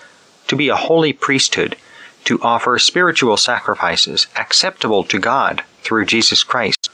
to 0.50 0.58
be 0.58 0.68
a 0.68 0.76
holy 0.76 1.14
priesthood, 1.14 1.78
to 2.26 2.42
offer 2.42 2.78
spiritual 2.80 3.38
sacrifices 3.38 4.28
acceptable 4.36 5.06
to 5.06 5.20
God 5.20 5.64
through 5.82 6.06
Jesus 6.06 6.44
Christ. 6.44 6.90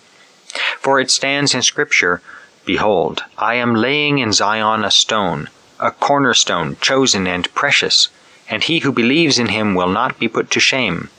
For 0.78 1.00
it 1.00 1.10
stands 1.10 1.56
in 1.56 1.64
Scripture, 1.64 2.22
Behold, 2.64 3.24
I 3.40 3.56
am 3.56 3.74
laying 3.74 4.20
in 4.20 4.34
Zion 4.34 4.84
a 4.84 4.92
stone, 4.92 5.50
a 5.80 5.90
cornerstone, 5.90 6.78
chosen 6.80 7.26
and 7.26 7.52
precious, 7.56 8.10
and 8.48 8.64
he 8.64 8.82
who 8.82 8.92
believes 8.92 9.40
in 9.40 9.48
him 9.48 9.74
will 9.74 9.90
not 9.90 10.20
be 10.20 10.28
put 10.28 10.52
to 10.52 10.60
shame. 10.60 11.10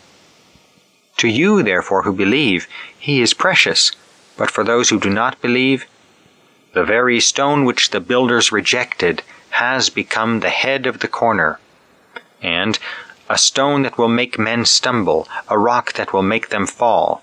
To 1.20 1.28
you, 1.28 1.62
therefore, 1.62 2.04
who 2.04 2.14
believe, 2.14 2.66
he 2.98 3.20
is 3.20 3.34
precious, 3.34 3.92
but 4.38 4.50
for 4.50 4.64
those 4.64 4.88
who 4.88 4.98
do 4.98 5.10
not 5.10 5.42
believe, 5.42 5.84
the 6.72 6.82
very 6.82 7.20
stone 7.20 7.66
which 7.66 7.90
the 7.90 8.00
builders 8.00 8.50
rejected 8.50 9.22
has 9.50 9.90
become 9.90 10.40
the 10.40 10.48
head 10.48 10.86
of 10.86 11.00
the 11.00 11.08
corner, 11.08 11.60
and 12.40 12.78
a 13.28 13.36
stone 13.36 13.82
that 13.82 13.98
will 13.98 14.08
make 14.08 14.38
men 14.38 14.64
stumble, 14.64 15.28
a 15.46 15.58
rock 15.58 15.92
that 15.92 16.14
will 16.14 16.22
make 16.22 16.48
them 16.48 16.66
fall. 16.66 17.22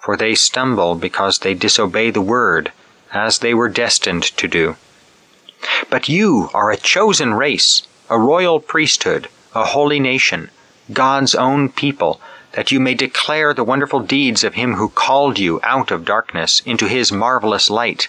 For 0.00 0.14
they 0.14 0.34
stumble 0.34 0.94
because 0.94 1.38
they 1.38 1.54
disobey 1.54 2.10
the 2.10 2.20
word, 2.20 2.70
as 3.14 3.38
they 3.38 3.54
were 3.54 3.70
destined 3.70 4.24
to 4.24 4.46
do. 4.46 4.76
But 5.88 6.10
you 6.10 6.50
are 6.52 6.70
a 6.70 6.76
chosen 6.76 7.32
race, 7.32 7.80
a 8.10 8.18
royal 8.18 8.60
priesthood, 8.60 9.28
a 9.54 9.64
holy 9.64 10.00
nation, 10.00 10.50
God's 10.92 11.34
own 11.34 11.70
people, 11.70 12.20
that 12.52 12.72
you 12.72 12.80
may 12.80 12.94
declare 12.94 13.54
the 13.54 13.64
wonderful 13.64 14.00
deeds 14.00 14.42
of 14.42 14.54
him 14.54 14.74
who 14.74 14.88
called 14.88 15.38
you 15.38 15.60
out 15.62 15.90
of 15.90 16.04
darkness 16.04 16.60
into 16.66 16.86
his 16.88 17.12
marvelous 17.12 17.70
light. 17.70 18.08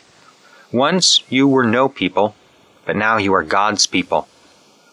Once 0.72 1.24
you 1.30 1.48
were 1.48 1.64
no 1.64 1.88
people, 1.88 2.36
but 2.86 2.96
now 2.96 3.18
you 3.18 3.34
are 3.34 3.44
God's 3.44 3.86
people. 3.86 4.28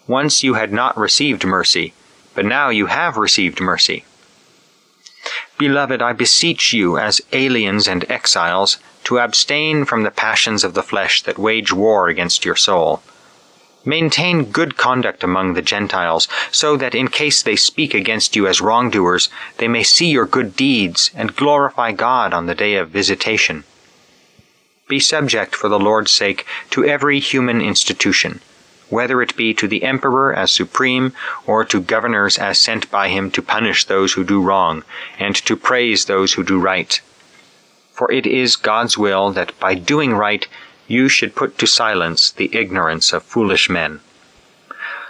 Once 0.07 0.43
you 0.43 0.55
had 0.55 0.73
not 0.73 0.97
received 0.97 1.45
mercy, 1.45 1.93
but 2.35 2.45
now 2.45 2.69
you 2.69 2.87
have 2.87 3.17
received 3.17 3.61
mercy. 3.61 4.05
Beloved, 5.59 6.01
I 6.01 6.13
beseech 6.13 6.73
you, 6.73 6.99
as 6.99 7.21
aliens 7.33 7.89
and 7.89 8.09
exiles, 8.11 8.79
to 9.05 9.19
abstain 9.19 9.85
from 9.85 10.03
the 10.03 10.11
passions 10.11 10.63
of 10.65 10.75
the 10.75 10.83
flesh 10.83 11.23
that 11.23 11.39
wage 11.39 11.73
war 11.73 12.09
against 12.09 12.45
your 12.45 12.57
soul 12.57 13.03
Maintain 13.85 14.51
good 14.51 14.77
conduct 14.77 15.23
among 15.23 15.55
the 15.55 15.63
Gentiles, 15.63 16.29
so 16.51 16.77
that 16.77 16.95
in 16.95 17.09
case 17.09 17.43
they 17.43 17.57
speak 17.57 17.95
against 17.95 18.35
you 18.35 18.47
as 18.47 18.61
wrongdoers, 18.61 19.29
they 19.59 19.69
may 19.69 19.83
see 19.83 20.11
your 20.11 20.27
good 20.27 20.57
deeds 20.57 21.11
and 21.15 21.37
glorify 21.37 21.93
God 21.93 22.35
on 22.35 22.47
the 22.47 22.55
day 22.55 22.75
of 22.75 22.91
visitation. 22.91 23.65
Be 24.89 24.99
subject 24.99 25.55
for 25.55 25.69
the 25.69 25.79
Lord's 25.79 26.11
sake 26.11 26.47
to 26.71 26.85
every 26.85 27.21
human 27.21 27.61
institution, 27.61 28.41
whether 28.89 29.21
it 29.23 29.37
be 29.37 29.53
to 29.55 29.69
the 29.69 29.85
emperor 29.85 30.35
as 30.35 30.51
supreme, 30.51 31.13
or 31.47 31.65
to 31.67 31.81
governors 31.81 32.39
as 32.39 32.59
sent 32.59 32.91
by 32.91 33.09
him 33.09 33.31
to 33.33 33.43
punish 33.43 33.85
those 33.85 34.15
who 34.15 34.25
do 34.25 34.41
wrong, 34.41 34.83
and 35.19 35.37
to 35.37 35.57
praise 35.57 36.07
those 36.07 36.33
who 36.33 36.43
do 36.43 36.59
right. 36.59 37.01
For 37.93 38.11
it 38.11 38.27
is 38.27 38.57
God's 38.57 38.97
will 38.97 39.31
that 39.33 39.59
by 39.61 39.75
doing 39.75 40.15
right 40.15 40.49
you 40.89 41.09
should 41.09 41.37
put 41.37 41.59
to 41.59 41.67
silence 41.67 42.31
the 42.33 42.51
ignorance 42.53 43.13
of 43.13 43.23
foolish 43.23 43.71
men. 43.71 44.01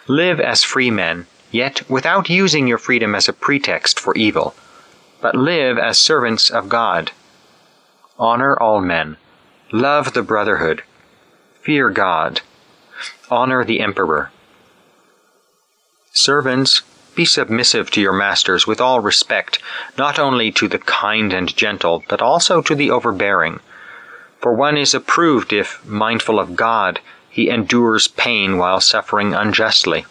Live 0.09 0.41
as 0.41 0.65
free 0.65 0.91
men, 0.91 1.27
yet 1.51 1.89
without 1.89 2.29
using 2.29 2.67
your 2.67 2.79
freedom 2.79 3.15
as 3.15 3.29
a 3.29 3.33
pretext 3.33 3.99
for 3.99 4.15
evil, 4.17 4.55
but 5.23 5.35
live 5.35 5.79
as 5.79 5.99
servants 5.99 6.51
of 6.51 6.69
God. 6.69 7.13
Honor 8.19 8.57
all 8.61 8.81
men. 8.81 9.17
Love 9.71 10.13
the 10.13 10.23
brotherhood. 10.23 10.83
Fear 11.63 11.91
God. 11.91 12.41
Honor 13.31 13.65
the 13.65 13.81
emperor. 13.81 14.33
Servants, 16.13 16.83
be 17.15 17.25
submissive 17.25 17.91
to 17.91 18.01
your 18.01 18.13
masters 18.13 18.67
with 18.67 18.81
all 18.81 19.01
respect, 19.01 19.61
not 19.97 20.19
only 20.19 20.51
to 20.53 20.67
the 20.67 20.79
kind 20.79 21.33
and 21.33 21.57
gentle, 21.57 22.03
but 22.09 22.23
also 22.23 22.63
to 22.63 22.75
the 22.75 22.91
overbearing. 22.91 23.61
For 24.41 24.53
one 24.53 24.77
is 24.77 24.95
approved 24.95 25.53
if, 25.53 25.85
mindful 25.85 26.39
of 26.39 26.55
God, 26.55 27.01
he 27.29 27.51
endures 27.51 28.07
pain 28.07 28.57
while 28.57 28.81
suffering 28.81 29.35
unjustly. 29.35 30.07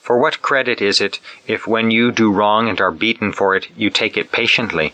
For 0.00 0.18
what 0.18 0.42
credit 0.42 0.82
is 0.82 1.00
it 1.00 1.20
if 1.46 1.66
when 1.66 1.90
you 1.90 2.12
do 2.12 2.30
wrong 2.32 2.68
and 2.68 2.80
are 2.80 2.90
beaten 2.90 3.32
for 3.32 3.56
it, 3.56 3.68
you 3.76 3.88
take 3.88 4.16
it 4.16 4.32
patiently? 4.32 4.92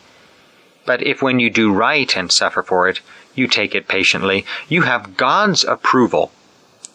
But 0.84 1.02
if 1.02 1.22
when 1.22 1.40
you 1.40 1.50
do 1.50 1.72
right 1.72 2.16
and 2.16 2.30
suffer 2.30 2.62
for 2.62 2.88
it, 2.88 3.00
you 3.34 3.48
take 3.48 3.74
it 3.74 3.88
patiently, 3.88 4.46
you 4.68 4.82
have 4.82 5.16
God's 5.16 5.64
approval. 5.64 6.30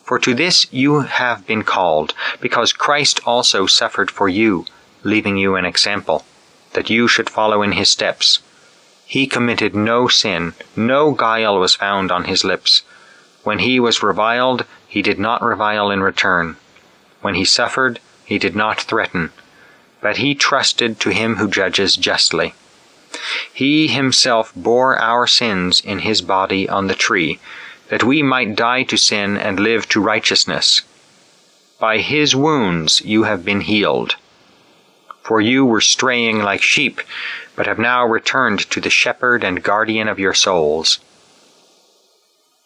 For 0.03 0.19
to 0.19 0.33
this 0.33 0.71
you 0.71 1.01
have 1.01 1.45
been 1.45 1.63
called, 1.63 2.13
because 2.39 2.73
Christ 2.73 3.19
also 3.25 3.65
suffered 3.65 4.09
for 4.09 4.29
you, 4.29 4.65
leaving 5.03 5.37
you 5.37 5.55
an 5.55 5.65
example, 5.65 6.23
that 6.73 6.89
you 6.89 7.07
should 7.07 7.29
follow 7.29 7.61
in 7.61 7.73
his 7.73 7.89
steps. 7.89 8.39
He 9.11 9.27
committed 9.27 9.75
no 9.75 10.07
sin, 10.07 10.53
no 10.73 11.11
guile 11.11 11.59
was 11.59 11.75
found 11.75 12.13
on 12.13 12.23
his 12.23 12.45
lips. 12.45 12.81
When 13.43 13.59
he 13.59 13.77
was 13.77 14.01
reviled, 14.01 14.63
he 14.87 15.01
did 15.01 15.19
not 15.19 15.43
revile 15.43 15.91
in 15.91 16.01
return. 16.01 16.55
When 17.19 17.35
he 17.35 17.43
suffered, 17.43 17.99
he 18.23 18.37
did 18.39 18.55
not 18.55 18.79
threaten, 18.79 19.33
but 19.99 20.15
he 20.23 20.33
trusted 20.33 20.97
to 21.01 21.09
him 21.09 21.35
who 21.35 21.49
judges 21.49 21.97
justly. 21.97 22.53
He 23.53 23.89
himself 23.89 24.53
bore 24.55 24.97
our 24.97 25.27
sins 25.27 25.81
in 25.81 25.99
his 25.99 26.21
body 26.21 26.69
on 26.69 26.87
the 26.87 26.95
tree, 26.95 27.41
that 27.89 28.05
we 28.05 28.23
might 28.23 28.55
die 28.55 28.83
to 28.83 28.95
sin 28.95 29.35
and 29.35 29.59
live 29.59 29.89
to 29.89 29.99
righteousness. 29.99 30.83
By 31.81 31.97
his 31.97 32.33
wounds 32.33 33.01
you 33.01 33.23
have 33.23 33.43
been 33.43 33.59
healed. 33.59 34.15
For 35.21 35.41
you 35.41 35.65
were 35.65 35.81
straying 35.81 36.39
like 36.39 36.61
sheep, 36.61 37.01
but 37.61 37.67
have 37.67 37.77
now 37.77 38.03
returned 38.03 38.57
to 38.57 38.81
the 38.81 38.89
shepherd 38.89 39.43
and 39.43 39.61
guardian 39.61 40.07
of 40.07 40.17
your 40.17 40.33
souls. 40.33 40.97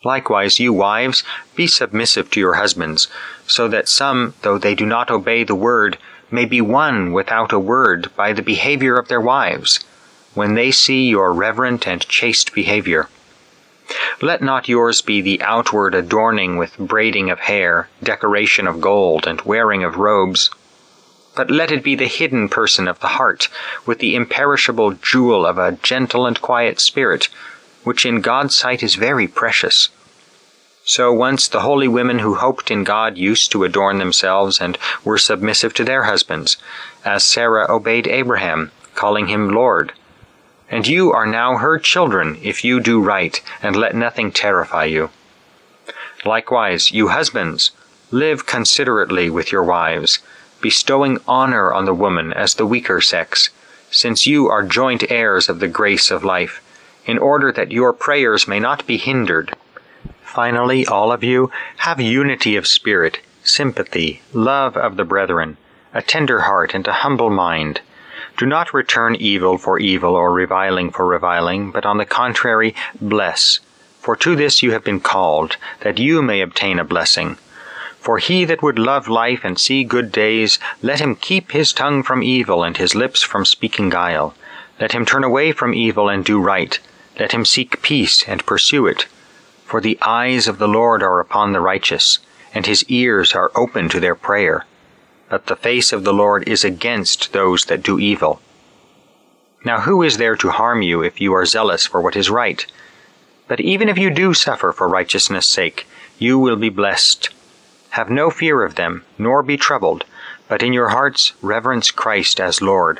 Likewise, 0.06 0.58
you 0.58 0.72
wives, 0.72 1.22
be 1.54 1.68
submissive 1.68 2.32
to 2.32 2.40
your 2.40 2.54
husbands, 2.54 3.10
so 3.46 3.68
that 3.68 3.90
some, 3.90 4.34
though 4.42 4.58
they 4.58 4.74
do 4.74 4.86
not 4.86 5.12
obey 5.12 5.44
the 5.44 5.54
word, 5.54 5.98
may 6.32 6.46
be 6.46 6.62
won 6.62 7.12
without 7.12 7.52
a 7.52 7.60
word 7.60 8.10
by 8.16 8.32
the 8.32 8.42
behavior 8.42 8.96
of 8.96 9.10
their 9.10 9.20
wives, 9.20 9.82
when 10.34 10.54
they 10.54 10.72
see 10.72 11.10
your 11.10 11.34
reverent 11.34 11.86
and 11.86 12.08
chaste 12.08 12.54
behavior. 12.54 13.10
Let 14.22 14.42
not 14.42 14.70
yours 14.70 15.02
be 15.02 15.20
the 15.20 15.42
outward 15.42 15.94
adorning 15.94 16.56
with 16.56 16.78
braiding 16.78 17.30
of 17.30 17.40
hair, 17.40 17.90
decoration 18.02 18.66
of 18.66 18.80
gold, 18.80 19.28
and 19.28 19.42
wearing 19.42 19.84
of 19.84 19.98
robes. 19.98 20.52
But 21.36 21.52
let 21.52 21.72
it 21.72 21.84
be 21.84 21.96
the 21.96 22.08
hidden 22.08 22.48
person 22.48 22.88
of 22.88 23.00
the 23.02 23.10
heart, 23.20 23.50
with 23.86 24.00
the 24.00 24.16
imperishable 24.16 24.94
jewel 24.94 25.46
of 25.46 25.58
a 25.58 25.74
gentle 25.74 26.26
and 26.26 26.42
quiet 26.42 26.80
spirit, 26.80 27.28
which 27.84 28.06
in 28.06 28.22
God's 28.22 28.56
sight 28.56 28.82
is 28.82 28.96
very 28.96 29.28
precious. 29.28 29.90
So 30.88 31.12
once 31.12 31.48
the 31.48 31.62
holy 31.62 31.88
women 31.88 32.20
who 32.20 32.36
hoped 32.36 32.70
in 32.70 32.84
God 32.84 33.18
used 33.18 33.52
to 33.52 33.64
adorn 33.64 33.98
themselves 33.98 34.62
and 34.62 34.78
were 35.04 35.18
submissive 35.18 35.74
to 35.74 35.84
their 35.84 36.04
husbands, 36.04 36.58
as 37.04 37.24
Sarah 37.24 37.66
obeyed 37.70 38.08
Abraham, 38.08 38.72
calling 38.94 39.28
him 39.28 39.50
Lord. 39.50 39.94
And 40.70 40.88
you 40.88 41.12
are 41.12 41.26
now 41.26 41.58
her 41.58 41.80
children 41.80 42.38
if 42.42 42.64
you 42.64 42.80
do 42.80 43.02
right, 43.02 43.42
and 43.62 43.76
let 43.76 43.96
nothing 43.96 44.32
terrify 44.32 44.86
you. 44.86 45.10
Likewise, 46.24 46.92
you 46.92 47.10
husbands, 47.10 47.72
live 48.12 48.46
considerately 48.46 49.30
with 49.30 49.52
your 49.52 49.64
wives, 49.64 50.20
bestowing 50.66 51.20
honor 51.28 51.72
on 51.72 51.86
the 51.86 51.94
woman 51.94 52.34
as 52.34 52.56
the 52.56 52.66
weaker 52.66 53.00
sex, 53.00 53.52
since 53.92 54.26
you 54.26 54.50
are 54.50 54.64
joint 54.64 55.04
heirs 55.12 55.48
of 55.48 55.60
the 55.60 55.68
grace 55.68 56.10
of 56.10 56.24
life, 56.24 56.60
in 57.06 57.20
order 57.20 57.52
that 57.52 57.72
your 57.72 57.94
prayers 57.94 58.48
may 58.48 58.60
not 58.60 58.84
be 58.88 58.98
hindered. 58.98 59.56
Finally, 60.24 60.84
all 60.88 61.12
of 61.12 61.24
you, 61.24 61.52
have 61.78 62.02
unity 62.02 62.56
of 62.56 62.66
spirit, 62.66 63.20
sympathy, 63.44 64.24
love 64.34 64.76
of 64.76 64.98
the 64.98 65.06
brethren, 65.06 65.56
a 65.94 66.02
tender 66.02 66.40
heart, 66.40 66.74
and 66.74 66.88
a 66.88 67.02
humble 67.04 67.30
mind. 67.30 67.82
Do 68.36 68.48
not 68.48 68.74
return 68.74 69.14
evil 69.14 69.60
for 69.60 69.78
evil 69.78 70.16
or 70.16 70.34
reviling 70.34 70.90
for 70.90 71.06
reviling, 71.06 71.70
but 71.70 71.86
on 71.86 72.00
the 72.00 72.08
contrary, 72.08 72.74
bless. 73.00 73.60
For 74.02 74.16
to 74.16 74.36
this 74.36 74.64
you 74.64 74.72
have 74.72 74.84
been 74.84 75.00
called, 75.00 75.58
that 75.82 76.00
you 76.00 76.24
may 76.24 76.42
obtain 76.42 76.80
a 76.80 76.84
blessing. 76.84 77.38
For 78.06 78.20
he 78.20 78.46
that 78.46 78.62
would 78.62 78.80
love 78.80 79.10
life 79.10 79.42
and 79.44 79.60
see 79.60 79.84
good 79.84 80.10
days, 80.14 80.60
let 80.82 81.02
him 81.02 81.18
keep 81.18 81.52
his 81.52 81.74
tongue 81.74 82.04
from 82.04 82.24
evil 82.24 82.64
and 82.64 82.78
his 82.78 82.96
lips 82.96 83.22
from 83.22 83.44
speaking 83.44 83.90
guile. 83.90 84.34
Let 84.80 84.94
him 84.94 85.06
turn 85.06 85.26
away 85.26 85.52
from 85.52 85.74
evil 85.74 86.08
and 86.08 86.24
do 86.24 86.40
right. 86.40 86.80
Let 87.20 87.34
him 87.34 87.44
seek 87.44 87.82
peace 87.82 88.24
and 88.26 88.46
pursue 88.46 88.88
it. 88.88 89.08
For 89.66 89.82
the 89.82 89.98
eyes 90.02 90.48
of 90.48 90.60
the 90.60 90.70
Lord 90.70 91.04
are 91.04 91.20
upon 91.20 91.52
the 91.52 91.60
righteous, 91.60 92.20
and 92.54 92.66
his 92.66 92.86
ears 92.88 93.34
are 93.34 93.52
open 93.56 93.90
to 93.90 94.00
their 94.00 94.16
prayer 94.16 94.66
but 95.30 95.48
the 95.48 95.56
face 95.56 95.92
of 95.92 96.04
the 96.04 96.14
Lord 96.14 96.48
is 96.48 96.64
against 96.64 97.34
those 97.34 97.66
that 97.66 97.84
do 97.84 98.00
evil. 98.00 98.42
Now 99.64 99.82
who 99.82 100.04
is 100.04 100.18
there 100.18 100.36
to 100.38 100.52
harm 100.52 100.82
you 100.82 101.02
if 101.02 101.20
you 101.20 101.34
are 101.34 101.46
zealous 101.46 101.86
for 101.86 102.00
what 102.00 102.16
is 102.16 102.30
right? 102.30 102.66
But 103.48 103.60
even 103.60 103.90
if 103.90 103.98
you 103.98 104.10
do 104.10 104.34
suffer 104.34 104.72
for 104.72 104.88
righteousness' 104.88 105.48
sake, 105.48 105.88
you 106.20 106.38
will 106.38 106.56
be 106.56 106.70
blessed. 106.70 107.30
Have 107.96 108.10
no 108.10 108.30
fear 108.30 108.62
of 108.62 108.76
them, 108.76 109.06
nor 109.18 109.42
be 109.42 109.56
troubled, 109.56 110.04
but 110.50 110.62
in 110.62 110.74
your 110.74 110.90
hearts 110.90 111.32
reverence 111.42 111.92
Christ 111.92 112.42
as 112.42 112.62
Lord. 112.62 113.00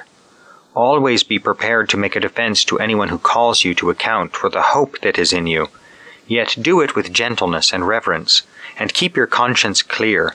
Always 0.74 1.22
be 1.22 1.38
prepared 1.38 1.90
to 1.90 1.98
make 1.98 2.16
a 2.16 2.22
defense 2.22 2.64
to 2.64 2.80
anyone 2.80 3.10
who 3.10 3.18
calls 3.18 3.66
you 3.66 3.76
to 3.76 3.90
account 3.90 4.38
for 4.38 4.50
the 4.50 4.62
hope 4.62 5.02
that 5.02 5.20
is 5.20 5.34
in 5.34 5.48
you. 5.48 5.68
Yet 6.28 6.56
do 6.62 6.80
it 6.80 6.96
with 6.96 7.12
gentleness 7.12 7.74
and 7.74 7.86
reverence, 7.86 8.44
and 8.80 8.94
keep 8.94 9.18
your 9.18 9.28
conscience 9.28 9.82
clear 9.82 10.34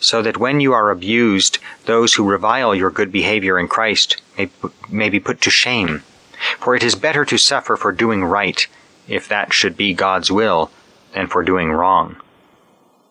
so 0.00 0.22
that 0.22 0.38
when 0.38 0.60
you 0.60 0.72
are 0.72 0.90
abused, 0.90 1.58
those 1.84 2.14
who 2.14 2.24
revile 2.24 2.74
your 2.74 2.90
good 2.90 3.12
behavior 3.12 3.58
in 3.58 3.68
Christ 3.68 4.22
may, 4.38 4.48
may 4.88 5.10
be 5.10 5.20
put 5.20 5.42
to 5.42 5.50
shame. 5.50 6.02
For 6.60 6.74
it 6.74 6.82
is 6.82 6.94
better 6.94 7.26
to 7.26 7.36
suffer 7.36 7.76
for 7.76 7.92
doing 7.92 8.24
right, 8.24 8.66
if 9.06 9.28
that 9.28 9.52
should 9.52 9.76
be 9.76 9.92
God's 9.92 10.32
will, 10.32 10.70
than 11.12 11.26
for 11.26 11.42
doing 11.42 11.72
wrong. 11.72 12.16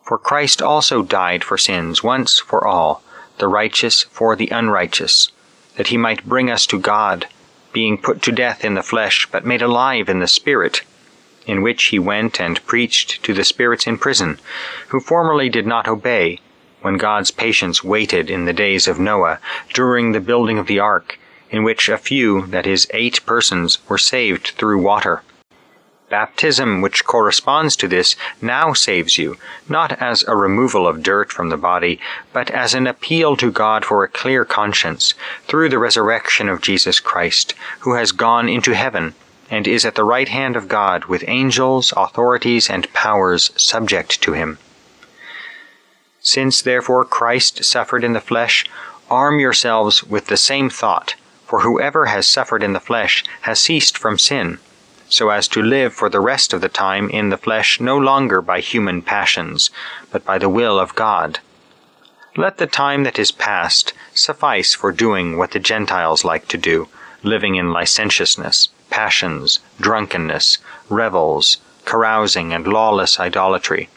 For 0.07 0.17
Christ 0.17 0.61
also 0.61 1.03
died 1.03 1.43
for 1.43 1.57
sins 1.57 2.01
once 2.01 2.39
for 2.39 2.65
all, 2.65 3.03
the 3.39 3.49
righteous 3.49 4.03
for 4.03 4.37
the 4.37 4.47
unrighteous, 4.47 5.33
that 5.75 5.87
he 5.87 5.97
might 5.97 6.23
bring 6.23 6.49
us 6.49 6.65
to 6.67 6.79
God, 6.79 7.27
being 7.73 7.97
put 7.97 8.21
to 8.21 8.31
death 8.31 8.63
in 8.63 8.75
the 8.75 8.81
flesh, 8.81 9.27
but 9.29 9.45
made 9.45 9.61
alive 9.61 10.07
in 10.07 10.19
the 10.21 10.27
Spirit, 10.29 10.83
in 11.45 11.61
which 11.61 11.87
he 11.87 11.99
went 11.99 12.39
and 12.39 12.65
preached 12.65 13.21
to 13.23 13.33
the 13.33 13.43
spirits 13.43 13.85
in 13.85 13.97
prison, 13.97 14.39
who 14.87 15.01
formerly 15.01 15.49
did 15.49 15.67
not 15.67 15.89
obey, 15.89 16.39
when 16.79 16.95
God's 16.95 17.31
patience 17.31 17.83
waited 17.83 18.29
in 18.29 18.45
the 18.45 18.53
days 18.53 18.87
of 18.87 19.01
Noah 19.01 19.39
during 19.73 20.13
the 20.13 20.21
building 20.21 20.57
of 20.57 20.67
the 20.67 20.79
ark, 20.79 21.19
in 21.49 21.63
which 21.63 21.89
a 21.89 21.97
few, 21.97 22.47
that 22.47 22.65
is, 22.65 22.87
eight 22.93 23.19
persons, 23.25 23.79
were 23.89 23.97
saved 23.97 24.53
through 24.57 24.81
water. 24.81 25.21
Baptism, 26.09 26.79
which 26.79 27.03
corresponds 27.03 27.75
to 27.75 27.87
this, 27.87 28.15
now 28.41 28.71
saves 28.71 29.17
you, 29.17 29.35
not 29.67 30.01
as 30.01 30.23
a 30.23 30.37
removal 30.37 30.87
of 30.87 31.03
dirt 31.03 31.33
from 31.33 31.49
the 31.49 31.57
body, 31.57 31.99
but 32.31 32.49
as 32.49 32.73
an 32.73 32.87
appeal 32.87 33.35
to 33.35 33.51
God 33.51 33.83
for 33.83 34.03
a 34.03 34.07
clear 34.07 34.45
conscience, 34.45 35.13
through 35.47 35.67
the 35.67 35.79
resurrection 35.79 36.47
of 36.47 36.61
Jesus 36.61 37.01
Christ, 37.01 37.53
who 37.79 37.95
has 37.95 38.13
gone 38.13 38.47
into 38.47 38.73
heaven, 38.73 39.15
and 39.49 39.67
is 39.67 39.83
at 39.83 39.95
the 39.95 40.05
right 40.05 40.29
hand 40.29 40.55
of 40.55 40.69
God, 40.69 41.05
with 41.05 41.27
angels, 41.27 41.93
authorities, 41.97 42.69
and 42.69 42.93
powers 42.93 43.51
subject 43.61 44.21
to 44.21 44.31
him. 44.31 44.59
Since 46.21 46.61
therefore 46.61 47.03
Christ 47.03 47.65
suffered 47.65 48.05
in 48.05 48.13
the 48.13 48.21
flesh, 48.21 48.65
arm 49.09 49.41
yourselves 49.41 50.05
with 50.05 50.27
the 50.27 50.37
same 50.37 50.69
thought, 50.69 51.15
for 51.45 51.61
whoever 51.61 52.05
has 52.05 52.29
suffered 52.29 52.63
in 52.63 52.71
the 52.71 52.79
flesh 52.79 53.25
has 53.41 53.59
ceased 53.59 53.97
from 53.97 54.17
sin, 54.17 54.59
so 55.09 55.29
as 55.29 55.47
to 55.49 55.61
live 55.61 55.93
for 55.93 56.09
the 56.09 56.19
rest 56.19 56.53
of 56.53 56.61
the 56.61 56.69
time 56.69 57.09
in 57.09 57.29
the 57.29 57.37
flesh 57.37 57.79
no 57.79 57.97
longer 57.97 58.41
by 58.41 58.59
human 58.59 59.01
passions, 59.01 59.69
but 60.11 60.25
by 60.25 60.37
the 60.37 60.49
will 60.49 60.79
of 60.79 60.95
God. 60.95 61.39
Let 62.35 62.57
the 62.57 62.67
time 62.67 63.03
that 63.03 63.17
is 63.17 63.31
past 63.31 63.93
suffice 64.13 64.73
for 64.73 64.91
doing 64.91 65.37
what 65.37 65.51
the 65.51 65.59
Gentiles 65.59 66.23
like 66.23 66.47
to 66.49 66.57
do, 66.57 66.87
living 67.23 67.55
in 67.55 67.71
licentiousness, 67.71 68.69
passions, 68.89 69.59
drunkenness, 69.79 70.57
revels, 70.89 71.57
carousing, 71.85 72.53
and 72.53 72.67
lawless 72.67 73.19
idolatry 73.19 73.89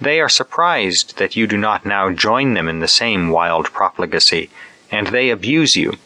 they 0.00 0.20
are 0.20 0.28
surprised 0.28 1.18
that 1.18 1.36
you 1.36 1.46
do 1.46 1.56
not 1.56 1.84
now 1.84 2.10
join 2.10 2.54
them 2.54 2.68
in 2.68 2.80
the 2.80 2.88
same 2.88 3.28
wild 3.28 3.66
profligacy, 3.66 4.50
and 4.90 5.08
they 5.08 5.30
abuse 5.30 5.76
you. 5.76 5.98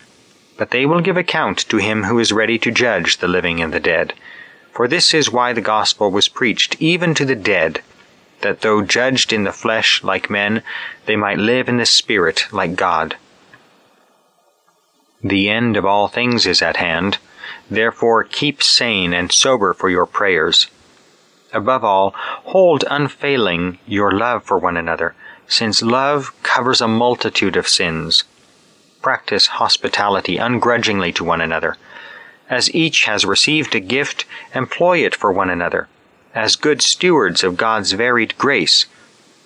But 0.57 0.71
they 0.71 0.87
will 0.87 1.01
give 1.01 1.17
account 1.17 1.59
to 1.69 1.79
him 1.79 2.05
who 2.05 2.19
is 2.19 2.33
ready 2.33 2.59
to 2.59 2.71
judge 2.71 3.19
the 3.19 3.29
living 3.29 3.61
and 3.61 3.73
the 3.73 3.81
dead. 3.81 4.15
For 4.73 4.89
this 4.89 5.15
is 5.15 5.31
why 5.31 5.53
the 5.53 5.61
gospel 5.61 6.11
was 6.11 6.29
preached 6.29 6.77
even 6.81 7.15
to 7.15 7.25
the 7.25 7.37
dead, 7.37 7.83
that 8.41 8.61
though 8.61 8.83
judged 8.83 9.33
in 9.33 9.45
the 9.45 9.53
flesh 9.53 10.03
like 10.05 10.31
men, 10.31 10.63
they 11.07 11.17
might 11.17 11.39
live 11.39 11.69
in 11.69 11.79
the 11.79 11.87
spirit 11.87 12.47
like 12.53 12.77
God. 12.77 13.17
The 15.23 15.49
end 15.49 15.77
of 15.77 15.87
all 15.87 16.09
things 16.09 16.47
is 16.47 16.61
at 16.61 16.77
hand. 16.77 17.19
Therefore 17.71 18.25
keep 18.25 18.63
sane 18.63 19.15
and 19.15 19.33
sober 19.33 19.73
for 19.73 19.89
your 19.89 20.07
prayers. 20.07 20.67
Above 21.53 21.85
all, 21.85 22.11
hold 22.17 22.85
unfailing 22.91 23.79
your 23.87 24.13
love 24.13 24.45
for 24.45 24.59
one 24.59 24.77
another, 24.77 25.15
since 25.47 25.83
love 25.83 26.35
covers 26.43 26.81
a 26.81 26.89
multitude 26.89 27.57
of 27.57 27.69
sins. 27.69 28.25
Practice 29.05 29.49
hospitality 29.49 30.39
ungrudgingly 30.39 31.13
to 31.13 31.25
one 31.25 31.43
another. 31.43 31.77
As 32.49 32.75
each 32.75 33.05
has 33.05 33.27
received 33.27 33.75
a 33.75 33.81
gift, 33.81 34.25
employ 34.55 35.05
it 35.05 35.15
for 35.15 35.31
one 35.31 35.51
another, 35.51 35.89
as 36.35 36.57
good 36.57 36.81
stewards 36.81 37.45
of 37.45 37.59
God's 37.59 37.93
varied 37.93 38.35
grace. 38.39 38.87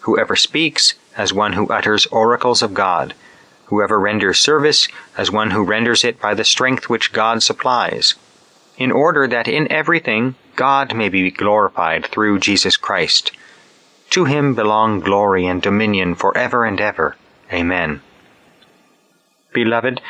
Whoever 0.03 0.37
speaks, 0.37 0.95
as 1.17 1.33
one 1.33 1.55
who 1.55 1.67
utters 1.71 2.07
oracles 2.07 2.63
of 2.63 2.73
God. 2.73 3.15
Whoever 3.65 3.99
renders 3.99 4.39
service, 4.39 4.87
as 5.17 5.33
one 5.33 5.51
who 5.51 5.65
renders 5.65 6.05
it 6.05 6.21
by 6.21 6.35
the 6.35 6.45
strength 6.45 6.89
which 6.89 7.13
God 7.13 7.43
supplies. 7.43 8.15
In 8.77 8.93
order 8.93 9.27
that 9.27 9.49
in 9.49 9.67
everything 9.73 10.37
God 10.55 10.95
may 10.95 11.09
be 11.09 11.33
glorified 11.33 12.07
through 12.07 12.39
Jesus 12.39 12.77
Christ. 12.77 13.33
To 14.11 14.25
him 14.25 14.55
belong 14.55 15.01
glory 15.01 15.47
and 15.47 15.61
dominion 15.61 16.15
for 16.15 16.39
ever 16.39 16.65
and 16.65 16.81
ever. 16.81 17.17
Amen. 17.53 18.03
Beloved, 19.65 20.01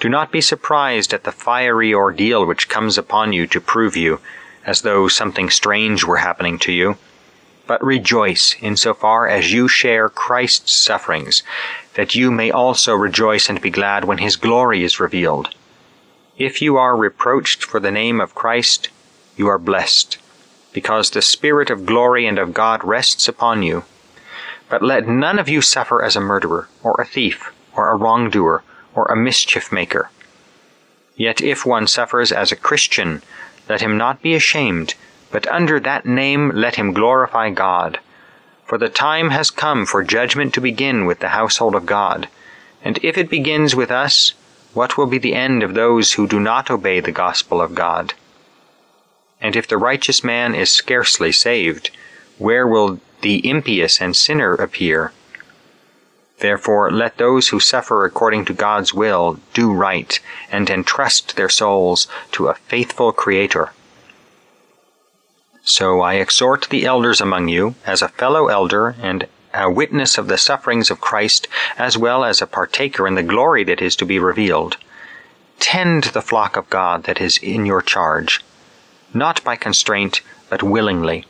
do 0.00 0.08
not 0.10 0.30
be 0.30 0.42
surprised 0.42 1.14
at 1.14 1.24
the 1.24 1.32
fiery 1.32 1.94
ordeal 1.94 2.44
which 2.44 2.68
comes 2.68 2.98
upon 2.98 3.32
you 3.32 3.46
to 3.46 3.58
prove 3.58 3.96
you, 3.96 4.20
as 4.66 4.82
though 4.82 5.08
something 5.08 5.48
strange 5.48 6.04
were 6.04 6.18
happening 6.18 6.58
to 6.58 6.72
you. 6.72 6.98
But 7.66 7.82
rejoice 7.82 8.54
in 8.60 8.76
so 8.76 8.92
far 8.92 9.26
as 9.26 9.50
you 9.50 9.66
share 9.66 10.10
Christ's 10.10 10.72
sufferings, 10.72 11.42
that 11.94 12.14
you 12.14 12.30
may 12.30 12.50
also 12.50 12.94
rejoice 12.94 13.48
and 13.48 13.62
be 13.62 13.70
glad 13.70 14.04
when 14.04 14.18
his 14.18 14.36
glory 14.36 14.84
is 14.84 15.00
revealed. 15.00 15.54
If 16.36 16.60
you 16.60 16.76
are 16.76 16.94
reproached 16.94 17.64
for 17.64 17.80
the 17.80 17.90
name 17.90 18.20
of 18.20 18.34
Christ, 18.34 18.90
you 19.38 19.48
are 19.48 19.58
blessed, 19.58 20.18
because 20.74 21.08
the 21.08 21.22
Spirit 21.22 21.70
of 21.70 21.86
glory 21.86 22.26
and 22.26 22.38
of 22.38 22.52
God 22.52 22.84
rests 22.84 23.26
upon 23.26 23.62
you. 23.62 23.84
But 24.68 24.82
let 24.82 25.08
none 25.08 25.38
of 25.38 25.48
you 25.48 25.62
suffer 25.62 26.04
as 26.04 26.14
a 26.14 26.20
murderer, 26.20 26.68
or 26.82 26.94
a 27.00 27.06
thief, 27.06 27.54
or 27.74 27.88
a 27.88 27.96
wrongdoer, 27.96 28.64
or 28.98 29.04
a 29.04 29.16
mischief 29.16 29.70
maker. 29.70 30.10
Yet 31.16 31.40
if 31.40 31.64
one 31.64 31.86
suffers 31.86 32.32
as 32.32 32.50
a 32.50 32.56
Christian, 32.56 33.22
let 33.68 33.80
him 33.80 33.96
not 33.96 34.22
be 34.22 34.34
ashamed, 34.34 34.94
but 35.30 35.46
under 35.46 35.78
that 35.78 36.04
name 36.04 36.50
let 36.52 36.74
him 36.74 36.92
glorify 36.92 37.50
God. 37.50 38.00
For 38.66 38.76
the 38.76 38.88
time 38.88 39.30
has 39.30 39.50
come 39.52 39.86
for 39.86 40.02
judgment 40.02 40.52
to 40.54 40.60
begin 40.60 41.06
with 41.06 41.20
the 41.20 41.28
household 41.28 41.76
of 41.76 41.86
God. 41.86 42.28
And 42.82 42.98
if 43.04 43.16
it 43.16 43.30
begins 43.30 43.76
with 43.76 43.92
us, 43.92 44.34
what 44.74 44.98
will 44.98 45.06
be 45.06 45.18
the 45.18 45.34
end 45.34 45.62
of 45.62 45.74
those 45.74 46.14
who 46.14 46.26
do 46.26 46.40
not 46.40 46.68
obey 46.68 46.98
the 46.98 47.12
gospel 47.12 47.60
of 47.60 47.76
God? 47.76 48.14
And 49.40 49.54
if 49.54 49.68
the 49.68 49.78
righteous 49.78 50.24
man 50.24 50.56
is 50.56 50.70
scarcely 50.70 51.30
saved, 51.30 51.90
where 52.36 52.66
will 52.66 52.98
the 53.20 53.48
impious 53.48 54.00
and 54.00 54.16
sinner 54.16 54.54
appear? 54.54 55.12
Therefore, 56.40 56.90
let 56.90 57.16
those 57.16 57.48
who 57.48 57.58
suffer 57.58 58.04
according 58.04 58.44
to 58.44 58.52
God's 58.52 58.94
will 58.94 59.40
do 59.54 59.72
right 59.72 60.18
and 60.52 60.70
entrust 60.70 61.34
their 61.34 61.48
souls 61.48 62.06
to 62.32 62.46
a 62.46 62.54
faithful 62.54 63.12
Creator. 63.12 63.72
So 65.64 66.00
I 66.00 66.14
exhort 66.14 66.68
the 66.70 66.84
elders 66.84 67.20
among 67.20 67.48
you, 67.48 67.74
as 67.84 68.02
a 68.02 68.08
fellow 68.08 68.46
elder 68.46 68.94
and 69.02 69.26
a 69.52 69.70
witness 69.70 70.16
of 70.16 70.28
the 70.28 70.38
sufferings 70.38 70.90
of 70.90 71.00
Christ, 71.00 71.48
as 71.76 71.98
well 71.98 72.24
as 72.24 72.40
a 72.40 72.46
partaker 72.46 73.06
in 73.06 73.16
the 73.16 73.22
glory 73.22 73.64
that 73.64 73.82
is 73.82 73.96
to 73.96 74.06
be 74.06 74.18
revealed. 74.18 74.76
Tend 75.58 76.04
the 76.04 76.22
flock 76.22 76.56
of 76.56 76.70
God 76.70 77.02
that 77.04 77.20
is 77.20 77.38
in 77.38 77.66
your 77.66 77.82
charge, 77.82 78.44
not 79.12 79.42
by 79.42 79.56
constraint, 79.56 80.20
but 80.48 80.62
willingly, 80.62 81.26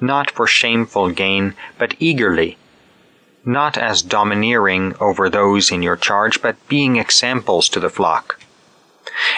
not 0.00 0.30
for 0.30 0.46
shameful 0.46 1.10
gain, 1.10 1.54
but 1.78 1.94
eagerly 1.98 2.58
not 3.44 3.76
as 3.76 4.02
domineering 4.02 4.94
over 5.00 5.28
those 5.28 5.70
in 5.70 5.82
your 5.82 5.96
charge, 5.96 6.40
but 6.40 6.68
being 6.68 6.96
examples 6.96 7.68
to 7.68 7.80
the 7.80 7.90
flock. 7.90 8.38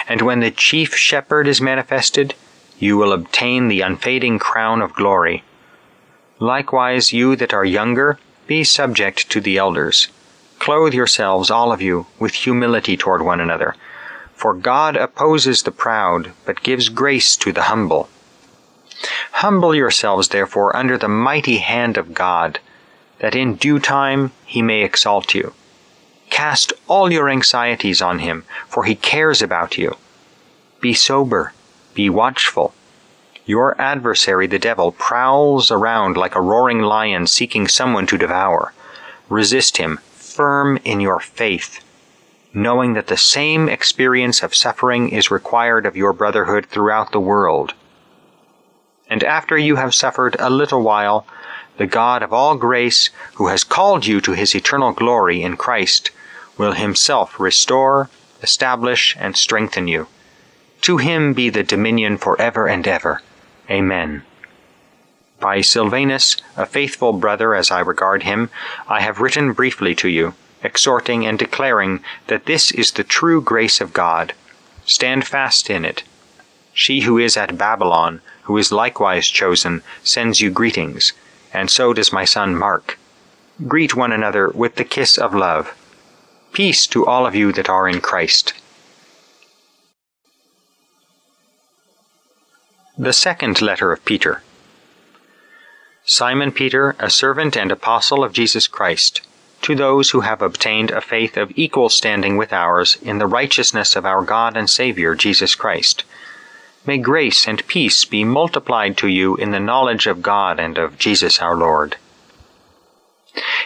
And 0.07 0.21
when 0.21 0.39
the 0.39 0.51
chief 0.51 0.95
shepherd 0.95 1.47
is 1.47 1.59
manifested, 1.59 2.35
you 2.77 2.97
will 2.97 3.13
obtain 3.13 3.67
the 3.67 3.81
unfading 3.81 4.39
crown 4.39 4.81
of 4.81 4.93
glory. 4.93 5.43
Likewise, 6.39 7.13
you 7.13 7.35
that 7.37 7.53
are 7.53 7.65
younger, 7.65 8.19
be 8.47 8.63
subject 8.63 9.29
to 9.31 9.41
the 9.41 9.57
elders. 9.57 10.09
Clothe 10.59 10.93
yourselves, 10.93 11.49
all 11.49 11.71
of 11.71 11.81
you, 11.81 12.05
with 12.19 12.33
humility 12.33 12.95
toward 12.97 13.21
one 13.21 13.39
another. 13.39 13.75
For 14.35 14.53
God 14.53 14.95
opposes 14.97 15.63
the 15.63 15.71
proud, 15.71 16.31
but 16.45 16.63
gives 16.63 16.89
grace 16.89 17.35
to 17.37 17.51
the 17.51 17.63
humble. 17.63 18.09
Humble 19.31 19.73
yourselves, 19.73 20.29
therefore, 20.29 20.75
under 20.75 20.97
the 20.97 21.07
mighty 21.07 21.57
hand 21.57 21.97
of 21.97 22.13
God 22.13 22.59
that 23.19 23.35
in 23.35 23.55
due 23.55 23.79
time 23.79 24.31
he 24.45 24.61
may 24.61 24.81
exalt 24.81 25.33
you. 25.33 25.53
Cast 26.29 26.73
all 26.87 27.11
your 27.11 27.29
anxieties 27.29 28.01
on 28.01 28.19
him, 28.19 28.43
for 28.67 28.83
he 28.83 28.95
cares 28.95 29.41
about 29.41 29.77
you. 29.77 29.95
Be 30.81 30.93
sober, 30.93 31.53
be 31.93 32.09
watchful. 32.09 32.73
Your 33.45 33.79
adversary, 33.79 34.47
the 34.47 34.59
devil, 34.59 34.91
prowls 34.91 35.69
around 35.69 36.17
like 36.17 36.35
a 36.35 36.41
roaring 36.41 36.81
lion 36.81 37.27
seeking 37.27 37.67
someone 37.67 38.07
to 38.07 38.17
devour. 38.17 38.73
Resist 39.29 39.77
him, 39.77 39.99
firm 40.13 40.77
in 40.83 40.99
your 40.99 41.19
faith, 41.19 41.83
knowing 42.53 42.93
that 42.93 43.07
the 43.07 43.17
same 43.17 43.69
experience 43.69 44.43
of 44.43 44.55
suffering 44.55 45.09
is 45.09 45.31
required 45.31 45.85
of 45.85 45.95
your 45.95 46.11
brotherhood 46.11 46.65
throughout 46.65 47.11
the 47.11 47.19
world. 47.19 47.73
And 49.09 49.23
after 49.23 49.57
you 49.57 49.75
have 49.75 49.93
suffered 49.93 50.35
a 50.39 50.49
little 50.49 50.81
while, 50.81 51.27
the 51.77 51.87
God 51.87 52.23
of 52.23 52.31
all 52.31 52.55
grace, 52.55 53.09
who 53.33 53.47
has 53.47 53.63
called 53.63 54.05
you 54.05 54.21
to 54.21 54.31
his 54.31 54.55
eternal 54.55 54.93
glory 54.93 55.41
in 55.41 55.57
Christ, 55.57 56.09
will 56.57 56.71
himself 56.71 57.39
restore, 57.39 58.09
establish, 58.41 59.15
and 59.19 59.35
strengthen 59.35 59.87
you. 59.87 60.07
To 60.81 60.97
him 60.97 61.33
be 61.33 61.49
the 61.49 61.63
dominion 61.63 62.17
for 62.17 62.39
ever 62.39 62.67
and 62.67 62.87
ever. 62.87 63.21
Amen. 63.69 64.23
By 65.39 65.61
Silvanus, 65.61 66.37
a 66.55 66.65
faithful 66.65 67.11
brother 67.11 67.53
as 67.53 67.71
I 67.71 67.81
regard 67.81 68.23
him, 68.23 68.49
I 68.87 69.01
have 69.01 69.19
written 69.19 69.51
briefly 69.51 69.93
to 69.95 70.07
you, 70.07 70.33
exhorting 70.63 71.25
and 71.25 71.37
declaring 71.37 72.03
that 72.27 72.45
this 72.45 72.71
is 72.71 72.91
the 72.91 73.03
true 73.03 73.41
grace 73.41 73.81
of 73.81 73.91
God. 73.91 74.33
Stand 74.85 75.27
fast 75.27 75.69
in 75.69 75.83
it. 75.83 76.03
She 76.73 77.01
who 77.01 77.17
is 77.17 77.35
at 77.35 77.57
Babylon, 77.57 78.21
who 78.43 78.57
is 78.57 78.71
likewise 78.71 79.27
chosen, 79.27 79.81
sends 80.03 80.39
you 80.39 80.49
greetings 80.51 81.11
and 81.55 81.71
so 81.71 81.93
does 81.93 82.11
my 82.11 82.25
son 82.25 82.55
Mark. 82.55 82.99
Greet 83.67 83.95
one 83.95 84.11
another 84.11 84.49
with 84.49 84.75
the 84.75 84.83
kiss 84.83 85.17
of 85.17 85.33
love. 85.33 85.73
Peace 86.51 86.85
to 86.87 87.05
all 87.05 87.25
of 87.25 87.33
you 87.33 87.51
that 87.53 87.69
are 87.69 87.87
in 87.87 88.01
Christ. 88.01 88.53
The 92.97 93.13
second 93.13 93.61
letter 93.61 93.91
of 93.91 94.03
Peter. 94.05 94.43
Simon 96.03 96.51
Peter, 96.51 96.95
a 96.99 97.09
servant 97.09 97.57
and 97.57 97.71
apostle 97.71 98.23
of 98.23 98.33
Jesus 98.33 98.67
Christ, 98.67 99.21
to 99.63 99.75
those 99.75 100.11
who 100.11 100.21
have 100.21 100.41
obtained 100.41 100.91
a 100.91 101.01
faith 101.01 101.35
of 101.37 101.51
equal 101.55 101.89
standing 101.89 102.37
with 102.37 102.53
ours 102.53 102.97
in 103.01 103.17
the 103.17 103.27
righteousness 103.27 103.95
of 103.95 104.05
our 104.05 104.23
God 104.23 104.55
and 104.55 104.69
Savior 104.69 105.15
Jesus 105.15 105.55
Christ 105.55 106.03
May 106.87 106.99
grace 106.99 107.47
and 107.47 107.65
peace 107.65 108.05
be 108.05 108.23
multiplied 108.23 108.95
to 108.97 109.07
you 109.07 109.35
in 109.37 109.49
the 109.49 109.59
knowledge 109.59 110.05
of 110.05 110.21
God 110.21 110.59
and 110.59 110.77
of 110.77 110.99
Jesus 110.99 111.41
our 111.41 111.55
Lord. 111.55 111.97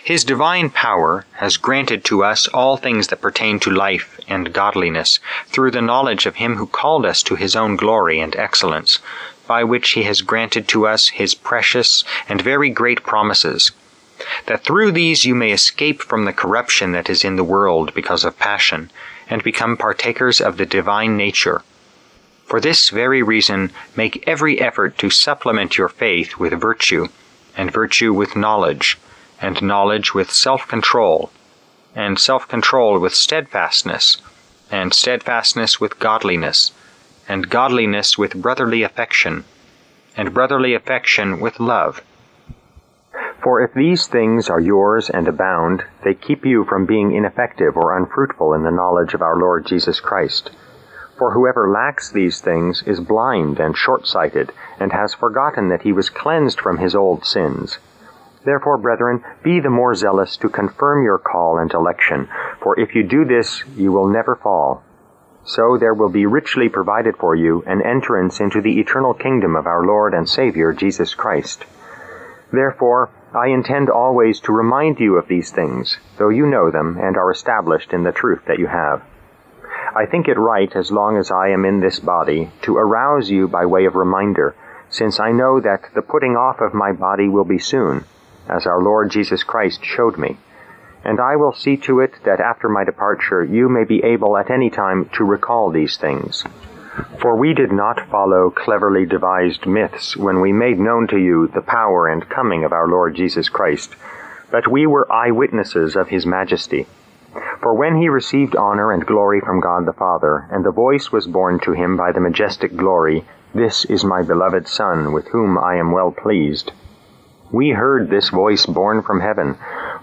His 0.01 0.23
divine 0.23 0.69
power 0.69 1.25
has 1.33 1.57
granted 1.57 2.05
to 2.05 2.23
us 2.23 2.47
all 2.47 2.77
things 2.77 3.07
that 3.07 3.19
pertain 3.19 3.59
to 3.59 3.71
life 3.71 4.21
and 4.29 4.53
godliness 4.53 5.19
through 5.47 5.71
the 5.71 5.81
knowledge 5.81 6.25
of 6.25 6.37
Him 6.37 6.55
who 6.55 6.65
called 6.65 7.05
us 7.05 7.21
to 7.23 7.35
His 7.35 7.57
own 7.57 7.75
glory 7.75 8.21
and 8.21 8.37
excellence, 8.37 8.99
by 9.47 9.65
which 9.65 9.89
He 9.89 10.03
has 10.03 10.21
granted 10.21 10.69
to 10.69 10.87
us 10.87 11.09
His 11.09 11.35
precious 11.35 12.05
and 12.29 12.41
very 12.41 12.69
great 12.69 13.03
promises, 13.03 13.73
that 14.45 14.63
through 14.63 14.93
these 14.93 15.25
you 15.25 15.35
may 15.35 15.51
escape 15.51 16.01
from 16.01 16.23
the 16.23 16.31
corruption 16.31 16.93
that 16.93 17.09
is 17.09 17.25
in 17.25 17.35
the 17.35 17.43
world 17.43 17.93
because 17.93 18.23
of 18.23 18.39
passion, 18.39 18.89
and 19.29 19.43
become 19.43 19.75
partakers 19.75 20.39
of 20.39 20.55
the 20.55 20.65
divine 20.65 21.17
nature 21.17 21.63
for 22.49 22.59
this 22.59 22.89
very 22.89 23.21
reason, 23.21 23.71
make 23.95 24.23
every 24.27 24.59
effort 24.59 24.97
to 24.97 25.11
supplement 25.11 25.77
your 25.77 25.87
faith 25.87 26.37
with 26.37 26.59
virtue, 26.59 27.07
and 27.55 27.71
virtue 27.71 28.11
with 28.11 28.35
knowledge, 28.35 28.97
and 29.39 29.61
knowledge 29.61 30.15
with 30.15 30.31
self 30.31 30.67
control, 30.67 31.29
and 31.95 32.17
self 32.17 32.47
control 32.47 32.97
with 32.97 33.13
steadfastness, 33.13 34.19
and 34.71 34.95
steadfastness 34.95 35.79
with 35.79 35.99
godliness, 35.99 36.71
and 37.27 37.51
godliness 37.51 38.17
with 38.17 38.41
brotherly 38.41 38.81
affection, 38.81 39.45
and 40.17 40.33
brotherly 40.33 40.73
affection 40.73 41.39
with 41.39 41.59
love. 41.59 42.01
For 43.43 43.61
if 43.61 43.75
these 43.75 44.07
things 44.07 44.49
are 44.49 44.59
yours 44.59 45.07
and 45.07 45.27
abound, 45.27 45.83
they 46.03 46.15
keep 46.15 46.45
you 46.47 46.65
from 46.65 46.87
being 46.87 47.11
ineffective 47.11 47.77
or 47.77 47.95
unfruitful 47.95 48.55
in 48.55 48.63
the 48.63 48.71
knowledge 48.71 49.13
of 49.13 49.21
our 49.21 49.37
Lord 49.37 49.67
Jesus 49.67 49.99
Christ. 49.99 50.49
For 51.19 51.33
whoever 51.33 51.69
lacks 51.69 52.09
these 52.09 52.39
things 52.39 52.81
is 52.87 53.01
blind 53.01 53.59
and 53.59 53.75
short-sighted, 53.75 54.53
and 54.79 54.93
has 54.93 55.13
forgotten 55.13 55.67
that 55.67 55.81
he 55.81 55.91
was 55.91 56.09
cleansed 56.09 56.61
from 56.61 56.77
his 56.77 56.95
old 56.95 57.25
sins. 57.25 57.77
Therefore, 58.45 58.77
brethren, 58.77 59.21
be 59.43 59.59
the 59.59 59.69
more 59.69 59.93
zealous 59.95 60.37
to 60.37 60.47
confirm 60.47 61.03
your 61.03 61.17
call 61.17 61.57
and 61.57 61.73
election, 61.73 62.29
for 62.61 62.79
if 62.79 62.95
you 62.95 63.03
do 63.03 63.25
this, 63.25 63.65
you 63.75 63.91
will 63.91 64.07
never 64.07 64.37
fall. 64.37 64.81
So 65.43 65.77
there 65.77 65.93
will 65.93 66.07
be 66.07 66.25
richly 66.25 66.69
provided 66.69 67.17
for 67.17 67.35
you 67.35 67.63
an 67.67 67.81
entrance 67.81 68.39
into 68.39 68.61
the 68.61 68.79
eternal 68.79 69.13
kingdom 69.13 69.57
of 69.57 69.67
our 69.67 69.85
Lord 69.85 70.13
and 70.13 70.29
Savior 70.29 70.71
Jesus 70.71 71.15
Christ. 71.15 71.65
Therefore, 72.53 73.09
I 73.35 73.47
intend 73.47 73.89
always 73.89 74.39
to 74.41 74.53
remind 74.53 75.01
you 75.01 75.17
of 75.17 75.27
these 75.27 75.51
things, 75.51 75.97
though 76.17 76.29
you 76.29 76.45
know 76.45 76.71
them 76.71 76.97
and 76.97 77.17
are 77.17 77.29
established 77.29 77.91
in 77.91 78.03
the 78.03 78.13
truth 78.13 78.45
that 78.47 78.57
you 78.57 78.67
have. 78.67 79.03
I 79.95 80.05
think 80.05 80.27
it 80.27 80.37
right, 80.37 80.73
as 80.75 80.91
long 80.91 81.17
as 81.17 81.31
I 81.31 81.49
am 81.49 81.65
in 81.65 81.79
this 81.79 81.99
body, 81.99 82.51
to 82.63 82.77
arouse 82.77 83.29
you 83.29 83.47
by 83.47 83.65
way 83.65 83.85
of 83.85 83.95
reminder, 83.95 84.55
since 84.89 85.19
I 85.19 85.31
know 85.31 85.59
that 85.59 85.93
the 85.93 86.01
putting 86.01 86.35
off 86.35 86.61
of 86.61 86.73
my 86.73 86.91
body 86.91 87.27
will 87.27 87.45
be 87.45 87.59
soon, 87.59 88.05
as 88.47 88.65
our 88.65 88.81
Lord 88.81 89.11
Jesus 89.11 89.43
Christ 89.43 89.83
showed 89.83 90.17
me. 90.17 90.37
And 91.03 91.19
I 91.19 91.35
will 91.35 91.53
see 91.53 91.77
to 91.77 92.01
it 92.01 92.13
that 92.23 92.39
after 92.39 92.67
my 92.67 92.83
departure 92.83 93.43
you 93.43 93.69
may 93.69 93.83
be 93.83 94.03
able 94.03 94.37
at 94.37 94.49
any 94.49 94.69
time 94.69 95.09
to 95.13 95.23
recall 95.23 95.71
these 95.71 95.97
things. 95.97 96.43
For 97.21 97.35
we 97.35 97.53
did 97.53 97.71
not 97.71 98.09
follow 98.09 98.49
cleverly 98.49 99.05
devised 99.05 99.65
myths 99.65 100.17
when 100.17 100.41
we 100.41 100.51
made 100.51 100.79
known 100.79 101.07
to 101.07 101.17
you 101.17 101.47
the 101.47 101.61
power 101.61 102.07
and 102.07 102.27
coming 102.27 102.63
of 102.65 102.73
our 102.73 102.87
Lord 102.87 103.15
Jesus 103.15 103.47
Christ, 103.47 103.95
but 104.51 104.67
we 104.67 104.85
were 104.85 105.11
eyewitnesses 105.11 105.95
of 105.95 106.09
his 106.09 106.25
majesty. 106.25 106.87
For 107.59 107.73
when 107.73 107.97
he 107.97 108.09
received 108.09 108.55
honor 108.55 108.91
and 108.91 109.05
glory 109.05 109.39
from 109.41 109.59
God 109.59 109.85
the 109.85 109.93
Father, 109.93 110.47
and 110.49 110.65
the 110.65 110.71
voice 110.71 111.11
was 111.11 111.27
borne 111.27 111.59
to 111.59 111.73
him 111.73 111.95
by 111.95 112.11
the 112.11 112.19
majestic 112.19 112.75
glory, 112.75 113.25
This 113.53 113.85
is 113.85 114.03
my 114.03 114.23
beloved 114.23 114.67
Son, 114.67 115.11
with 115.11 115.27
whom 115.27 115.57
I 115.57 115.75
am 115.75 115.91
well 115.91 116.11
pleased. 116.11 116.71
We 117.51 117.69
heard 117.69 118.09
this 118.09 118.29
voice 118.29 118.65
borne 118.65 119.01
from 119.01 119.19
heaven, 119.19 119.57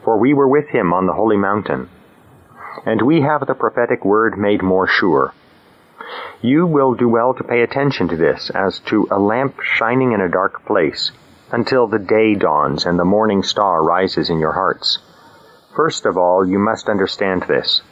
for 0.04 0.16
we 0.18 0.34
were 0.34 0.48
with 0.48 0.68
him 0.68 0.92
on 0.92 1.06
the 1.06 1.14
holy 1.14 1.36
mountain. 1.36 1.88
And 2.84 3.02
we 3.02 3.22
have 3.22 3.46
the 3.46 3.54
prophetic 3.54 4.04
word 4.04 4.38
made 4.38 4.62
more 4.62 4.86
sure. 4.86 5.32
You 6.42 6.66
will 6.66 6.94
do 6.94 7.08
well 7.08 7.34
to 7.34 7.44
pay 7.44 7.62
attention 7.62 8.08
to 8.08 8.16
this 8.16 8.50
as 8.50 8.78
to 8.80 9.08
a 9.10 9.18
lamp 9.18 9.60
shining 9.62 10.12
in 10.12 10.20
a 10.20 10.28
dark 10.28 10.64
place 10.64 11.10
until 11.50 11.86
the 11.86 11.98
day 11.98 12.34
dawns 12.34 12.84
and 12.84 12.98
the 12.98 13.04
morning 13.04 13.42
star 13.42 13.82
rises 13.82 14.30
in 14.30 14.38
your 14.38 14.52
hearts. 14.52 14.98
First 15.76 16.06
of 16.06 16.16
all, 16.16 16.48
you 16.48 16.58
must 16.58 16.88
understand 16.88 17.42
this, 17.42 17.82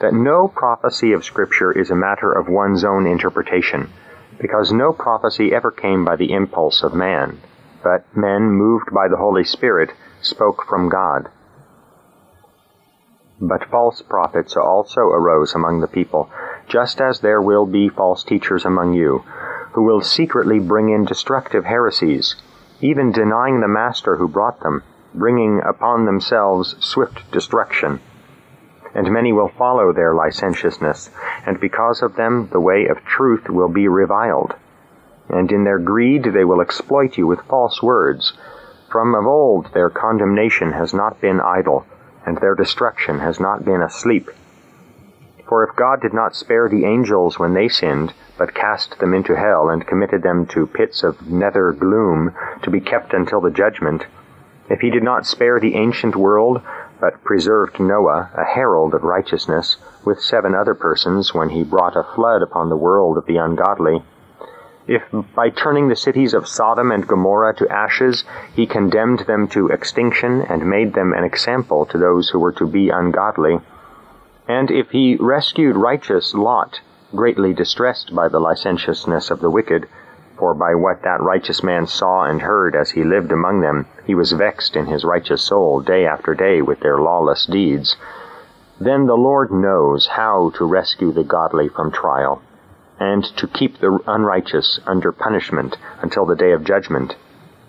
that 0.00 0.14
no 0.14 0.48
prophecy 0.48 1.12
of 1.12 1.26
Scripture 1.26 1.78
is 1.78 1.90
a 1.90 1.94
matter 1.94 2.32
of 2.32 2.48
one's 2.48 2.84
own 2.84 3.06
interpretation, 3.06 3.92
because 4.40 4.72
no 4.72 4.94
prophecy 4.94 5.54
ever 5.54 5.70
came 5.70 6.06
by 6.06 6.16
the 6.16 6.32
impulse 6.32 6.82
of 6.82 6.94
man, 6.94 7.38
but 7.82 8.06
men, 8.16 8.44
moved 8.44 8.94
by 8.94 9.08
the 9.08 9.18
Holy 9.18 9.44
Spirit, 9.44 9.92
spoke 10.22 10.64
from 10.66 10.88
God. 10.88 11.28
But 13.38 13.68
false 13.68 14.00
prophets 14.00 14.56
also 14.56 15.02
arose 15.02 15.54
among 15.54 15.80
the 15.80 15.86
people, 15.86 16.30
just 16.66 16.98
as 16.98 17.20
there 17.20 17.42
will 17.42 17.66
be 17.66 17.90
false 17.90 18.24
teachers 18.24 18.64
among 18.64 18.94
you, 18.94 19.18
who 19.72 19.82
will 19.82 20.00
secretly 20.00 20.60
bring 20.60 20.88
in 20.88 21.04
destructive 21.04 21.66
heresies, 21.66 22.36
even 22.80 23.12
denying 23.12 23.60
the 23.60 23.68
Master 23.68 24.16
who 24.16 24.28
brought 24.28 24.60
them 24.60 24.82
bringing 25.14 25.60
upon 25.60 26.04
themselves 26.04 26.76
swift 26.80 27.30
destruction. 27.30 28.00
And 28.94 29.10
many 29.10 29.32
will 29.32 29.48
follow 29.48 29.92
their 29.92 30.14
licentiousness, 30.14 31.10
and 31.46 31.58
because 31.58 32.02
of 32.02 32.16
them 32.16 32.48
the 32.52 32.60
way 32.60 32.86
of 32.86 33.04
truth 33.04 33.48
will 33.48 33.68
be 33.68 33.88
reviled. 33.88 34.54
And 35.28 35.50
in 35.50 35.64
their 35.64 35.78
greed 35.78 36.24
they 36.24 36.44
will 36.44 36.60
exploit 36.60 37.16
you 37.16 37.26
with 37.26 37.40
false 37.42 37.82
words. 37.82 38.36
From 38.90 39.14
of 39.14 39.26
old 39.26 39.72
their 39.72 39.90
condemnation 39.90 40.72
has 40.72 40.92
not 40.92 41.20
been 41.20 41.40
idle, 41.40 41.86
and 42.26 42.38
their 42.38 42.54
destruction 42.54 43.18
has 43.20 43.40
not 43.40 43.64
been 43.64 43.82
asleep. 43.82 44.30
For 45.48 45.62
if 45.64 45.76
God 45.76 46.00
did 46.00 46.14
not 46.14 46.34
spare 46.34 46.68
the 46.68 46.84
angels 46.84 47.38
when 47.38 47.54
they 47.54 47.68
sinned, 47.68 48.14
but 48.38 48.54
cast 48.54 48.98
them 48.98 49.12
into 49.12 49.36
hell 49.36 49.68
and 49.68 49.86
committed 49.86 50.22
them 50.22 50.46
to 50.46 50.66
pits 50.66 51.02
of 51.02 51.30
nether 51.30 51.72
gloom 51.72 52.34
to 52.62 52.70
be 52.70 52.80
kept 52.80 53.12
until 53.12 53.40
the 53.40 53.50
judgment, 53.50 54.06
if 54.68 54.80
he 54.80 54.90
did 54.90 55.02
not 55.02 55.26
spare 55.26 55.60
the 55.60 55.74
ancient 55.74 56.16
world, 56.16 56.60
but 57.00 57.22
preserved 57.24 57.78
Noah, 57.78 58.30
a 58.34 58.44
herald 58.44 58.94
of 58.94 59.04
righteousness, 59.04 59.76
with 60.04 60.20
seven 60.20 60.54
other 60.54 60.74
persons 60.74 61.34
when 61.34 61.50
he 61.50 61.62
brought 61.62 61.96
a 61.96 62.02
flood 62.14 62.42
upon 62.42 62.68
the 62.68 62.76
world 62.76 63.18
of 63.18 63.26
the 63.26 63.36
ungodly, 63.36 64.02
if 64.86 65.02
by 65.34 65.48
turning 65.48 65.88
the 65.88 65.96
cities 65.96 66.34
of 66.34 66.46
Sodom 66.46 66.92
and 66.92 67.06
Gomorrah 67.06 67.54
to 67.54 67.68
ashes 67.68 68.24
he 68.54 68.66
condemned 68.66 69.20
them 69.20 69.48
to 69.48 69.68
extinction 69.68 70.42
and 70.42 70.68
made 70.68 70.92
them 70.92 71.12
an 71.12 71.24
example 71.24 71.86
to 71.86 71.98
those 71.98 72.30
who 72.30 72.38
were 72.38 72.52
to 72.52 72.66
be 72.66 72.90
ungodly, 72.90 73.60
and 74.46 74.70
if 74.70 74.90
he 74.90 75.16
rescued 75.18 75.76
righteous 75.76 76.34
Lot, 76.34 76.80
greatly 77.14 77.54
distressed 77.54 78.14
by 78.14 78.28
the 78.28 78.40
licentiousness 78.40 79.30
of 79.30 79.40
the 79.40 79.50
wicked, 79.50 79.88
for 80.36 80.54
by 80.54 80.74
what 80.74 81.02
that 81.02 81.22
righteous 81.22 81.62
man 81.62 81.86
saw 81.86 82.24
and 82.24 82.42
heard 82.42 82.74
as 82.74 82.90
he 82.90 83.04
lived 83.04 83.32
among 83.32 83.60
them, 83.60 83.86
he 84.04 84.14
was 84.14 84.32
vexed 84.32 84.76
in 84.76 84.86
his 84.86 85.04
righteous 85.04 85.42
soul 85.42 85.80
day 85.80 86.06
after 86.06 86.34
day 86.34 86.60
with 86.60 86.80
their 86.80 86.98
lawless 86.98 87.46
deeds. 87.46 87.96
Then 88.80 89.06
the 89.06 89.16
Lord 89.16 89.52
knows 89.52 90.08
how 90.08 90.50
to 90.56 90.64
rescue 90.64 91.12
the 91.12 91.24
godly 91.24 91.68
from 91.68 91.92
trial, 91.92 92.42
and 92.98 93.24
to 93.36 93.46
keep 93.46 93.78
the 93.78 93.98
unrighteous 94.06 94.80
under 94.86 95.12
punishment 95.12 95.76
until 96.02 96.26
the 96.26 96.36
day 96.36 96.52
of 96.52 96.64
judgment, 96.64 97.16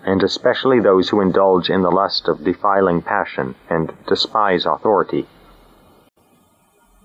and 0.04 0.22
especially 0.22 0.80
those 0.80 1.08
who 1.08 1.20
indulge 1.20 1.70
in 1.70 1.82
the 1.82 1.90
lust 1.90 2.28
of 2.28 2.44
defiling 2.44 3.02
passion 3.02 3.54
and 3.68 3.92
despise 4.06 4.66
authority. 4.66 5.26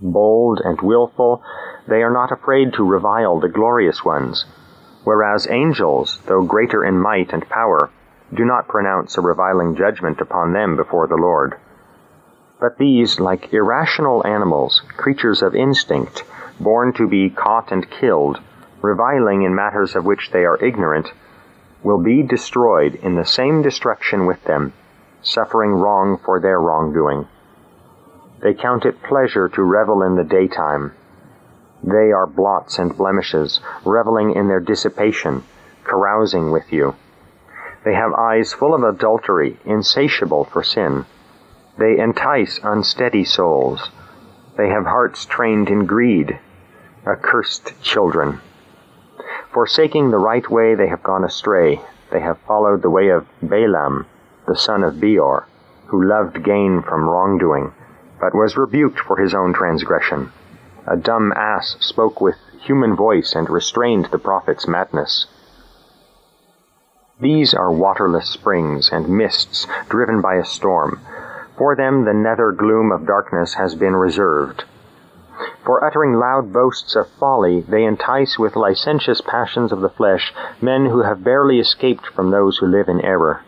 Bold 0.01 0.59
and 0.63 0.81
wilful, 0.81 1.43
they 1.87 2.01
are 2.01 2.11
not 2.11 2.31
afraid 2.31 2.73
to 2.73 2.83
revile 2.83 3.39
the 3.39 3.49
glorious 3.49 4.03
ones, 4.03 4.45
whereas 5.03 5.47
angels, 5.49 6.19
though 6.25 6.43
greater 6.43 6.83
in 6.85 6.99
might 6.99 7.33
and 7.33 7.47
power, 7.49 7.89
do 8.33 8.45
not 8.45 8.67
pronounce 8.67 9.17
a 9.17 9.21
reviling 9.21 9.75
judgment 9.75 10.21
upon 10.21 10.53
them 10.53 10.75
before 10.75 11.07
the 11.07 11.15
Lord. 11.15 11.55
But 12.59 12.77
these, 12.77 13.19
like 13.19 13.53
irrational 13.53 14.25
animals, 14.25 14.81
creatures 14.95 15.41
of 15.41 15.55
instinct, 15.55 16.23
born 16.59 16.93
to 16.93 17.07
be 17.07 17.29
caught 17.29 17.71
and 17.71 17.89
killed, 17.89 18.39
reviling 18.81 19.41
in 19.41 19.55
matters 19.55 19.95
of 19.95 20.05
which 20.05 20.29
they 20.31 20.45
are 20.45 20.63
ignorant, 20.63 21.11
will 21.83 22.01
be 22.01 22.21
destroyed 22.21 22.95
in 22.95 23.15
the 23.15 23.25
same 23.25 23.61
destruction 23.61 24.25
with 24.25 24.43
them, 24.43 24.73
suffering 25.23 25.71
wrong 25.71 26.17
for 26.23 26.39
their 26.39 26.59
wrongdoing. 26.59 27.27
They 28.41 28.53
count 28.53 28.85
it 28.85 29.03
pleasure 29.03 29.49
to 29.49 29.63
revel 29.63 30.03
in 30.03 30.15
the 30.15 30.23
daytime, 30.23 30.93
they 31.83 32.11
are 32.11 32.27
blots 32.27 32.77
and 32.77 32.95
blemishes, 32.95 33.59
reveling 33.83 34.35
in 34.35 34.47
their 34.47 34.59
dissipation, 34.59 35.43
carousing 35.83 36.51
with 36.51 36.71
you. 36.71 36.95
They 37.83 37.95
have 37.95 38.13
eyes 38.13 38.53
full 38.53 38.75
of 38.75 38.83
adultery, 38.83 39.59
insatiable 39.65 40.45
for 40.45 40.63
sin. 40.63 41.05
They 41.77 41.97
entice 41.97 42.59
unsteady 42.63 43.25
souls. 43.25 43.89
They 44.57 44.69
have 44.69 44.85
hearts 44.85 45.25
trained 45.25 45.69
in 45.69 45.87
greed, 45.87 46.37
accursed 47.07 47.81
children. 47.81 48.41
Forsaking 49.51 50.11
the 50.11 50.19
right 50.19 50.47
way, 50.49 50.75
they 50.75 50.87
have 50.87 51.01
gone 51.01 51.23
astray. 51.23 51.81
They 52.11 52.19
have 52.19 52.37
followed 52.47 52.83
the 52.83 52.89
way 52.89 53.09
of 53.09 53.25
Balaam, 53.41 54.05
the 54.47 54.55
son 54.55 54.83
of 54.83 54.99
Beor, 54.99 55.47
who 55.87 56.03
loved 56.03 56.43
gain 56.43 56.83
from 56.83 57.09
wrongdoing, 57.09 57.73
but 58.19 58.35
was 58.35 58.55
rebuked 58.55 58.99
for 58.99 59.17
his 59.17 59.33
own 59.33 59.53
transgression. 59.53 60.31
A 60.87 60.97
dumb 60.97 61.31
ass 61.35 61.77
spoke 61.79 62.19
with 62.19 62.35
human 62.59 62.95
voice 62.95 63.35
and 63.35 63.49
restrained 63.49 64.05
the 64.05 64.17
prophet's 64.17 64.67
madness. 64.67 65.27
These 67.19 67.53
are 67.53 67.71
waterless 67.71 68.29
springs 68.29 68.89
and 68.91 69.07
mists 69.07 69.67
driven 69.89 70.21
by 70.21 70.35
a 70.35 70.45
storm. 70.45 70.99
For 71.55 71.75
them 71.75 72.05
the 72.05 72.13
nether 72.13 72.51
gloom 72.51 72.91
of 72.91 73.05
darkness 73.05 73.53
has 73.53 73.75
been 73.75 73.95
reserved. 73.95 74.63
For 75.63 75.83
uttering 75.83 76.13
loud 76.13 76.51
boasts 76.51 76.95
of 76.95 77.07
folly, 77.19 77.61
they 77.61 77.83
entice 77.83 78.39
with 78.39 78.55
licentious 78.55 79.21
passions 79.21 79.71
of 79.71 79.81
the 79.81 79.89
flesh 79.89 80.33
men 80.59 80.87
who 80.87 81.03
have 81.03 81.23
barely 81.23 81.59
escaped 81.59 82.07
from 82.07 82.31
those 82.31 82.57
who 82.57 82.65
live 82.65 82.89
in 82.89 83.01
error. 83.01 83.41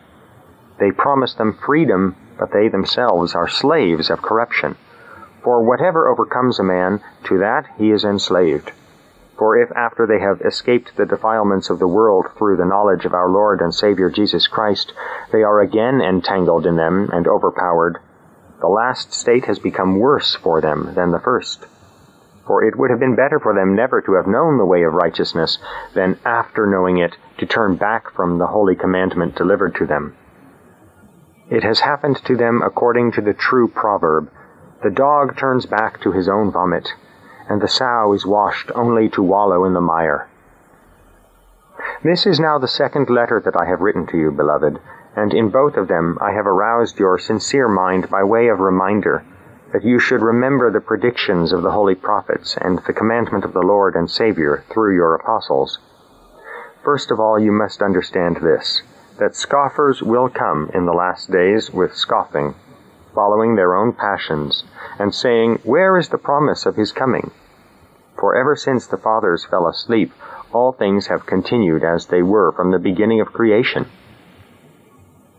They 0.78 0.92
promise 0.92 1.34
them 1.34 1.58
freedom, 1.66 2.14
but 2.38 2.52
they 2.52 2.68
themselves 2.68 3.34
are 3.34 3.48
slaves 3.48 4.10
of 4.10 4.22
corruption. 4.22 4.76
For 5.44 5.62
whatever 5.62 6.08
overcomes 6.08 6.58
a 6.58 6.64
man, 6.64 7.00
to 7.24 7.38
that 7.38 7.66
he 7.76 7.90
is 7.90 8.04
enslaved. 8.04 8.72
For 9.36 9.56
if 9.58 9.70
after 9.72 10.06
they 10.06 10.18
have 10.20 10.40
escaped 10.40 10.96
the 10.96 11.06
defilements 11.06 11.68
of 11.68 11.78
the 11.78 11.88
world 11.88 12.26
through 12.38 12.56
the 12.56 12.64
knowledge 12.64 13.04
of 13.04 13.12
our 13.12 13.28
Lord 13.28 13.60
and 13.60 13.74
Savior 13.74 14.08
Jesus 14.08 14.46
Christ, 14.46 14.94
they 15.32 15.42
are 15.42 15.60
again 15.60 16.00
entangled 16.00 16.66
in 16.66 16.76
them 16.76 17.10
and 17.12 17.28
overpowered, 17.28 17.98
the 18.60 18.68
last 18.68 19.12
state 19.12 19.44
has 19.44 19.58
become 19.58 19.98
worse 19.98 20.34
for 20.34 20.62
them 20.62 20.94
than 20.94 21.10
the 21.10 21.18
first. 21.18 21.66
For 22.46 22.64
it 22.64 22.76
would 22.78 22.88
have 22.88 23.00
been 23.00 23.16
better 23.16 23.38
for 23.38 23.52
them 23.52 23.74
never 23.74 24.00
to 24.00 24.14
have 24.14 24.26
known 24.26 24.56
the 24.56 24.64
way 24.64 24.82
of 24.84 24.94
righteousness 24.94 25.58
than 25.94 26.18
after 26.24 26.66
knowing 26.66 26.96
it 26.96 27.16
to 27.38 27.46
turn 27.46 27.76
back 27.76 28.10
from 28.12 28.38
the 28.38 28.46
holy 28.46 28.76
commandment 28.76 29.34
delivered 29.34 29.74
to 29.74 29.86
them. 29.86 30.14
It 31.50 31.62
has 31.62 31.80
happened 31.80 32.16
to 32.24 32.36
them 32.36 32.62
according 32.62 33.12
to 33.12 33.20
the 33.20 33.34
true 33.34 33.68
proverb, 33.68 34.30
the 34.82 34.90
dog 34.90 35.36
turns 35.36 35.66
back 35.66 36.00
to 36.00 36.12
his 36.12 36.28
own 36.28 36.50
vomit, 36.50 36.88
and 37.48 37.60
the 37.60 37.68
sow 37.68 38.12
is 38.12 38.26
washed 38.26 38.70
only 38.74 39.08
to 39.10 39.22
wallow 39.22 39.64
in 39.64 39.74
the 39.74 39.80
mire. 39.80 40.28
This 42.02 42.26
is 42.26 42.40
now 42.40 42.58
the 42.58 42.68
second 42.68 43.08
letter 43.08 43.40
that 43.40 43.56
I 43.56 43.66
have 43.66 43.80
written 43.80 44.06
to 44.08 44.18
you, 44.18 44.30
beloved, 44.30 44.78
and 45.16 45.32
in 45.32 45.50
both 45.50 45.76
of 45.76 45.88
them 45.88 46.18
I 46.20 46.32
have 46.32 46.46
aroused 46.46 46.98
your 46.98 47.18
sincere 47.18 47.68
mind 47.68 48.10
by 48.10 48.24
way 48.24 48.48
of 48.48 48.60
reminder 48.60 49.24
that 49.72 49.84
you 49.84 49.98
should 49.98 50.22
remember 50.22 50.70
the 50.70 50.80
predictions 50.80 51.52
of 51.52 51.62
the 51.62 51.72
holy 51.72 51.94
prophets 51.94 52.56
and 52.60 52.78
the 52.86 52.92
commandment 52.92 53.44
of 53.44 53.52
the 53.52 53.62
Lord 53.62 53.96
and 53.96 54.10
Savior 54.10 54.64
through 54.70 54.94
your 54.94 55.14
apostles. 55.14 55.78
First 56.84 57.10
of 57.10 57.18
all, 57.18 57.38
you 57.38 57.52
must 57.52 57.82
understand 57.82 58.36
this, 58.36 58.82
that 59.18 59.34
scoffers 59.34 60.02
will 60.02 60.28
come 60.28 60.70
in 60.74 60.86
the 60.86 60.92
last 60.92 61.30
days 61.30 61.70
with 61.70 61.96
scoffing 61.96 62.54
following 63.14 63.54
their 63.54 63.74
own 63.74 63.92
passions, 63.92 64.64
and 64.98 65.14
saying, 65.14 65.60
Where 65.62 65.96
is 65.96 66.08
the 66.08 66.18
promise 66.18 66.66
of 66.66 66.76
his 66.76 66.92
coming? 66.92 67.30
For 68.18 68.36
ever 68.36 68.56
since 68.56 68.86
the 68.86 68.96
fathers 68.96 69.44
fell 69.44 69.66
asleep, 69.66 70.12
all 70.52 70.72
things 70.72 71.08
have 71.08 71.26
continued 71.26 71.84
as 71.84 72.06
they 72.06 72.22
were 72.22 72.52
from 72.52 72.70
the 72.70 72.78
beginning 72.78 73.20
of 73.20 73.32
creation. 73.32 73.86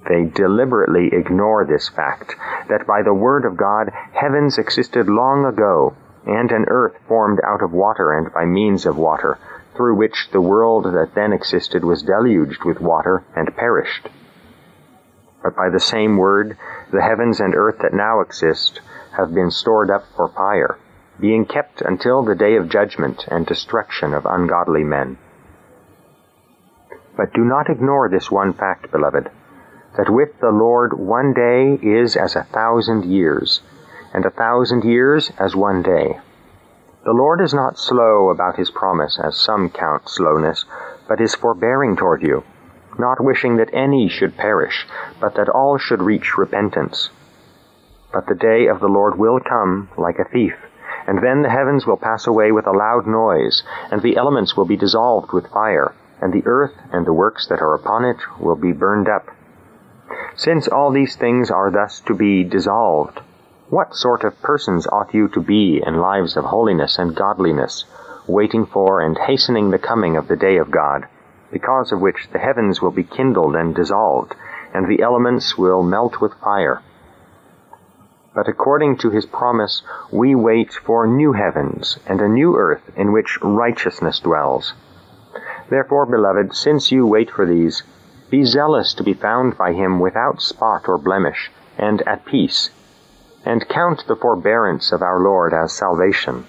They 0.08 0.26
deliberately 0.26 1.10
ignore 1.14 1.66
this 1.66 1.90
fact, 1.90 2.36
that 2.70 2.86
by 2.86 3.02
the 3.02 3.14
word 3.14 3.46
of 3.46 3.58
God 3.58 3.92
heavens 4.12 4.58
existed 4.58 5.08
long 5.08 5.46
ago, 5.46 5.94
and 6.26 6.52
an 6.52 6.66
earth 6.68 6.98
formed 7.08 7.40
out 7.44 7.64
of 7.64 7.72
water 7.72 8.12
and 8.12 8.32
by 8.34 8.46
means 8.46 8.86
of 8.86 8.98
water, 8.98 9.38
through 9.76 9.96
which 9.96 10.30
the 10.32 10.42
world 10.42 10.86
that 10.86 11.16
then 11.16 11.34
existed 11.34 11.84
was 11.84 12.04
deluged 12.04 12.64
with 12.64 12.80
water 12.80 13.24
and 13.36 13.56
perished. 13.56 14.10
But 15.46 15.56
by 15.56 15.70
the 15.70 15.80
same 15.80 16.18
word, 16.18 16.58
the 16.92 17.04
heavens 17.04 17.40
and 17.40 17.54
earth 17.54 17.78
that 17.84 17.94
now 17.94 18.20
exist 18.20 18.82
have 19.16 19.32
been 19.32 19.52
stored 19.52 19.92
up 19.92 20.04
for 20.16 20.28
fire, 20.28 20.80
being 21.20 21.46
kept 21.46 21.84
until 21.84 22.24
the 22.24 22.34
day 22.34 22.56
of 22.56 22.68
judgment 22.68 23.28
and 23.28 23.46
destruction 23.46 24.16
of 24.16 24.26
ungodly 24.26 24.84
men. 24.84 25.20
But 27.16 27.32
do 27.32 27.46
not 27.46 27.70
ignore 27.70 28.10
this 28.10 28.32
one 28.32 28.54
fact, 28.54 28.92
beloved, 28.92 29.30
that 29.96 30.10
with 30.10 30.40
the 30.40 30.50
Lord 30.50 30.98
one 30.98 31.32
day 31.32 31.76
is 31.76 32.18
as 32.18 32.36
a 32.36 32.46
thousand 32.46 33.06
years, 33.06 33.62
and 34.16 34.26
a 34.26 34.32
thousand 34.32 34.84
years 34.84 35.32
as 35.38 35.56
one 35.56 35.84
day. 35.84 36.20
The 37.04 37.14
Lord 37.14 37.40
is 37.40 37.54
not 37.54 37.78
slow 37.78 38.30
about 38.30 38.56
his 38.56 38.72
promise, 38.72 39.20
as 39.24 39.38
some 39.38 39.70
count 39.70 40.10
slowness, 40.10 40.66
but 41.08 41.22
is 41.22 41.36
forbearing 41.36 41.96
toward 41.96 42.24
you, 42.24 42.44
not 43.00 43.24
wishing 43.24 43.58
that 43.58 43.74
any 43.74 44.10
should 44.10 44.38
perish, 44.38 44.88
but 45.20 45.36
that 45.36 45.50
all 45.50 45.78
should 45.78 46.02
reach 46.02 46.38
repentance. 46.38 47.10
But 48.12 48.28
the 48.28 48.36
day 48.36 48.68
of 48.68 48.80
the 48.80 48.88
Lord 48.88 49.18
will 49.18 49.40
come 49.40 49.90
like 49.98 50.20
a 50.20 50.24
thief, 50.24 50.56
and 51.08 51.22
then 51.22 51.42
the 51.42 51.50
heavens 51.50 51.86
will 51.86 51.98
pass 51.98 52.28
away 52.28 52.52
with 52.52 52.66
a 52.66 52.72
loud 52.72 53.06
noise, 53.06 53.64
and 53.92 54.02
the 54.02 54.18
elements 54.18 54.56
will 54.56 54.66
be 54.66 54.78
dissolved 54.78 55.34
with 55.34 55.48
fire, 55.48 55.94
and 56.22 56.32
the 56.32 56.44
earth 56.46 56.74
and 56.92 57.06
the 57.06 57.14
works 57.14 57.48
that 57.48 57.62
are 57.62 57.76
upon 57.76 58.06
it 58.06 58.18
will 58.40 58.56
be 58.56 58.72
burned 58.72 59.10
up. 59.10 59.30
Since 60.36 60.68
all 60.68 60.92
these 60.92 61.16
things 61.16 61.52
are 61.52 61.72
thus 61.72 62.00
to 62.02 62.14
be 62.14 62.44
dissolved, 62.44 63.20
what 63.70 63.96
sort 63.96 64.24
of 64.24 64.42
persons 64.42 64.88
ought 64.88 65.14
you 65.14 65.28
to 65.30 65.42
be 65.42 65.82
in 65.86 65.98
lives 65.98 66.38
of 66.38 66.46
holiness 66.46 67.00
and 67.00 67.16
godliness, 67.16 67.86
waiting 68.28 68.66
for 68.66 69.02
and 69.02 69.18
hastening 69.18 69.72
the 69.72 69.80
coming 69.80 70.16
of 70.16 70.28
the 70.28 70.36
day 70.36 70.58
of 70.58 70.72
God, 70.72 71.08
because 71.52 71.92
of 71.92 72.02
which 72.02 72.30
the 72.32 72.40
heavens 72.40 72.82
will 72.82 72.92
be 72.92 73.04
kindled 73.04 73.56
and 73.56 73.76
dissolved, 73.76 74.36
and 74.74 74.88
the 74.88 75.02
elements 75.02 75.58
will 75.58 75.84
melt 75.84 76.20
with 76.20 76.34
fire? 76.36 76.82
But 78.34 78.50
according 78.50 78.98
to 78.98 79.10
his 79.10 79.26
promise, 79.26 79.82
we 80.12 80.36
wait 80.36 80.74
for 80.74 81.08
new 81.08 81.32
heavens 81.32 81.98
and 82.06 82.20
a 82.20 82.28
new 82.28 82.58
earth 82.58 82.92
in 82.98 83.14
which 83.14 83.40
righteousness 83.42 84.20
dwells. 84.20 84.74
Therefore, 85.70 86.06
beloved, 86.06 86.54
since 86.54 86.92
you 86.92 87.08
wait 87.08 87.32
for 87.32 87.46
these, 87.46 87.84
be 88.30 88.44
zealous 88.44 88.94
to 88.96 89.04
be 89.04 89.14
found 89.14 89.58
by 89.58 89.72
him 89.72 90.00
without 90.00 90.42
spot 90.42 90.90
or 90.90 90.98
blemish, 90.98 91.50
and 91.78 92.02
at 92.08 92.26
peace, 92.26 92.72
and 93.46 93.70
count 93.70 94.06
the 94.08 94.16
forbearance 94.16 94.92
of 94.92 95.02
our 95.02 95.20
Lord 95.20 95.54
as 95.54 95.72
salvation. 95.72 96.46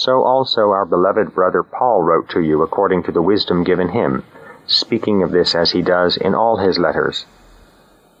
So 0.00 0.22
also 0.22 0.70
our 0.70 0.86
beloved 0.86 1.34
brother 1.34 1.62
Paul 1.62 2.02
wrote 2.02 2.30
to 2.30 2.40
you 2.40 2.62
according 2.62 3.02
to 3.02 3.12
the 3.12 3.20
wisdom 3.20 3.64
given 3.64 3.90
him, 3.90 4.24
speaking 4.64 5.22
of 5.22 5.30
this 5.30 5.54
as 5.54 5.72
he 5.72 5.82
does 5.82 6.16
in 6.16 6.34
all 6.34 6.56
his 6.56 6.78
letters. 6.78 7.26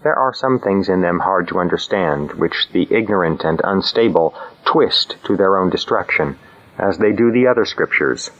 There 0.02 0.14
are 0.14 0.34
some 0.34 0.58
things 0.58 0.90
in 0.90 1.00
them 1.00 1.20
hard 1.20 1.48
to 1.48 1.58
understand, 1.58 2.32
which 2.32 2.68
the 2.72 2.86
ignorant 2.90 3.44
and 3.44 3.62
unstable 3.64 4.34
twist 4.66 5.16
to 5.24 5.38
their 5.38 5.56
own 5.56 5.70
destruction, 5.70 6.36
as 6.78 6.98
they 6.98 7.12
do 7.12 7.32
the 7.32 7.46
other 7.46 7.64
scriptures. 7.64 8.30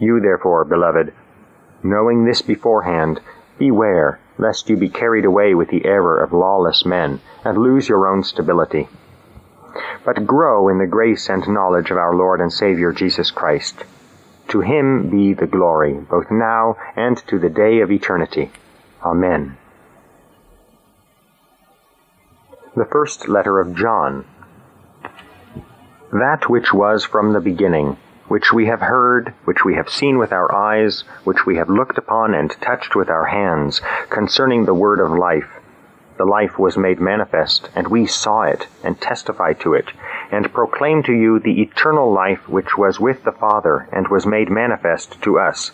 You 0.00 0.18
therefore, 0.18 0.64
beloved, 0.64 1.14
knowing 1.84 2.24
this 2.24 2.42
beforehand, 2.42 3.20
beware 3.56 4.18
lest 4.36 4.68
you 4.68 4.76
be 4.76 4.88
carried 4.88 5.26
away 5.26 5.54
with 5.54 5.68
the 5.68 5.84
error 5.84 6.18
of 6.18 6.32
lawless 6.32 6.84
men, 6.84 7.20
and 7.44 7.56
lose 7.56 7.88
your 7.88 8.08
own 8.08 8.24
stability. 8.24 8.88
But 10.04 10.26
grow 10.26 10.68
in 10.68 10.78
the 10.78 10.86
grace 10.86 11.28
and 11.28 11.46
knowledge 11.48 11.90
of 11.90 11.98
our 11.98 12.14
Lord 12.14 12.40
and 12.40 12.52
Savior 12.52 12.92
Jesus 12.92 13.30
Christ. 13.30 13.84
To 14.48 14.60
him 14.60 15.10
be 15.10 15.32
the 15.32 15.46
glory, 15.46 15.94
both 15.94 16.30
now 16.30 16.76
and 16.96 17.16
to 17.28 17.38
the 17.38 17.50
day 17.50 17.80
of 17.80 17.90
eternity. 17.90 18.50
Amen 19.04 19.56
the 22.76 22.84
first 22.84 23.28
letter 23.28 23.60
of 23.60 23.74
John. 23.74 24.24
That 26.12 26.48
which 26.48 26.72
was 26.72 27.04
from 27.04 27.32
the 27.32 27.40
beginning, 27.40 27.96
which 28.28 28.52
we 28.52 28.66
have 28.66 28.80
heard, 28.80 29.34
which 29.44 29.64
we 29.64 29.74
have 29.74 29.88
seen 29.88 30.18
with 30.18 30.32
our 30.32 30.54
eyes, 30.54 31.02
which 31.24 31.44
we 31.44 31.56
have 31.56 31.68
looked 31.68 31.98
upon 31.98 32.32
and 32.34 32.50
touched 32.50 32.94
with 32.94 33.10
our 33.10 33.26
hands, 33.26 33.80
concerning 34.08 34.64
the 34.64 34.74
word 34.74 35.00
of 35.00 35.10
life. 35.10 35.59
The 36.20 36.26
life 36.26 36.58
was 36.58 36.76
made 36.76 37.00
manifest, 37.00 37.70
and 37.74 37.88
we 37.88 38.04
saw 38.04 38.42
it, 38.42 38.66
and 38.84 39.00
testified 39.00 39.58
to 39.60 39.72
it, 39.72 39.90
and 40.30 40.52
proclaimed 40.52 41.06
to 41.06 41.14
you 41.14 41.38
the 41.38 41.62
eternal 41.62 42.12
life 42.12 42.46
which 42.46 42.76
was 42.76 43.00
with 43.00 43.24
the 43.24 43.32
Father, 43.32 43.88
and 43.90 44.06
was 44.06 44.26
made 44.26 44.50
manifest 44.50 45.22
to 45.22 45.38
us. 45.38 45.70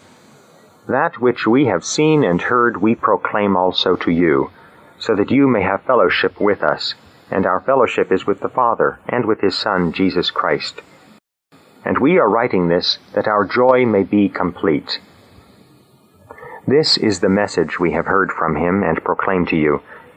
That 0.86 1.20
which 1.20 1.48
we 1.48 1.64
have 1.64 1.84
seen 1.84 2.22
and 2.22 2.40
heard 2.40 2.76
we 2.76 2.94
proclaim 2.94 3.56
also 3.56 3.96
to 3.96 4.12
you 4.12 4.52
so 5.00 5.16
that 5.16 5.32
you 5.32 5.48
may 5.48 5.62
have 5.62 5.82
fellowship 5.82 6.40
with 6.40 6.62
us, 6.62 6.94
and 7.28 7.44
our 7.44 7.58
fellowship 7.58 8.12
is 8.12 8.24
with 8.24 8.38
the 8.38 8.48
Father 8.48 9.00
and 9.08 9.24
with 9.24 9.40
his 9.40 9.58
Son, 9.58 9.90
Jesus 9.90 10.30
Christ. 10.30 10.80
And 11.84 11.98
we 11.98 12.18
are 12.18 12.30
writing 12.30 12.68
this 12.68 12.98
that 13.14 13.26
our 13.26 13.44
joy 13.44 13.84
may 13.84 14.04
be 14.04 14.28
complete. 14.28 15.00
This 16.68 16.96
is 16.96 17.18
the 17.18 17.28
message 17.28 17.80
we 17.80 17.90
have 17.94 18.06
heard 18.06 18.30
from 18.30 18.54
him 18.54 18.84
and 18.84 19.02
proclaim 19.02 19.44
to 19.46 19.56
you, 19.56 19.82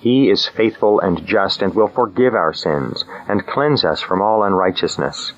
he 0.00 0.30
is 0.30 0.46
faithful 0.46 1.00
and 1.00 1.26
just 1.26 1.60
and 1.60 1.74
will 1.74 1.88
forgive 1.88 2.34
our 2.34 2.52
sins 2.52 3.04
and 3.28 3.46
cleanse 3.46 3.84
us 3.84 4.00
from 4.00 4.22
all 4.22 4.44
unrighteousness. 4.44 5.32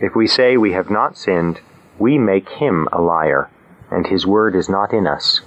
If 0.00 0.14
we 0.14 0.28
say 0.28 0.56
we 0.56 0.72
have 0.72 0.90
not 0.90 1.16
sinned, 1.16 1.60
we 1.98 2.18
make 2.18 2.48
him 2.48 2.88
a 2.92 3.00
liar, 3.00 3.50
and 3.90 4.06
his 4.06 4.26
word 4.26 4.54
is 4.54 4.68
not 4.68 4.92
in 4.92 5.08
us. 5.08 5.40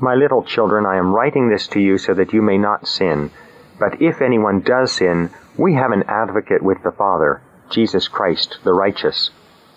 My 0.00 0.14
little 0.14 0.42
children, 0.42 0.86
I 0.86 0.96
am 0.96 1.14
writing 1.14 1.50
this 1.50 1.66
to 1.68 1.80
you 1.80 1.98
so 1.98 2.14
that 2.14 2.32
you 2.32 2.40
may 2.40 2.56
not 2.56 2.88
sin. 2.88 3.30
But 3.78 4.00
if 4.00 4.22
anyone 4.22 4.60
does 4.60 4.92
sin, 4.92 5.28
we 5.58 5.74
have 5.74 5.92
an 5.92 6.04
advocate 6.04 6.62
with 6.62 6.82
the 6.82 6.92
Father, 6.92 7.42
Jesus 7.68 8.08
Christ 8.08 8.58
the 8.64 8.72
righteous. 8.72 9.30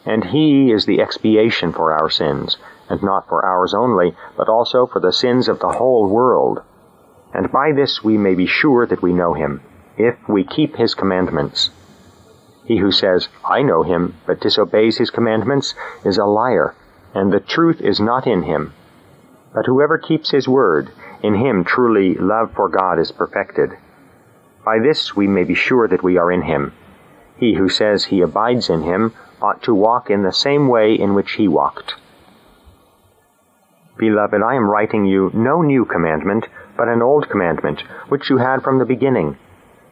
And 0.06 0.24
he 0.24 0.72
is 0.72 0.86
the 0.86 1.01
expiation 1.01 1.74
for 1.74 1.91
our 1.91 2.10
sins, 2.10 2.58
and 2.89 3.04
not 3.04 3.28
for 3.28 3.45
ours 3.45 3.74
only, 3.74 4.16
but 4.38 4.47
also 4.47 4.86
for 4.86 5.01
the 5.01 5.12
sins 5.12 5.49
of 5.49 5.60
the 5.60 5.74
whole 5.74 6.08
world. 6.08 6.62
And 7.34 7.51
by 7.51 7.72
this 7.72 8.03
we 8.03 8.18
may 8.18 8.35
be 8.35 8.45
sure 8.45 8.85
that 8.85 9.01
we 9.01 9.14
know 9.14 9.34
him, 9.34 9.61
if 9.97 10.15
we 10.30 10.43
keep 10.43 10.76
his 10.76 10.93
commandments. 10.93 11.72
He 12.65 12.77
who 12.77 12.91
says, 12.91 13.27
I 13.43 13.61
know 13.61 13.84
him, 13.84 14.15
but 14.26 14.39
disobeys 14.39 14.97
his 14.97 15.10
commandments, 15.10 15.73
is 16.05 16.18
a 16.18 16.26
liar, 16.26 16.76
and 17.14 17.31
the 17.31 17.39
truth 17.39 17.81
is 17.81 17.99
not 17.99 18.26
in 18.27 18.43
him. 18.43 18.73
But 19.53 19.65
whoever 19.65 19.97
keeps 19.97 20.31
his 20.31 20.47
word, 20.47 20.91
in 21.22 21.35
him 21.35 21.64
truly 21.64 22.15
love 22.15 22.53
for 22.53 22.69
God 22.69 22.99
is 22.99 23.11
perfected. 23.11 23.72
By 24.64 24.80
this 24.80 25.15
we 25.15 25.27
may 25.27 25.43
be 25.43 25.55
sure 25.55 25.88
that 25.88 26.03
we 26.03 26.18
are 26.18 26.31
in 26.31 26.43
him. 26.43 26.73
He 27.35 27.55
who 27.55 27.68
says 27.68 28.05
he 28.05 28.22
abides 28.22 28.69
in 28.69 28.84
him 28.84 29.14
ought 29.41 29.61
to 29.64 29.73
walk 29.73 30.10
in 30.10 30.23
the 30.23 30.31
same 30.31 30.68
way 30.68 30.93
in 30.93 31.14
which 31.14 31.34
he 31.34 31.47
walked. 31.47 31.95
Beloved, 33.97 34.41
I 34.41 34.55
am 34.55 34.69
writing 34.69 35.05
you 35.05 35.30
no 35.34 35.61
new 35.61 35.85
commandment, 35.85 36.47
but 36.84 36.91
an 36.91 37.01
old 37.01 37.30
commandment, 37.30 37.81
which 38.10 38.30
you 38.30 38.39
had 38.39 38.61
from 38.61 38.77
the 38.77 38.84
beginning. 38.84 39.38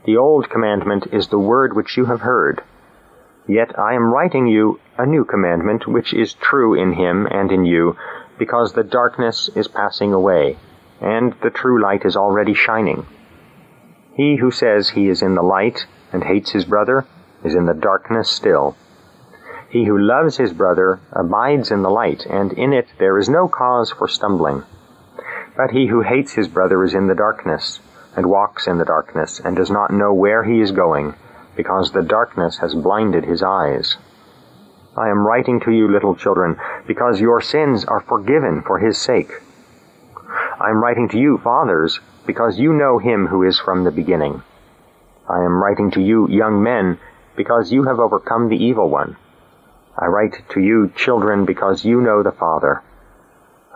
The 0.03 0.17
old 0.17 0.49
commandment 0.49 1.07
is 1.13 1.29
the 1.29 1.39
word 1.39 1.73
which 1.73 1.95
you 1.95 2.03
have 2.07 2.19
heard. 2.19 2.61
Yet 3.47 3.79
I 3.79 3.93
am 3.93 4.13
writing 4.13 4.45
you 4.45 4.77
a 4.97 5.05
new 5.05 5.23
commandment, 5.23 5.87
which 5.87 6.13
is 6.13 6.33
true 6.33 6.73
in 6.73 6.91
him 6.91 7.27
and 7.27 7.49
in 7.49 7.63
you, 7.63 7.95
because 8.37 8.73
the 8.73 8.83
darkness 8.83 9.49
is 9.55 9.69
passing 9.69 10.11
away, 10.11 10.57
and 10.99 11.33
the 11.41 11.49
true 11.49 11.81
light 11.81 12.03
is 12.03 12.17
already 12.17 12.53
shining. 12.53 13.05
He 14.13 14.35
who 14.35 14.51
says 14.51 14.89
he 14.89 15.07
is 15.07 15.21
in 15.21 15.35
the 15.35 15.41
light 15.41 15.85
and 16.11 16.25
hates 16.25 16.51
his 16.51 16.65
brother 16.65 17.05
is 17.41 17.55
in 17.55 17.67
the 17.67 17.73
darkness 17.73 18.29
still. 18.29 18.75
He 19.69 19.85
who 19.85 19.97
loves 19.97 20.35
his 20.35 20.51
brother 20.51 20.99
abides 21.13 21.71
in 21.71 21.83
the 21.83 21.89
light, 21.89 22.25
and 22.29 22.51
in 22.51 22.73
it 22.73 22.87
there 22.99 23.17
is 23.17 23.29
no 23.29 23.47
cause 23.47 23.91
for 23.91 24.09
stumbling. 24.09 24.63
But 25.61 25.75
he 25.77 25.85
who 25.85 26.01
hates 26.01 26.33
his 26.33 26.47
brother 26.47 26.83
is 26.83 26.95
in 26.95 27.05
the 27.05 27.13
darkness, 27.13 27.81
and 28.15 28.25
walks 28.25 28.65
in 28.65 28.79
the 28.79 28.83
darkness, 28.83 29.39
and 29.39 29.55
does 29.55 29.69
not 29.69 29.93
know 29.93 30.11
where 30.11 30.43
he 30.43 30.59
is 30.59 30.71
going, 30.71 31.13
because 31.55 31.91
the 31.91 32.01
darkness 32.01 32.57
has 32.57 32.73
blinded 32.73 33.25
his 33.25 33.43
eyes. 33.43 33.95
I 34.97 35.09
am 35.09 35.23
writing 35.23 35.59
to 35.59 35.71
you, 35.71 35.87
little 35.87 36.15
children, 36.15 36.59
because 36.87 37.21
your 37.21 37.41
sins 37.41 37.85
are 37.85 37.99
forgiven 37.99 38.63
for 38.63 38.79
his 38.79 38.97
sake. 38.97 39.29
I 40.59 40.71
am 40.71 40.81
writing 40.83 41.07
to 41.09 41.19
you, 41.19 41.37
fathers, 41.37 41.99
because 42.25 42.57
you 42.57 42.73
know 42.73 42.97
him 42.97 43.27
who 43.27 43.43
is 43.43 43.59
from 43.59 43.83
the 43.83 43.91
beginning. 43.91 44.41
I 45.29 45.43
am 45.43 45.61
writing 45.61 45.91
to 45.91 46.01
you, 46.01 46.27
young 46.27 46.63
men, 46.63 46.97
because 47.35 47.71
you 47.71 47.83
have 47.83 47.99
overcome 47.99 48.49
the 48.49 48.57
evil 48.57 48.89
one. 48.89 49.15
I 49.95 50.07
write 50.07 50.41
to 50.53 50.59
you, 50.59 50.91
children, 50.95 51.45
because 51.45 51.85
you 51.85 52.01
know 52.01 52.23
the 52.23 52.31
Father. 52.31 52.81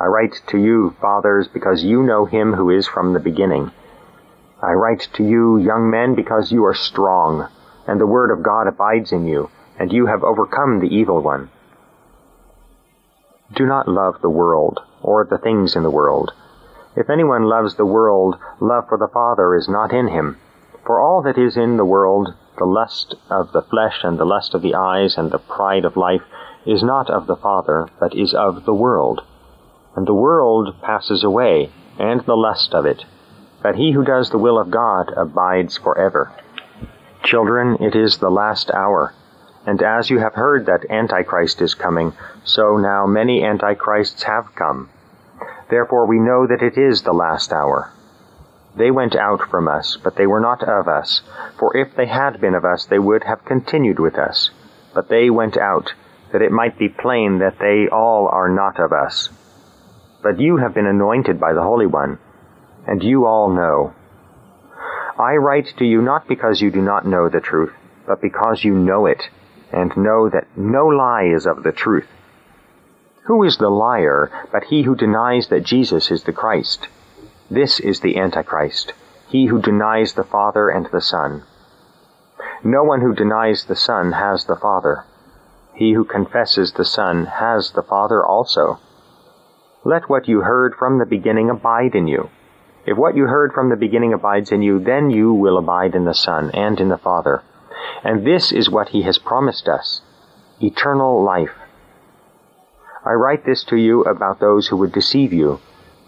I 0.06 0.08
write 0.08 0.40
to 0.50 0.60
you, 0.60 0.96
fathers, 1.02 1.48
because 1.48 1.84
you 1.84 2.04
know 2.04 2.26
him 2.26 2.54
who 2.54 2.70
is 2.70 2.88
from 2.88 3.14
the 3.14 3.20
beginning. 3.20 3.72
I 4.62 4.74
write 4.74 5.10
to 5.14 5.24
you, 5.24 5.58
young 5.58 5.90
men, 5.90 6.14
because 6.14 6.52
you 6.52 6.64
are 6.66 6.76
strong, 6.76 7.48
and 7.88 8.00
the 8.00 8.06
word 8.06 8.30
of 8.30 8.44
God 8.44 8.68
abides 8.68 9.12
in 9.12 9.26
you, 9.26 9.50
and 9.80 9.92
you 9.92 10.06
have 10.06 10.24
overcome 10.24 10.80
the 10.80 10.96
evil 10.96 11.22
one. 11.22 11.50
Do 13.52 13.66
not 13.66 13.88
love 13.88 14.22
the 14.22 14.30
world, 14.30 14.80
or 15.02 15.26
the 15.26 15.40
things 15.40 15.76
in 15.76 15.82
the 15.82 15.90
world. 15.90 16.34
If 16.96 17.10
anyone 17.10 17.42
loves 17.42 17.74
the 17.74 17.84
world, 17.88 18.36
love 18.60 18.88
for 18.88 19.00
the 19.00 19.08
Father 19.08 19.56
is 19.56 19.68
not 19.68 19.92
in 19.92 20.10
him. 20.10 20.38
For 20.86 21.00
all 21.00 21.24
that 21.24 21.40
is 21.40 21.58
in 21.58 21.78
the 21.78 21.84
world, 21.84 22.32
the 22.60 22.66
lust 22.66 23.16
of 23.32 23.54
the 23.54 23.64
flesh 23.64 24.04
and 24.04 24.20
the 24.20 24.24
lust 24.24 24.54
of 24.54 24.62
the 24.62 24.76
eyes 24.76 25.18
and 25.18 25.32
the 25.32 25.40
pride 25.40 25.84
of 25.84 25.98
life, 25.98 26.22
is 26.64 26.84
not 26.84 27.10
of 27.10 27.26
the 27.26 27.36
Father, 27.36 27.88
but 28.00 28.14
is 28.14 28.36
of 28.36 28.66
the 28.66 28.74
world. 28.76 29.24
And 29.96 30.08
the 30.08 30.14
world 30.14 30.76
passes 30.82 31.24
away, 31.24 31.72
and 31.98 32.22
the 32.22 32.36
lust 32.36 32.74
of 32.74 32.86
it 32.86 33.06
but 33.66 33.78
he 33.78 33.94
who 33.94 34.04
does 34.04 34.30
the 34.30 34.38
will 34.38 34.60
of 34.60 34.70
God 34.70 35.12
abides 35.18 35.76
forever. 35.76 36.32
Children, 37.24 37.78
it 37.82 37.96
is 37.96 38.20
the 38.20 38.30
last 38.30 38.70
hour. 38.70 39.12
And 39.66 39.82
as 39.82 40.12
you 40.12 40.20
have 40.20 40.36
heard 40.36 40.68
that 40.68 40.86
Antichrist 40.88 41.60
is 41.64 41.74
coming, 41.74 42.14
so 42.44 42.78
now 42.78 43.08
many 43.08 43.44
Antichrists 43.44 44.22
have 44.22 44.54
come. 44.54 44.92
Therefore 45.68 46.06
we 46.06 46.20
know 46.20 46.46
that 46.46 46.62
it 46.62 46.78
is 46.78 47.02
the 47.02 47.12
last 47.12 47.52
hour. 47.52 47.90
They 48.76 48.92
went 48.92 49.16
out 49.16 49.50
from 49.50 49.68
us, 49.68 49.98
but 49.98 50.16
they 50.16 50.28
were 50.28 50.40
not 50.40 50.62
of 50.62 50.88
us. 50.88 51.24
For 51.58 51.76
if 51.76 51.96
they 51.96 52.06
had 52.06 52.40
been 52.40 52.54
of 52.54 52.66
us, 52.66 52.86
they 52.86 53.00
would 53.00 53.24
have 53.24 53.46
continued 53.46 53.98
with 53.98 54.16
us. 54.16 54.52
But 54.94 55.10
they 55.10 55.32
went 55.32 55.58
out, 55.58 55.92
that 56.32 56.44
it 56.44 56.52
might 56.52 56.78
be 56.78 56.88
plain 56.88 57.40
that 57.40 57.58
they 57.58 57.88
all 57.88 58.28
are 58.28 58.50
not 58.50 58.80
of 58.80 58.94
us. 58.94 59.30
But 60.26 60.40
you 60.40 60.58
have 60.58 60.74
been 60.74 60.88
anointed 60.88 61.40
by 61.40 61.54
the 61.54 61.62
Holy 61.62 61.86
One, 61.86 62.18
and 62.88 63.04
you 63.04 63.28
all 63.28 63.48
know. 63.48 63.94
I 65.20 65.36
write 65.36 65.68
to 65.78 65.86
you 65.86 66.02
not 66.02 66.28
because 66.28 66.62
you 66.62 66.72
do 66.72 66.82
not 66.82 67.06
know 67.06 67.30
the 67.30 67.40
truth, 67.40 67.74
but 68.08 68.24
because 68.24 68.64
you 68.64 68.74
know 68.74 69.06
it, 69.06 69.30
and 69.72 69.96
know 69.96 70.28
that 70.30 70.48
no 70.58 70.88
lie 70.88 71.26
is 71.26 71.46
of 71.46 71.62
the 71.62 71.72
truth. 71.72 72.08
Who 73.26 73.44
is 73.44 73.58
the 73.58 73.70
liar 73.70 74.32
but 74.52 74.64
he 74.64 74.82
who 74.82 74.96
denies 74.96 75.50
that 75.50 75.64
Jesus 75.64 76.10
is 76.10 76.24
the 76.24 76.34
Christ? 76.34 76.88
This 77.52 77.80
is 77.80 78.00
the 78.00 78.18
Antichrist, 78.18 78.94
he 79.28 79.46
who 79.46 79.62
denies 79.62 80.14
the 80.14 80.24
Father 80.24 80.70
and 80.70 80.88
the 80.88 81.02
Son. 81.02 81.44
No 82.64 82.84
one 82.84 83.02
who 83.02 83.14
denies 83.14 83.66
the 83.66 83.76
Son 83.76 84.14
has 84.14 84.46
the 84.46 84.56
Father. 84.56 85.04
He 85.76 85.94
who 85.94 86.04
confesses 86.04 86.74
the 86.74 86.84
Son 86.84 87.26
has 87.26 87.74
the 87.74 87.84
Father 87.84 88.26
also. 88.26 88.80
Let 89.88 90.10
what 90.10 90.28
you 90.28 90.42
heard 90.42 90.74
from 90.74 90.98
the 90.98 91.06
beginning 91.06 91.52
abide 91.52 91.94
in 91.94 92.08
you. 92.08 92.32
If 92.88 92.98
what 92.98 93.16
you 93.16 93.28
heard 93.28 93.54
from 93.54 93.70
the 93.70 93.76
beginning 93.76 94.14
abides 94.14 94.52
in 94.52 94.64
you, 94.64 94.80
then 94.80 95.12
you 95.12 95.32
will 95.32 95.60
abide 95.60 95.94
in 95.94 96.06
the 96.06 96.14
Son 96.16 96.50
and 96.56 96.80
in 96.80 96.90
the 96.90 96.98
Father. 96.98 97.44
And 98.04 98.26
this 98.26 98.52
is 98.52 98.68
what 98.68 98.90
he 98.90 99.04
has 99.04 99.20
promised 99.20 99.68
us 99.68 100.02
eternal 100.60 101.24
life. 101.24 101.54
I 103.06 103.14
write 103.14 103.46
this 103.46 103.64
to 103.66 103.76
you 103.76 104.02
about 104.06 104.40
those 104.40 104.70
who 104.70 104.78
would 104.78 104.92
deceive 104.92 105.32
you. 105.32 105.60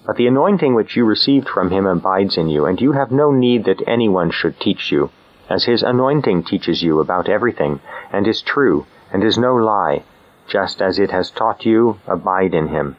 But 0.08 0.16
the 0.16 0.26
anointing 0.26 0.74
which 0.74 0.96
you 0.96 1.06
received 1.06 1.48
from 1.48 1.70
him 1.70 1.86
abides 1.86 2.36
in 2.36 2.50
you, 2.50 2.66
and 2.66 2.82
you 2.82 2.94
have 2.94 3.12
no 3.12 3.32
need 3.32 3.66
that 3.66 3.88
anyone 3.88 4.32
should 4.32 4.60
teach 4.60 4.92
you, 4.92 5.12
as 5.52 5.66
his 5.66 5.84
anointing 5.84 6.46
teaches 6.46 6.82
you 6.82 7.00
about 7.00 7.30
everything, 7.30 7.80
and 8.12 8.26
is 8.26 8.42
true, 8.42 8.88
and 9.14 9.24
is 9.24 9.38
no 9.38 9.56
lie, 9.56 10.04
just 10.48 10.82
as 10.82 10.98
it 10.98 11.12
has 11.12 11.30
taught 11.30 11.64
you, 11.64 12.00
abide 12.08 12.56
in 12.56 12.70
him. 12.70 12.98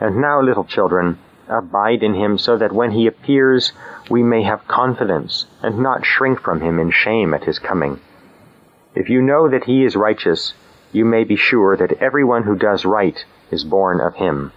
And 0.00 0.16
now, 0.16 0.40
little 0.40 0.64
children, 0.64 1.18
abide 1.48 2.02
in 2.02 2.14
him 2.14 2.38
so 2.38 2.56
that 2.58 2.72
when 2.72 2.90
he 2.90 3.06
appears 3.06 3.72
we 4.10 4.22
may 4.22 4.42
have 4.42 4.68
confidence 4.68 5.46
and 5.62 5.78
not 5.78 6.04
shrink 6.04 6.40
from 6.40 6.60
him 6.60 6.78
in 6.78 6.90
shame 6.90 7.34
at 7.34 7.44
his 7.44 7.58
coming. 7.58 8.00
If 8.94 9.08
you 9.08 9.22
know 9.22 9.48
that 9.48 9.64
he 9.64 9.84
is 9.84 9.96
righteous, 9.96 10.54
you 10.92 11.04
may 11.04 11.24
be 11.24 11.36
sure 11.36 11.76
that 11.76 12.02
everyone 12.02 12.44
who 12.44 12.56
does 12.56 12.84
right 12.84 13.24
is 13.50 13.64
born 13.64 14.00
of 14.00 14.14
him. 14.14 14.52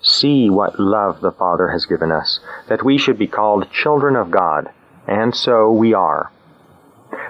See 0.00 0.48
what 0.48 0.78
love 0.78 1.20
the 1.20 1.32
Father 1.32 1.68
has 1.68 1.86
given 1.86 2.12
us, 2.12 2.40
that 2.68 2.84
we 2.84 2.98
should 2.98 3.18
be 3.18 3.26
called 3.26 3.70
children 3.72 4.16
of 4.16 4.30
God, 4.30 4.70
and 5.06 5.34
so 5.34 5.70
we 5.72 5.92
are. 5.92 6.30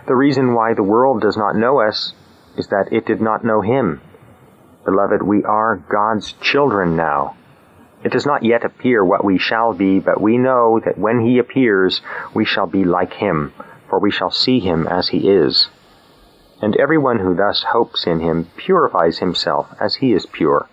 The 0.06 0.14
reason 0.14 0.54
why 0.54 0.74
the 0.74 0.82
world 0.82 1.22
does 1.22 1.36
not 1.36 1.56
know 1.56 1.80
us 1.80 2.12
is 2.56 2.68
that 2.68 2.92
it 2.92 3.06
did 3.06 3.20
not 3.20 3.44
know 3.44 3.62
him. 3.62 4.00
Beloved, 4.90 5.22
we 5.22 5.44
are 5.44 5.84
God's 5.90 6.32
children 6.40 6.96
now. 6.96 7.36
It 8.02 8.10
does 8.10 8.24
not 8.24 8.42
yet 8.42 8.64
appear 8.64 9.04
what 9.04 9.22
we 9.22 9.36
shall 9.36 9.74
be, 9.74 9.98
but 9.98 10.18
we 10.18 10.38
know 10.38 10.80
that 10.82 10.96
when 10.96 11.20
he 11.20 11.36
appears, 11.36 12.00
we 12.32 12.46
shall 12.46 12.66
be 12.66 12.86
like 12.86 13.12
him, 13.12 13.52
for 13.90 13.98
we 13.98 14.10
shall 14.10 14.30
see 14.30 14.60
him 14.60 14.86
as 14.86 15.08
he 15.08 15.28
is. 15.28 15.68
And 16.62 16.74
everyone 16.76 17.18
who 17.18 17.34
thus 17.34 17.64
hopes 17.64 18.06
in 18.06 18.20
him 18.20 18.46
purifies 18.56 19.18
himself 19.18 19.74
as 19.78 19.96
he 19.96 20.14
is 20.14 20.24
pure. 20.24 20.70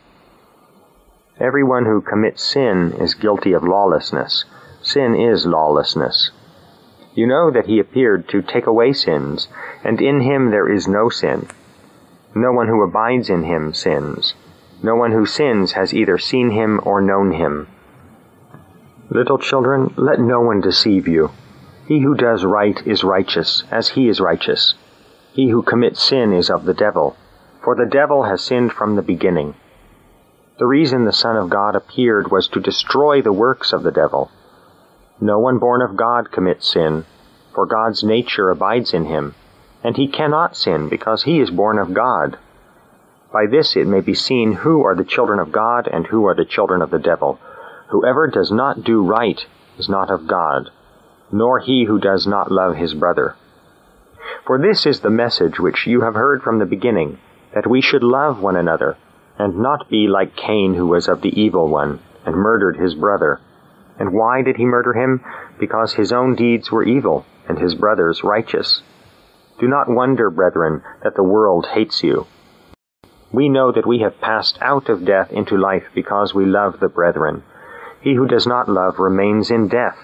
Everyone 1.38 1.84
who 1.84 2.00
commits 2.00 2.42
sin 2.42 2.94
is 2.98 3.16
guilty 3.16 3.52
of 3.52 3.66
lawlessness. 3.66 4.46
Sin 4.82 5.14
is 5.14 5.46
lawlessness. 5.46 6.32
You 7.16 7.28
know 7.28 7.52
that 7.52 7.66
he 7.66 7.80
appeared 7.80 8.30
to 8.30 8.42
take 8.42 8.66
away 8.66 8.94
sins, 8.94 9.50
and 9.84 10.00
in 10.00 10.22
him 10.22 10.52
there 10.52 10.74
is 10.74 10.88
no 10.88 11.10
sin. 11.10 11.50
No 12.38 12.52
one 12.52 12.68
who 12.68 12.84
abides 12.84 13.30
in 13.30 13.44
him 13.44 13.74
sins. 13.74 14.36
No 14.84 14.94
one 14.94 15.14
who 15.14 15.26
sins 15.26 15.72
has 15.72 15.94
either 15.94 16.18
seen 16.18 16.50
him 16.50 16.82
or 16.84 17.00
known 17.00 17.32
him. 17.32 17.70
Little 19.10 19.38
children, 19.38 19.94
let 19.96 20.20
no 20.20 20.42
one 20.42 20.60
deceive 20.60 21.08
you. 21.08 21.30
He 21.88 22.02
who 22.02 22.14
does 22.14 22.44
right 22.44 22.86
is 22.86 23.06
righteous, 23.06 23.64
as 23.72 23.90
he 23.90 24.10
is 24.10 24.20
righteous. 24.20 24.76
He 25.32 25.48
who 25.48 25.62
commits 25.62 26.04
sin 26.04 26.34
is 26.34 26.50
of 26.50 26.66
the 26.66 26.74
devil, 26.74 27.16
for 27.64 27.74
the 27.74 27.86
devil 27.86 28.24
has 28.24 28.44
sinned 28.44 28.74
from 28.74 28.98
the 28.98 29.02
beginning. 29.02 29.56
The 30.60 30.68
reason 30.68 31.06
the 31.06 31.14
Son 31.14 31.38
of 31.38 31.50
God 31.50 31.74
appeared 31.74 32.32
was 32.32 32.50
to 32.50 32.60
destroy 32.60 33.22
the 33.22 33.32
works 33.32 33.72
of 33.72 33.84
the 33.84 33.92
devil. 33.92 34.30
No 35.22 35.40
one 35.40 35.58
born 35.58 35.82
of 35.82 35.96
God 35.96 36.34
commits 36.34 36.74
sin, 36.74 37.06
for 37.54 37.66
God's 37.66 38.04
nature 38.04 38.50
abides 38.50 38.94
in 38.94 39.06
him 39.06 39.36
and 39.86 39.98
he 39.98 40.08
cannot 40.08 40.58
sin 40.58 40.90
because 40.90 41.22
he 41.22 41.40
is 41.40 41.52
born 41.52 41.78
of 41.78 41.94
God. 41.94 42.40
By 43.32 43.46
this 43.46 43.76
it 43.76 43.86
may 43.86 44.02
be 44.02 44.16
seen 44.16 44.54
who 44.54 44.84
are 44.84 44.96
the 44.96 45.04
children 45.04 45.38
of 45.38 45.52
God 45.52 45.88
and 45.88 46.08
who 46.08 46.26
are 46.26 46.34
the 46.34 46.44
children 46.44 46.82
of 46.82 46.90
the 46.90 46.98
devil. 46.98 47.38
Whoever 47.90 48.26
does 48.26 48.52
not 48.52 48.84
do 48.84 49.06
right 49.06 49.40
is 49.78 49.88
not 49.88 50.10
of 50.10 50.26
God, 50.26 50.72
nor 51.32 51.60
he 51.60 51.86
who 51.86 52.00
does 52.00 52.26
not 52.26 52.52
love 52.52 52.78
his 52.78 52.96
brother. 52.96 53.36
For 54.48 54.58
this 54.58 54.88
is 54.88 55.02
the 55.02 55.12
message 55.12 55.60
which 55.60 55.86
you 55.86 56.02
have 56.02 56.16
heard 56.16 56.42
from 56.42 56.58
the 56.58 56.66
beginning, 56.66 57.20
that 57.54 57.68
we 57.68 57.80
should 57.80 58.04
love 58.04 58.42
one 58.42 58.56
another, 58.56 58.98
and 59.38 59.60
not 59.60 59.88
be 59.88 60.08
like 60.08 60.36
Cain 60.36 60.74
who 60.74 60.88
was 60.88 61.08
of 61.08 61.22
the 61.22 61.40
evil 61.40 61.70
one, 61.70 62.00
and 62.26 62.36
murdered 62.36 62.78
his 62.78 62.96
brother. 62.96 63.40
And 64.00 64.14
why 64.14 64.42
did 64.42 64.58
he 64.58 64.66
murder 64.66 64.94
him? 64.94 65.24
Because 65.60 65.94
his 65.94 66.12
own 66.12 66.34
deeds 66.34 66.72
were 66.72 66.84
evil, 66.84 67.24
and 67.48 67.60
his 67.60 67.76
brother's 67.76 68.24
righteous. 68.24 68.82
Do 69.60 69.68
not 69.68 69.90
wonder, 69.90 70.30
brethren, 70.30 70.84
that 71.04 71.16
the 71.16 71.24
world 71.24 71.68
hates 71.68 72.04
you. 72.04 72.28
We 73.32 73.48
know 73.50 73.72
that 73.72 73.88
we 73.88 74.00
have 74.00 74.20
passed 74.20 74.58
out 74.62 74.90
of 74.90 75.06
death 75.06 75.32
into 75.32 75.58
life 75.58 75.86
because 75.94 76.34
we 76.34 76.46
love 76.46 76.80
the 76.80 76.90
brethren. 76.90 77.44
He 78.02 78.14
who 78.16 78.28
does 78.28 78.46
not 78.46 78.70
love 78.70 79.00
remains 79.00 79.52
in 79.52 79.68
death. 79.68 79.98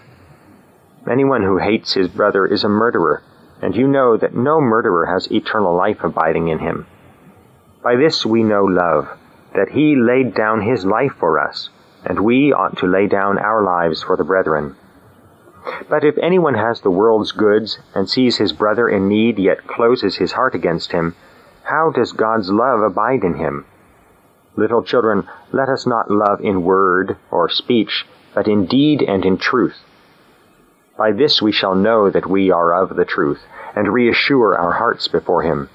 Anyone 1.09 1.43
who 1.43 1.57
hates 1.57 1.93
his 1.93 2.07
brother 2.07 2.45
is 2.45 2.63
a 2.63 2.69
murderer, 2.69 3.23
and 3.61 3.75
you 3.75 3.87
know 3.87 4.17
that 4.17 4.35
no 4.35 4.61
murderer 4.61 5.05
has 5.05 5.31
eternal 5.31 5.75
life 5.75 6.03
abiding 6.03 6.47
in 6.47 6.59
him. 6.59 6.87
By 7.83 7.95
this 7.95 8.25
we 8.25 8.43
know 8.43 8.63
love, 8.63 9.07
that 9.53 9.69
he 9.69 9.95
laid 9.95 10.33
down 10.33 10.61
his 10.61 10.85
life 10.85 11.13
for 11.19 11.39
us, 11.39 11.69
and 12.05 12.19
we 12.19 12.53
ought 12.53 12.77
to 12.77 12.87
lay 12.87 13.07
down 13.07 13.37
our 13.37 13.63
lives 13.63 14.01
for 14.01 14.15
the 14.15 14.23
brethren. 14.23 14.75
But 15.89 16.03
if 16.03 16.17
anyone 16.17 16.55
has 16.55 16.81
the 16.81 16.89
world's 16.89 17.31
goods 17.31 17.79
and 17.93 18.09
sees 18.09 18.37
his 18.37 18.53
brother 18.53 18.89
in 18.89 19.07
need 19.07 19.37
yet 19.37 19.67
closes 19.67 20.15
his 20.15 20.31
heart 20.31 20.55
against 20.55 20.91
him, 20.91 21.15
how 21.63 21.91
does 21.91 22.13
God's 22.13 22.49
love 22.49 22.81
abide 22.81 23.23
in 23.23 23.35
him? 23.35 23.65
Little 24.55 24.83
children, 24.83 25.27
let 25.51 25.69
us 25.69 25.85
not 25.85 26.11
love 26.11 26.41
in 26.41 26.63
word 26.63 27.17
or 27.29 27.49
speech, 27.49 28.05
but 28.33 28.47
in 28.47 28.65
deed 28.65 29.01
and 29.01 29.25
in 29.25 29.37
truth. 29.37 29.77
By 30.97 31.11
this 31.11 31.41
we 31.41 31.51
shall 31.51 31.75
know 31.75 32.09
that 32.09 32.29
we 32.29 32.51
are 32.51 32.73
of 32.73 32.95
the 32.95 33.05
truth, 33.05 33.41
and 33.75 33.93
reassure 33.93 34.57
our 34.57 34.73
hearts 34.73 35.07
before 35.07 35.43
him, 35.43 35.69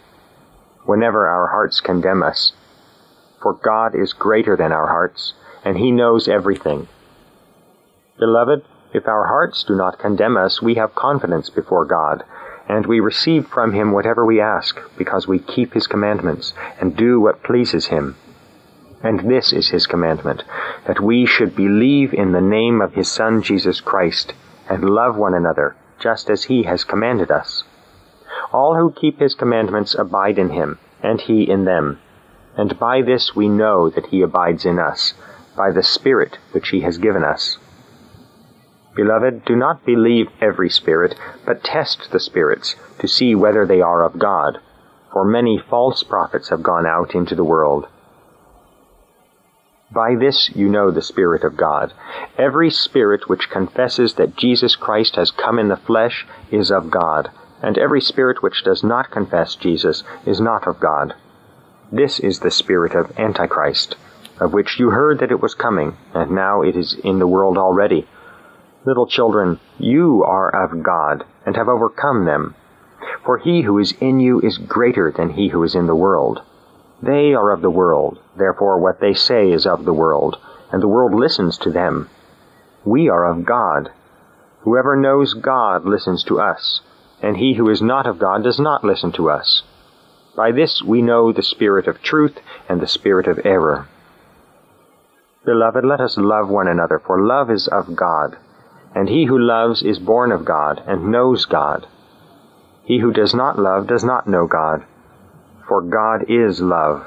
whenever 0.85 1.27
our 1.27 1.49
hearts 1.49 1.81
condemn 1.81 2.23
us. 2.23 2.53
For 3.43 3.55
God 3.55 3.95
is 3.95 4.13
greater 4.13 4.57
than 4.57 4.73
our 4.73 4.87
hearts, 4.89 5.35
and 5.65 5.79
he 5.79 5.91
knows 5.91 6.29
everything. 6.29 6.89
Beloved, 8.19 8.63
if 8.93 9.09
our 9.09 9.27
hearts 9.27 9.65
do 9.65 9.75
not 9.75 9.99
condemn 9.99 10.37
us, 10.37 10.63
we 10.63 10.75
have 10.75 10.95
confidence 10.95 11.51
before 11.51 11.85
God, 11.85 12.25
and 12.69 12.87
we 12.87 13.01
receive 13.01 13.47
from 13.47 13.73
him 13.73 13.93
whatever 13.93 14.25
we 14.25 14.41
ask, 14.41 14.81
because 14.97 15.29
we 15.29 15.39
keep 15.39 15.75
his 15.75 15.87
commandments 15.87 16.53
and 16.81 16.97
do 16.97 17.21
what 17.21 17.43
pleases 17.43 17.87
him. 17.87 18.17
And 19.03 19.31
this 19.31 19.53
is 19.53 19.69
his 19.69 19.87
commandment, 19.87 20.43
that 20.87 21.01
we 21.01 21.27
should 21.27 21.55
believe 21.55 22.15
in 22.15 22.33
the 22.33 22.41
name 22.41 22.81
of 22.81 22.95
his 22.95 23.11
Son 23.11 23.43
Jesus 23.43 23.81
Christ, 23.81 24.33
and 24.69 24.91
love 24.91 25.17
one 25.17 25.35
another, 25.35 25.77
just 26.01 26.31
as 26.31 26.45
he 26.45 26.65
has 26.65 26.85
commanded 26.85 27.31
us. 27.31 27.65
All 28.53 28.75
who 28.75 28.91
keep 28.91 29.21
his 29.21 29.35
commandments 29.35 29.95
abide 29.95 30.39
in 30.39 30.51
him, 30.51 30.79
and 31.03 31.21
he 31.21 31.49
in 31.49 31.65
them. 31.65 31.99
And 32.57 32.79
by 32.79 33.03
this 33.03 33.37
we 33.37 33.49
know 33.49 33.91
that 33.91 34.07
he 34.07 34.23
abides 34.23 34.65
in 34.65 34.79
us, 34.79 35.15
by 35.57 35.71
the 35.71 35.83
Spirit 35.83 36.39
which 36.53 36.71
he 36.71 36.81
has 36.81 36.99
given 36.99 37.23
us. 37.23 37.59
Beloved, 38.97 39.45
do 39.45 39.55
not 39.55 39.85
believe 39.85 40.29
every 40.41 40.71
spirit, 40.71 41.15
but 41.45 41.63
test 41.63 42.11
the 42.11 42.19
spirits, 42.19 42.77
to 42.99 43.07
see 43.07 43.35
whether 43.35 43.67
they 43.67 43.83
are 43.83 44.03
of 44.03 44.19
God. 44.19 44.59
For 45.13 45.23
many 45.23 45.59
false 45.59 46.03
prophets 46.03 46.49
have 46.49 46.63
gone 46.63 46.87
out 46.87 47.15
into 47.15 47.35
the 47.35 47.45
world. 47.45 47.89
By 49.93 50.17
this 50.17 50.51
you 50.55 50.69
know 50.69 50.91
the 50.91 51.03
Spirit 51.03 51.45
of 51.45 51.59
God. 51.59 51.93
Every 52.39 52.71
spirit 52.71 53.29
which 53.29 53.51
confesses 53.51 54.15
that 54.15 54.35
Jesus 54.35 54.75
Christ 54.77 55.17
has 55.17 55.31
come 55.31 55.59
in 55.59 55.69
the 55.69 55.77
flesh 55.77 56.27
is 56.51 56.71
of 56.71 56.91
God, 56.91 57.31
and 57.63 57.77
every 57.79 58.01
spirit 58.01 58.43
which 58.43 58.65
does 58.65 58.83
not 58.83 59.11
confess 59.11 59.55
Jesus 59.55 60.03
is 60.25 60.41
not 60.41 60.67
of 60.67 60.81
God. 60.81 61.15
This 61.93 62.19
is 62.19 62.41
the 62.41 62.51
spirit 62.51 62.95
of 62.95 63.17
Antichrist, 63.19 63.97
of 64.41 64.53
which 64.53 64.81
you 64.81 64.91
heard 64.91 65.19
that 65.21 65.31
it 65.31 65.41
was 65.41 65.55
coming, 65.55 65.97
and 66.15 66.31
now 66.31 66.63
it 66.63 66.77
is 66.77 66.95
in 67.05 67.19
the 67.19 67.27
world 67.27 67.59
already. 67.59 68.09
Little 68.87 69.09
children, 69.09 69.59
you 69.79 70.23
are 70.23 70.49
of 70.49 70.85
God, 70.85 71.25
and 71.45 71.57
have 71.57 71.69
overcome 71.69 72.25
them. 72.25 72.55
For 73.25 73.37
he 73.37 73.63
who 73.63 73.81
is 73.81 73.93
in 74.01 74.21
you 74.21 74.39
is 74.41 74.59
greater 74.59 75.11
than 75.11 75.31
he 75.31 75.49
who 75.49 75.65
is 75.65 75.75
in 75.75 75.89
the 75.89 75.97
world. 75.97 76.41
They 77.03 77.35
are 77.35 77.51
of 77.51 77.63
the 77.63 77.71
world, 77.71 78.21
therefore 78.37 78.79
what 78.79 79.01
they 79.01 79.13
say 79.13 79.51
is 79.51 79.67
of 79.67 79.85
the 79.85 79.93
world, 79.93 80.37
and 80.71 80.81
the 80.81 80.87
world 80.87 81.13
listens 81.13 81.59
to 81.59 81.71
them. 81.71 82.09
We 82.85 83.09
are 83.09 83.27
of 83.27 83.45
God. 83.45 83.91
Whoever 84.61 84.95
knows 84.95 85.35
God 85.35 85.85
listens 85.85 86.23
to 86.23 86.39
us, 86.39 86.81
and 87.21 87.37
he 87.37 87.55
who 87.55 87.69
is 87.69 87.83
not 87.83 88.07
of 88.07 88.21
God 88.21 88.45
does 88.45 88.61
not 88.61 88.85
listen 88.85 89.11
to 89.13 89.29
us. 89.29 89.65
By 90.37 90.53
this 90.53 90.81
we 90.81 91.03
know 91.03 91.33
the 91.33 91.43
spirit 91.43 91.89
of 91.89 92.03
truth 92.03 92.39
and 92.69 92.81
the 92.81 92.87
spirit 92.87 93.27
of 93.27 93.45
error. 93.45 93.89
Beloved, 95.45 95.85
let 95.85 96.01
us 96.01 96.17
love 96.17 96.49
one 96.49 96.69
another, 96.69 97.01
for 97.05 97.21
love 97.21 97.51
is 97.51 97.67
of 97.67 97.97
God. 97.97 98.37
And 98.97 99.11
he 99.11 99.27
who 99.27 99.39
loves 99.39 99.83
is 99.83 99.99
born 99.99 100.33
of 100.33 100.47
God 100.47 100.83
and 100.87 101.13
knows 101.13 101.45
God. 101.45 101.87
He 102.83 103.01
who 103.01 103.13
does 103.13 103.35
not 103.35 103.59
love 103.59 103.87
does 103.87 104.03
not 104.03 104.27
know 104.27 104.47
God, 104.47 104.87
for 105.69 105.83
God 105.83 106.25
is 106.31 106.63
love. 106.63 107.05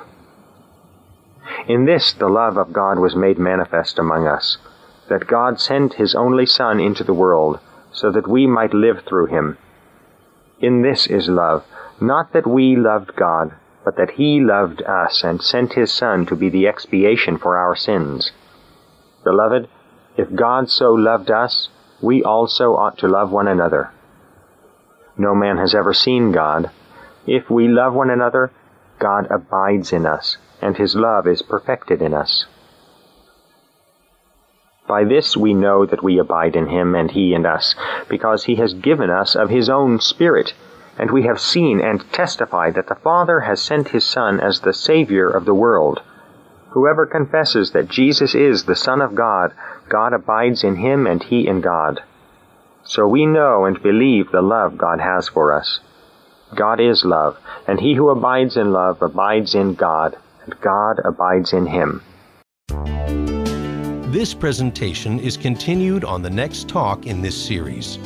In 1.68 1.86
this 1.86 2.14
the 2.14 2.30
love 2.30 2.58
of 2.58 2.74
God 2.74 3.00
was 3.00 3.16
made 3.16 3.40
manifest 3.40 3.98
among 3.98 4.28
us, 4.28 4.60
that 5.10 5.26
God 5.26 5.60
sent 5.60 5.96
his 5.96 6.14
only 6.14 6.46
Son 6.46 6.80
into 6.80 7.04
the 7.04 7.14
world, 7.14 7.60
so 7.92 8.12
that 8.12 8.28
we 8.28 8.46
might 8.46 8.76
live 8.76 9.02
through 9.08 9.26
him. 9.26 9.58
In 10.60 10.84
this 10.84 11.08
is 11.08 11.28
love, 11.28 11.64
not 12.00 12.34
that 12.34 12.46
we 12.46 12.76
loved 12.76 13.16
God, 13.16 13.54
but 13.84 13.98
that 13.98 14.12
he 14.12 14.40
loved 14.40 14.84
us 14.84 15.24
and 15.24 15.42
sent 15.42 15.74
his 15.74 15.92
Son 15.92 16.28
to 16.28 16.36
be 16.36 16.50
the 16.50 16.68
expiation 16.68 17.40
for 17.40 17.58
our 17.58 17.76
sins. 17.76 18.32
Beloved, 19.24 19.68
if 20.18 20.36
God 20.36 20.70
so 20.70 20.94
loved 20.94 21.32
us, 21.32 21.70
we 22.02 22.24
also 22.24 22.76
ought 22.76 22.98
to 23.00 23.08
love 23.08 23.32
one 23.32 23.48
another. 23.48 23.92
No 25.18 25.36
man 25.36 25.58
has 25.58 25.76
ever 25.76 25.94
seen 25.94 26.32
God. 26.32 26.72
If 27.28 27.50
we 27.50 27.68
love 27.68 27.94
one 27.94 28.10
another, 28.10 28.52
God 29.00 29.28
abides 29.30 29.92
in 29.92 30.06
us, 30.06 30.38
and 30.62 30.78
his 30.78 30.96
love 30.96 31.28
is 31.28 31.42
perfected 31.42 32.02
in 32.02 32.14
us. 32.14 32.46
By 34.88 35.04
this 35.04 35.38
we 35.38 35.54
know 35.54 35.86
that 35.86 36.04
we 36.04 36.18
abide 36.18 36.56
in 36.56 36.68
him 36.68 36.96
and 36.96 37.12
he 37.12 37.34
in 37.34 37.46
us, 37.46 37.76
because 38.08 38.46
he 38.46 38.56
has 38.56 38.74
given 38.74 39.10
us 39.10 39.36
of 39.36 39.50
his 39.50 39.70
own 39.70 40.00
Spirit, 40.00 40.54
and 40.98 41.12
we 41.12 41.24
have 41.24 41.40
seen 41.40 41.80
and 41.80 42.12
testified 42.12 42.76
that 42.76 42.88
the 42.88 42.96
Father 42.96 43.42
has 43.42 43.62
sent 43.62 43.90
his 43.90 44.04
Son 44.04 44.40
as 44.40 44.62
the 44.62 44.74
Savior 44.74 45.30
of 45.30 45.46
the 45.46 45.54
world. 45.54 46.02
Whoever 46.72 47.06
confesses 47.06 47.72
that 47.72 47.88
Jesus 47.88 48.34
is 48.34 48.64
the 48.64 48.76
Son 48.76 49.02
of 49.02 49.16
God, 49.16 49.54
God 49.90 50.14
abides 50.14 50.64
in 50.64 50.76
him 50.76 51.08
and 51.08 51.22
he 51.24 51.48
in 51.48 51.62
God. 51.62 52.02
So 52.84 53.08
we 53.08 53.26
know 53.26 53.66
and 53.66 53.82
believe 53.82 54.32
the 54.32 54.42
love 54.42 54.78
God 54.78 55.00
has 55.00 55.28
for 55.28 55.52
us. 55.52 55.80
God 56.56 56.80
is 56.80 57.04
love, 57.06 57.38
and 57.68 57.80
he 57.80 57.94
who 57.94 58.10
abides 58.10 58.58
in 58.58 58.72
love 58.72 59.02
abides 59.02 59.54
in 59.54 59.76
God, 59.76 60.18
and 60.44 60.60
God 60.62 61.00
abides 61.06 61.54
in 61.54 61.68
him. 61.68 62.02
This 64.12 64.34
presentation 64.34 65.20
is 65.20 65.38
continued 65.38 66.04
on 66.04 66.24
the 66.24 66.30
next 66.30 66.68
talk 66.68 67.06
in 67.06 67.22
this 67.22 67.36
series. 67.36 68.00